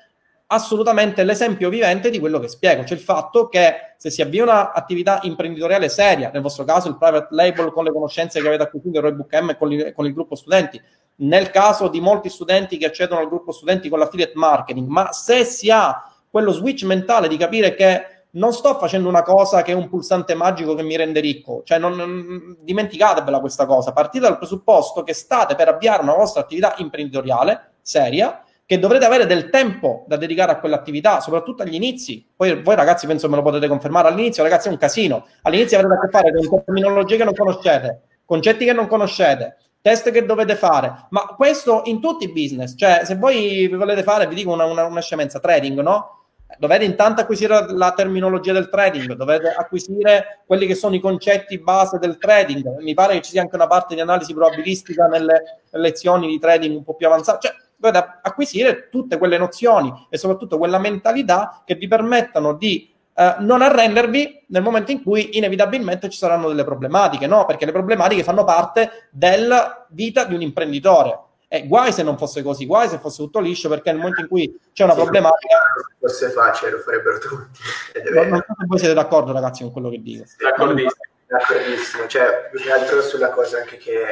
assolutamente 0.45 1.23
l'esempio 1.23 1.69
vivente 1.69 2.11
di 2.11 2.19
quello 2.19 2.37
che 2.37 2.49
spiego, 2.49 2.85
cioè 2.85 2.95
il 2.95 3.03
fatto 3.03 3.49
che 3.49 3.93
se 3.97 4.11
si 4.11 4.21
avvia 4.21 4.43
un'attività 4.43 5.21
imprenditoriale 5.23 5.89
seria, 5.89 6.29
nel 6.31 6.43
vostro 6.43 6.65
caso 6.65 6.87
il 6.87 6.99
private 6.99 7.29
label 7.31 7.71
con 7.71 7.83
le 7.83 7.91
conoscenze 7.91 8.41
che 8.41 8.47
avete 8.47 8.61
acquisito 8.61 8.97
in 8.97 9.01
Roybook 9.01 9.33
M 9.33 9.57
con, 9.57 9.73
il, 9.73 9.91
con 9.93 10.05
il 10.05 10.13
gruppo 10.13 10.35
studenti, 10.35 10.79
nel 11.15 11.49
caso 11.49 11.87
di 11.87 11.99
molti 11.99 12.29
studenti 12.29 12.77
che 12.77 12.85
accedono 12.85 13.21
al 13.21 13.27
gruppo 13.27 13.51
studenti 13.51 13.89
con 13.89 13.97
l'affiliate 13.97 14.33
marketing, 14.35 14.87
ma 14.87 15.11
se 15.11 15.43
si 15.43 15.71
ha 15.71 16.13
quello 16.29 16.51
switch 16.51 16.83
mentale 16.83 17.27
di 17.27 17.37
capire 17.37 17.73
che 17.73 18.16
non 18.31 18.53
sto 18.53 18.77
facendo 18.77 19.07
una 19.09 19.23
cosa 19.23 19.61
che 19.61 19.71
è 19.71 19.75
un 19.75 19.89
pulsante 19.89 20.35
magico 20.35 20.75
che 20.75 20.83
mi 20.83 20.95
rende 20.95 21.19
ricco, 21.19 21.61
cioè 21.63 21.79
non, 21.79 21.95
non 21.95 22.57
dimenticatevela 22.59 23.39
questa 23.39 23.65
cosa, 23.65 23.93
partite 23.93 24.25
dal 24.25 24.37
presupposto 24.37 25.03
che 25.03 25.13
state 25.13 25.55
per 25.55 25.67
avviare 25.69 26.03
una 26.03 26.13
vostra 26.13 26.41
attività 26.41 26.75
imprenditoriale 26.77 27.75
seria 27.81 28.43
che 28.67 28.79
dovrete 28.79 29.05
avere 29.05 29.25
del 29.25 29.49
tempo 29.49 30.03
da 30.07 30.17
dedicare 30.17 30.51
a 30.51 30.59
quell'attività, 30.59 31.21
soprattutto 31.21 31.63
agli 31.63 31.75
inizi. 31.75 32.27
Poi 32.35 32.61
voi 32.61 32.75
ragazzi 32.75 33.07
penso 33.07 33.29
me 33.29 33.37
lo 33.37 33.41
potete 33.41 33.65
confermare, 33.69 34.09
all'inizio 34.09 34.43
ragazzi 34.43 34.67
è 34.67 34.71
un 34.71 34.77
casino, 34.77 35.25
all'inizio 35.43 35.79
avrete 35.79 35.95
a 35.95 35.99
che 36.01 36.09
fare 36.09 36.47
con 36.47 36.63
terminologie 36.65 37.15
che 37.15 37.23
non 37.23 37.33
conoscete, 37.33 38.01
concetti 38.25 38.65
che 38.65 38.73
non 38.73 38.87
conoscete, 38.87 39.55
test 39.79 40.11
che 40.11 40.25
dovete 40.25 40.55
fare, 40.57 41.07
ma 41.11 41.27
questo 41.37 41.83
in 41.85 42.01
tutti 42.01 42.25
i 42.25 42.33
business, 42.33 42.73
cioè 42.75 43.03
se 43.05 43.15
voi 43.15 43.69
volete 43.69 44.03
fare, 44.03 44.27
vi 44.27 44.35
dico 44.35 44.51
una, 44.51 44.65
una, 44.65 44.83
una 44.83 45.01
scemenza, 45.01 45.39
trading, 45.39 45.79
no? 45.79 46.16
Dovete 46.57 46.85
intanto 46.85 47.21
acquisire 47.21 47.71
la 47.73 47.91
terminologia 47.91 48.53
del 48.53 48.69
trading, 48.69 49.13
dovete 49.13 49.49
acquisire 49.49 50.43
quelli 50.45 50.65
che 50.65 50.75
sono 50.75 50.95
i 50.95 50.99
concetti 50.99 51.59
base 51.59 51.99
del 51.99 52.17
trading. 52.17 52.77
Mi 52.79 52.93
pare 52.93 53.15
che 53.15 53.21
ci 53.21 53.31
sia 53.31 53.41
anche 53.41 53.55
una 53.55 53.67
parte 53.67 53.95
di 53.95 54.01
analisi 54.01 54.33
probabilistica 54.33 55.07
nelle 55.07 55.61
lezioni 55.71 56.27
di 56.27 56.39
trading 56.39 56.77
un 56.77 56.83
po' 56.83 56.95
più 56.95 57.07
avanzate. 57.07 57.47
Cioè, 57.47 57.55
dovete 57.75 58.19
acquisire 58.21 58.89
tutte 58.89 59.17
quelle 59.17 59.37
nozioni 59.37 60.07
e 60.09 60.17
soprattutto 60.17 60.57
quella 60.57 60.79
mentalità 60.79 61.61
che 61.65 61.75
vi 61.75 61.87
permettano 61.87 62.53
di 62.53 62.91
eh, 63.13 63.35
non 63.39 63.61
arrendervi 63.61 64.45
nel 64.47 64.61
momento 64.61 64.91
in 64.91 65.03
cui 65.03 65.37
inevitabilmente 65.37 66.09
ci 66.09 66.17
saranno 66.17 66.47
delle 66.47 66.63
problematiche, 66.63 67.27
no? 67.27 67.45
Perché 67.45 67.65
le 67.65 67.71
problematiche 67.71 68.23
fanno 68.23 68.43
parte 68.43 69.09
della 69.11 69.85
vita 69.89 70.23
di 70.23 70.33
un 70.33 70.41
imprenditore. 70.41 71.19
E 71.49 71.65
guai 71.65 71.93
se 71.93 72.03
non 72.03 72.17
fosse 72.17 72.43
così, 72.43 72.65
guai 72.65 72.89
se 72.89 72.97
fosse 72.97 73.23
tutto 73.23 73.39
liscio, 73.39 73.69
perché 73.69 73.91
nel 73.91 73.99
momento 73.99 74.21
in 74.21 74.27
cui 74.27 74.59
c'è 74.73 74.83
una 74.83 74.93
sì, 74.93 75.01
problematica. 75.01 75.57
Se 75.77 75.95
fosse 75.99 76.29
facile, 76.29 76.71
lo 76.71 76.79
farebbero 76.79 77.19
tutti. 77.19 77.59
Non, 78.13 78.27
non 78.27 78.43
so 78.45 78.53
se 78.57 78.65
voi 78.67 78.79
siete 78.79 78.93
d'accordo, 78.93 79.31
ragazzi, 79.31 79.63
con 79.63 79.71
quello 79.71 79.89
che 79.89 80.01
dico. 80.01 80.25
Sì, 80.25 80.35
d'accordissimo. 80.43 80.91
D'accordissimo, 81.25 82.07
cioè 82.07 82.47
più 82.49 82.59
che 82.59 82.71
altro 82.71 83.01
sulla 83.01 83.29
cosa 83.29 83.57
anche 83.57 83.77
che, 83.77 84.05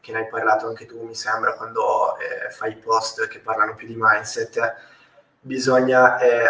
che 0.00 0.12
ne 0.12 0.18
hai 0.18 0.28
parlato 0.28 0.66
anche 0.66 0.86
tu, 0.86 1.04
mi 1.04 1.14
sembra, 1.14 1.54
quando 1.54 2.16
eh, 2.18 2.50
fai 2.50 2.76
post 2.76 3.28
che 3.28 3.38
parlano 3.40 3.74
più 3.74 3.86
di 3.86 3.94
mindset, 3.96 4.74
bisogna 5.40 6.18
eh, 6.18 6.44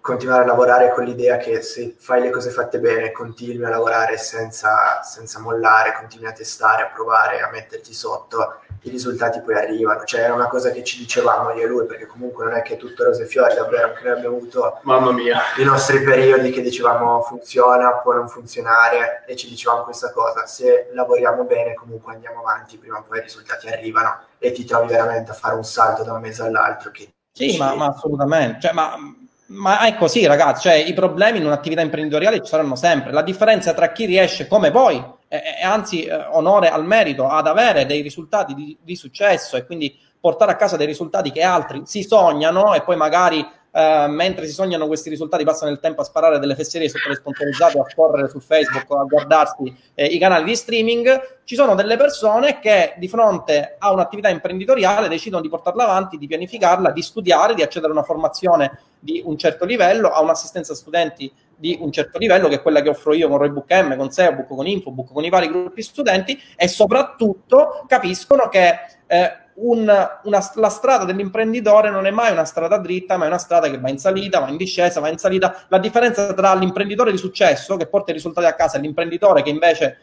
continuare 0.00 0.42
a 0.42 0.46
lavorare 0.46 0.92
con 0.92 1.04
l'idea 1.04 1.38
che 1.38 1.62
se 1.62 1.94
fai 1.98 2.22
le 2.22 2.30
cose 2.30 2.50
fatte 2.50 2.78
bene, 2.78 3.10
continui 3.10 3.64
a 3.64 3.70
lavorare 3.70 4.18
senza, 4.18 5.02
senza 5.02 5.40
mollare, 5.40 5.94
continui 5.94 6.26
a 6.26 6.32
testare, 6.32 6.82
a 6.82 6.90
provare, 6.92 7.40
a 7.40 7.50
metterti 7.50 7.94
sotto 7.94 8.60
i 8.84 8.90
risultati 8.90 9.40
poi 9.40 9.54
arrivano. 9.54 10.04
Cioè, 10.04 10.20
era 10.20 10.34
una 10.34 10.48
cosa 10.48 10.70
che 10.70 10.84
ci 10.84 10.98
dicevamo 10.98 11.52
io 11.52 11.64
e 11.64 11.66
lui, 11.66 11.86
perché 11.86 12.06
comunque 12.06 12.44
non 12.44 12.54
è 12.54 12.62
che 12.62 12.76
tutto 12.76 13.04
rose 13.04 13.24
e 13.24 13.26
fiori, 13.26 13.54
davvero, 13.54 13.88
anche 13.88 14.02
noi 14.04 14.12
abbiamo 14.12 14.36
avuto 14.36 14.78
Mamma 14.82 15.12
mia. 15.12 15.40
i 15.58 15.64
nostri 15.64 16.02
periodi 16.02 16.50
che 16.50 16.60
dicevamo 16.60 17.22
funziona, 17.22 17.94
può 17.94 18.12
non 18.12 18.28
funzionare, 18.28 19.24
e 19.26 19.36
ci 19.36 19.48
dicevamo 19.48 19.82
questa 19.82 20.12
cosa. 20.12 20.46
Se 20.46 20.90
lavoriamo 20.92 21.44
bene, 21.44 21.74
comunque 21.74 22.14
andiamo 22.14 22.40
avanti, 22.40 22.78
prima 22.78 22.98
o 22.98 23.04
poi 23.06 23.18
i 23.18 23.22
risultati 23.22 23.68
arrivano 23.68 24.18
e 24.38 24.52
ti 24.52 24.64
trovi 24.64 24.88
veramente 24.88 25.30
a 25.30 25.34
fare 25.34 25.54
un 25.54 25.64
salto 25.64 26.02
da 26.02 26.12
un 26.12 26.20
mese 26.20 26.42
all'altro. 26.42 26.90
Che 26.90 27.08
sì, 27.32 27.56
ma, 27.56 27.74
ma, 27.74 27.86
assolutamente. 27.86 28.60
Cioè, 28.60 28.72
ma, 28.72 28.96
ma 29.46 29.80
è 29.80 29.96
così, 29.96 30.26
ragazzi. 30.26 30.68
Cioè, 30.68 30.74
i 30.74 30.92
problemi 30.92 31.38
in 31.38 31.46
un'attività 31.46 31.80
imprenditoriale 31.80 32.40
ci 32.40 32.46
saranno 32.46 32.76
sempre. 32.76 33.12
La 33.12 33.22
differenza 33.22 33.72
tra 33.74 33.90
chi 33.92 34.04
riesce 34.04 34.46
come 34.46 34.70
voi 34.70 35.02
e, 35.28 35.62
anzi 35.62 36.04
eh, 36.04 36.14
onore 36.30 36.68
al 36.68 36.84
merito 36.84 37.26
ad 37.26 37.46
avere 37.46 37.86
dei 37.86 38.00
risultati 38.00 38.54
di, 38.54 38.76
di, 38.80 38.96
successo 38.96 39.56
e 39.56 39.66
quindi 39.66 39.96
portare 40.20 40.52
a 40.52 40.56
casa 40.56 40.76
dei 40.76 40.86
risultati 40.86 41.30
che 41.30 41.42
altri 41.42 41.82
si 41.84 42.02
sognano 42.02 42.74
e 42.74 42.82
poi 42.82 42.96
magari 42.96 43.46
eh, 43.76 44.06
mentre 44.08 44.46
si 44.46 44.52
sognano 44.52 44.86
questi 44.86 45.10
risultati 45.10 45.42
passano 45.42 45.72
il 45.72 45.80
tempo 45.80 46.02
a 46.02 46.04
sparare 46.04 46.38
delle 46.38 46.54
fesserie 46.54 46.88
sotto 46.88 47.08
le 47.08 47.16
sponsorizzate 47.16 47.76
a 47.80 47.86
correre 47.92 48.28
su 48.28 48.38
Facebook 48.38 48.86
a 48.88 49.02
guardarsi 49.02 49.76
eh, 49.94 50.06
i 50.06 50.18
canali 50.18 50.44
di 50.44 50.54
streaming. 50.54 51.40
Ci 51.42 51.56
sono 51.56 51.74
delle 51.74 51.96
persone 51.96 52.60
che 52.60 52.94
di 52.98 53.08
fronte 53.08 53.74
a 53.76 53.90
un'attività 53.90 54.28
imprenditoriale 54.28 55.08
decidono 55.08 55.42
di 55.42 55.48
portarla 55.48 55.82
avanti, 55.82 56.18
di 56.18 56.28
pianificarla, 56.28 56.92
di 56.92 57.02
studiare, 57.02 57.54
di 57.54 57.62
accedere 57.62 57.90
a 57.90 57.96
una 57.96 58.04
formazione 58.04 58.78
di 59.00 59.20
un 59.24 59.36
certo 59.36 59.64
livello, 59.64 60.08
a 60.08 60.20
un'assistenza 60.20 60.72
studenti 60.74 61.30
di 61.56 61.76
un 61.80 61.90
certo 61.90 62.18
livello, 62.18 62.46
che 62.46 62.56
è 62.56 62.62
quella 62.62 62.80
che 62.80 62.90
offro 62.90 63.12
io 63.12 63.28
con 63.28 63.38
Roybook 63.38 63.72
M, 63.72 63.96
con 63.96 64.10
SEObook, 64.10 64.46
con 64.46 64.66
Infobook, 64.66 65.12
con 65.12 65.24
i 65.24 65.28
vari 65.30 65.48
gruppi 65.48 65.82
studenti, 65.82 66.40
e 66.56 66.68
soprattutto 66.68 67.84
capiscono 67.88 68.48
che 68.48 68.74
eh, 69.06 69.43
un, 69.56 69.80
una, 70.24 70.50
la 70.54 70.68
strada 70.68 71.04
dell'imprenditore 71.04 71.90
non 71.90 72.06
è 72.06 72.10
mai 72.10 72.32
una 72.32 72.44
strada 72.44 72.78
dritta, 72.78 73.16
ma 73.16 73.24
è 73.24 73.28
una 73.28 73.38
strada 73.38 73.70
che 73.70 73.78
va 73.78 73.88
in 73.88 73.98
salita, 73.98 74.40
va 74.40 74.48
in 74.48 74.56
discesa, 74.56 75.00
va 75.00 75.08
in 75.08 75.18
salita. 75.18 75.64
La 75.68 75.78
differenza 75.78 76.32
tra 76.34 76.54
l'imprenditore 76.54 77.10
di 77.10 77.18
successo 77.18 77.76
che 77.76 77.86
porta 77.86 78.10
i 78.10 78.14
risultati 78.14 78.46
a 78.46 78.54
casa 78.54 78.78
e 78.78 78.80
l'imprenditore 78.80 79.42
che 79.42 79.50
invece 79.50 79.98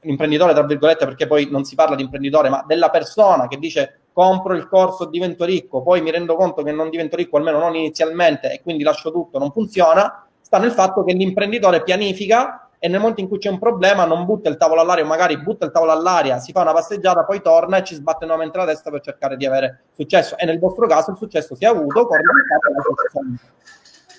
l'imprenditore 0.00 0.52
tra 0.52 0.64
virgolette 0.64 1.04
perché 1.04 1.26
poi 1.26 1.48
non 1.50 1.64
si 1.64 1.74
parla 1.74 1.94
di 1.94 2.02
imprenditore 2.02 2.48
ma 2.48 2.64
della 2.66 2.90
persona 2.90 3.46
che 3.46 3.58
dice 3.58 4.00
compro 4.12 4.54
il 4.54 4.66
corso 4.68 5.04
divento 5.04 5.44
ricco 5.44 5.82
poi 5.82 6.00
mi 6.00 6.10
rendo 6.10 6.34
conto 6.34 6.62
che 6.62 6.72
non 6.72 6.90
divento 6.90 7.14
ricco 7.14 7.36
almeno 7.36 7.60
non 7.60 7.76
inizialmente 7.76 8.52
e 8.52 8.62
quindi 8.62 8.82
lascio 8.82 9.12
tutto 9.12 9.38
non 9.38 9.52
funziona 9.52 10.26
sta 10.40 10.58
nel 10.58 10.72
fatto 10.72 11.04
che 11.04 11.12
l'imprenditore 11.12 11.84
pianifica 11.84 12.68
e 12.84 12.88
nel 12.88 12.98
momento 12.98 13.20
in 13.20 13.28
cui 13.28 13.38
c'è 13.38 13.48
un 13.48 13.60
problema 13.60 14.04
non 14.04 14.24
butta 14.24 14.48
il 14.48 14.56
tavolo 14.56 14.80
all'aria, 14.80 15.04
o 15.04 15.06
magari 15.06 15.38
butta 15.38 15.64
il 15.64 15.70
tavolo 15.70 15.92
all'aria, 15.92 16.40
si 16.40 16.50
fa 16.50 16.62
una 16.62 16.72
passeggiata, 16.72 17.22
poi 17.22 17.40
torna 17.40 17.76
e 17.76 17.84
ci 17.84 17.94
sbatte 17.94 18.26
nuovamente 18.26 18.58
la 18.58 18.66
testa 18.66 18.90
per 18.90 19.00
cercare 19.00 19.36
di 19.36 19.46
avere 19.46 19.84
successo. 19.94 20.36
E 20.36 20.44
nel 20.46 20.58
vostro 20.58 20.88
caso 20.88 21.12
il 21.12 21.16
successo 21.16 21.54
si 21.54 21.62
è 21.62 21.68
avuto 21.68 22.08
con 22.08 22.18
il 22.18 23.38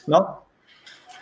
No? 0.05 0.45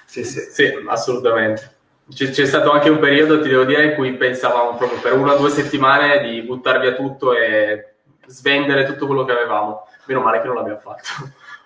Sì, 0.06 0.24
sì. 0.24 0.40
sì 0.52 0.72
assolutamente. 0.88 1.78
C'è, 2.14 2.30
c'è, 2.30 2.46
stato 2.46 2.70
anche 2.70 2.90
un 2.90 3.00
periodo, 3.00 3.42
ti 3.42 3.50
devo 3.50 3.64
dire, 3.64 3.86
in 3.86 3.96
cui 3.96 4.16
pensavamo 4.18 4.78
proprio 4.78 5.00
per 5.00 5.14
una 5.14 5.34
o 5.34 5.38
due 5.38 5.50
settimane 5.50 6.22
di 6.22 6.44
buttar 6.44 6.80
via 6.80 6.94
tutto 6.94 7.34
e 7.34 7.96
svendere 8.28 8.86
tutto 8.86 9.08
quello 9.08 9.26
che 9.26 9.32
avevamo. 9.32 9.88
Meno 10.06 10.22
male 10.22 10.42
che 10.42 10.46
non 10.46 10.58
l'abbiamo 10.58 10.80
fatto. 10.80 11.10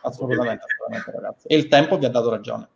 Assolutamente, 0.03 0.63
assolutamente 0.63 1.11
ragazzi. 1.11 1.47
E 1.47 1.57
il 1.57 1.67
tempo 1.67 1.97
vi 1.97 2.05
ha 2.05 2.09
dato 2.09 2.30
ragione. 2.30 2.69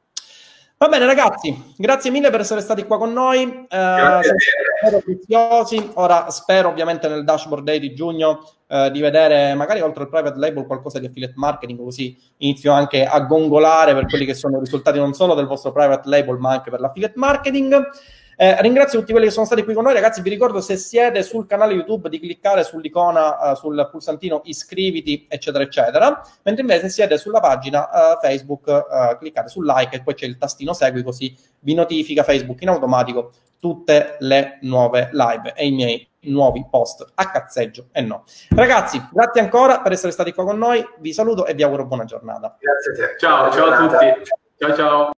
Va 0.81 0.87
bene 0.87 1.05
ragazzi, 1.05 1.73
grazie 1.75 2.09
mille 2.09 2.29
per 2.29 2.39
essere 2.39 2.61
stati 2.61 2.85
qua 2.85 2.97
con 2.97 3.11
noi. 3.11 3.43
Eh, 3.67 4.19
siamo 4.79 5.01
preziosi. 5.03 5.91
Ora 5.95 6.29
spero 6.29 6.69
ovviamente 6.69 7.09
nel 7.09 7.25
dashboard 7.25 7.65
day 7.65 7.79
di 7.79 7.93
giugno 7.93 8.49
eh, 8.65 8.89
di 8.89 9.01
vedere 9.01 9.53
magari 9.55 9.81
oltre 9.81 10.03
al 10.03 10.09
private 10.09 10.39
label 10.39 10.65
qualcosa 10.65 10.97
di 10.99 11.07
affiliate 11.07 11.33
marketing, 11.35 11.79
così 11.79 12.17
inizio 12.37 12.71
anche 12.71 13.03
a 13.05 13.19
gongolare 13.19 13.93
per 13.93 14.05
quelli 14.05 14.23
che 14.23 14.33
sono 14.33 14.55
i 14.55 14.61
risultati 14.61 14.99
non 14.99 15.13
solo 15.13 15.33
del 15.33 15.47
vostro 15.47 15.73
private 15.73 16.07
label 16.07 16.37
ma 16.37 16.51
anche 16.51 16.69
per 16.69 16.79
l'affiliate 16.79 17.17
marketing. 17.17 17.89
Eh, 18.41 18.61
ringrazio 18.61 18.99
tutti 18.99 19.11
quelli 19.11 19.27
che 19.27 19.33
sono 19.33 19.45
stati 19.45 19.65
qui 19.65 19.73
con 19.73 19.83
noi, 19.83 19.93
ragazzi. 19.93 20.21
Vi 20.21 20.29
ricordo 20.29 20.61
se 20.61 20.77
siete 20.77 21.23
sul 21.23 21.45
canale 21.45 21.73
YouTube 21.73 22.07
di 22.07 22.21
cliccare 22.21 22.63
sull'icona, 22.63 23.51
uh, 23.51 23.55
sul 23.55 23.89
pulsantino 23.91 24.39
iscriviti, 24.45 25.27
eccetera, 25.27 25.61
eccetera. 25.61 26.21
Mentre 26.43 26.61
invece 26.61 26.83
se 26.83 26.89
siete 26.89 27.17
sulla 27.17 27.41
pagina 27.41 27.89
uh, 27.91 28.17
Facebook, 28.21 28.65
uh, 28.65 29.17
cliccate 29.17 29.49
sul 29.49 29.65
like 29.65 29.97
e 29.97 30.01
poi 30.01 30.13
c'è 30.13 30.25
il 30.25 30.37
tastino 30.37 30.71
segui, 30.71 31.03
così 31.03 31.35
vi 31.59 31.73
notifica 31.73 32.23
Facebook 32.23 32.61
in 32.61 32.69
automatico 32.69 33.31
tutte 33.59 34.15
le 34.19 34.59
nuove 34.61 35.09
live 35.11 35.51
e 35.53 35.67
i 35.67 35.71
miei 35.71 36.09
nuovi 36.21 36.65
post 36.71 37.05
a 37.15 37.29
cazzeggio 37.29 37.87
e 37.91 37.99
no. 37.99 38.23
Ragazzi, 38.55 39.05
grazie 39.11 39.41
ancora 39.41 39.81
per 39.81 39.91
essere 39.91 40.13
stati 40.13 40.31
qua 40.31 40.45
con 40.45 40.57
noi. 40.57 40.81
Vi 40.99 41.11
saluto 41.11 41.45
e 41.45 41.53
vi 41.55 41.63
auguro 41.63 41.85
buona 41.85 42.05
giornata. 42.05 42.55
Grazie 42.57 43.03
a 43.03 43.07
te. 43.09 43.17
Ciao, 43.17 43.51
ciao 43.51 43.65
a 43.65 43.77
tutti. 43.85 44.31
Ciao, 44.55 44.75
ciao. 44.75 45.07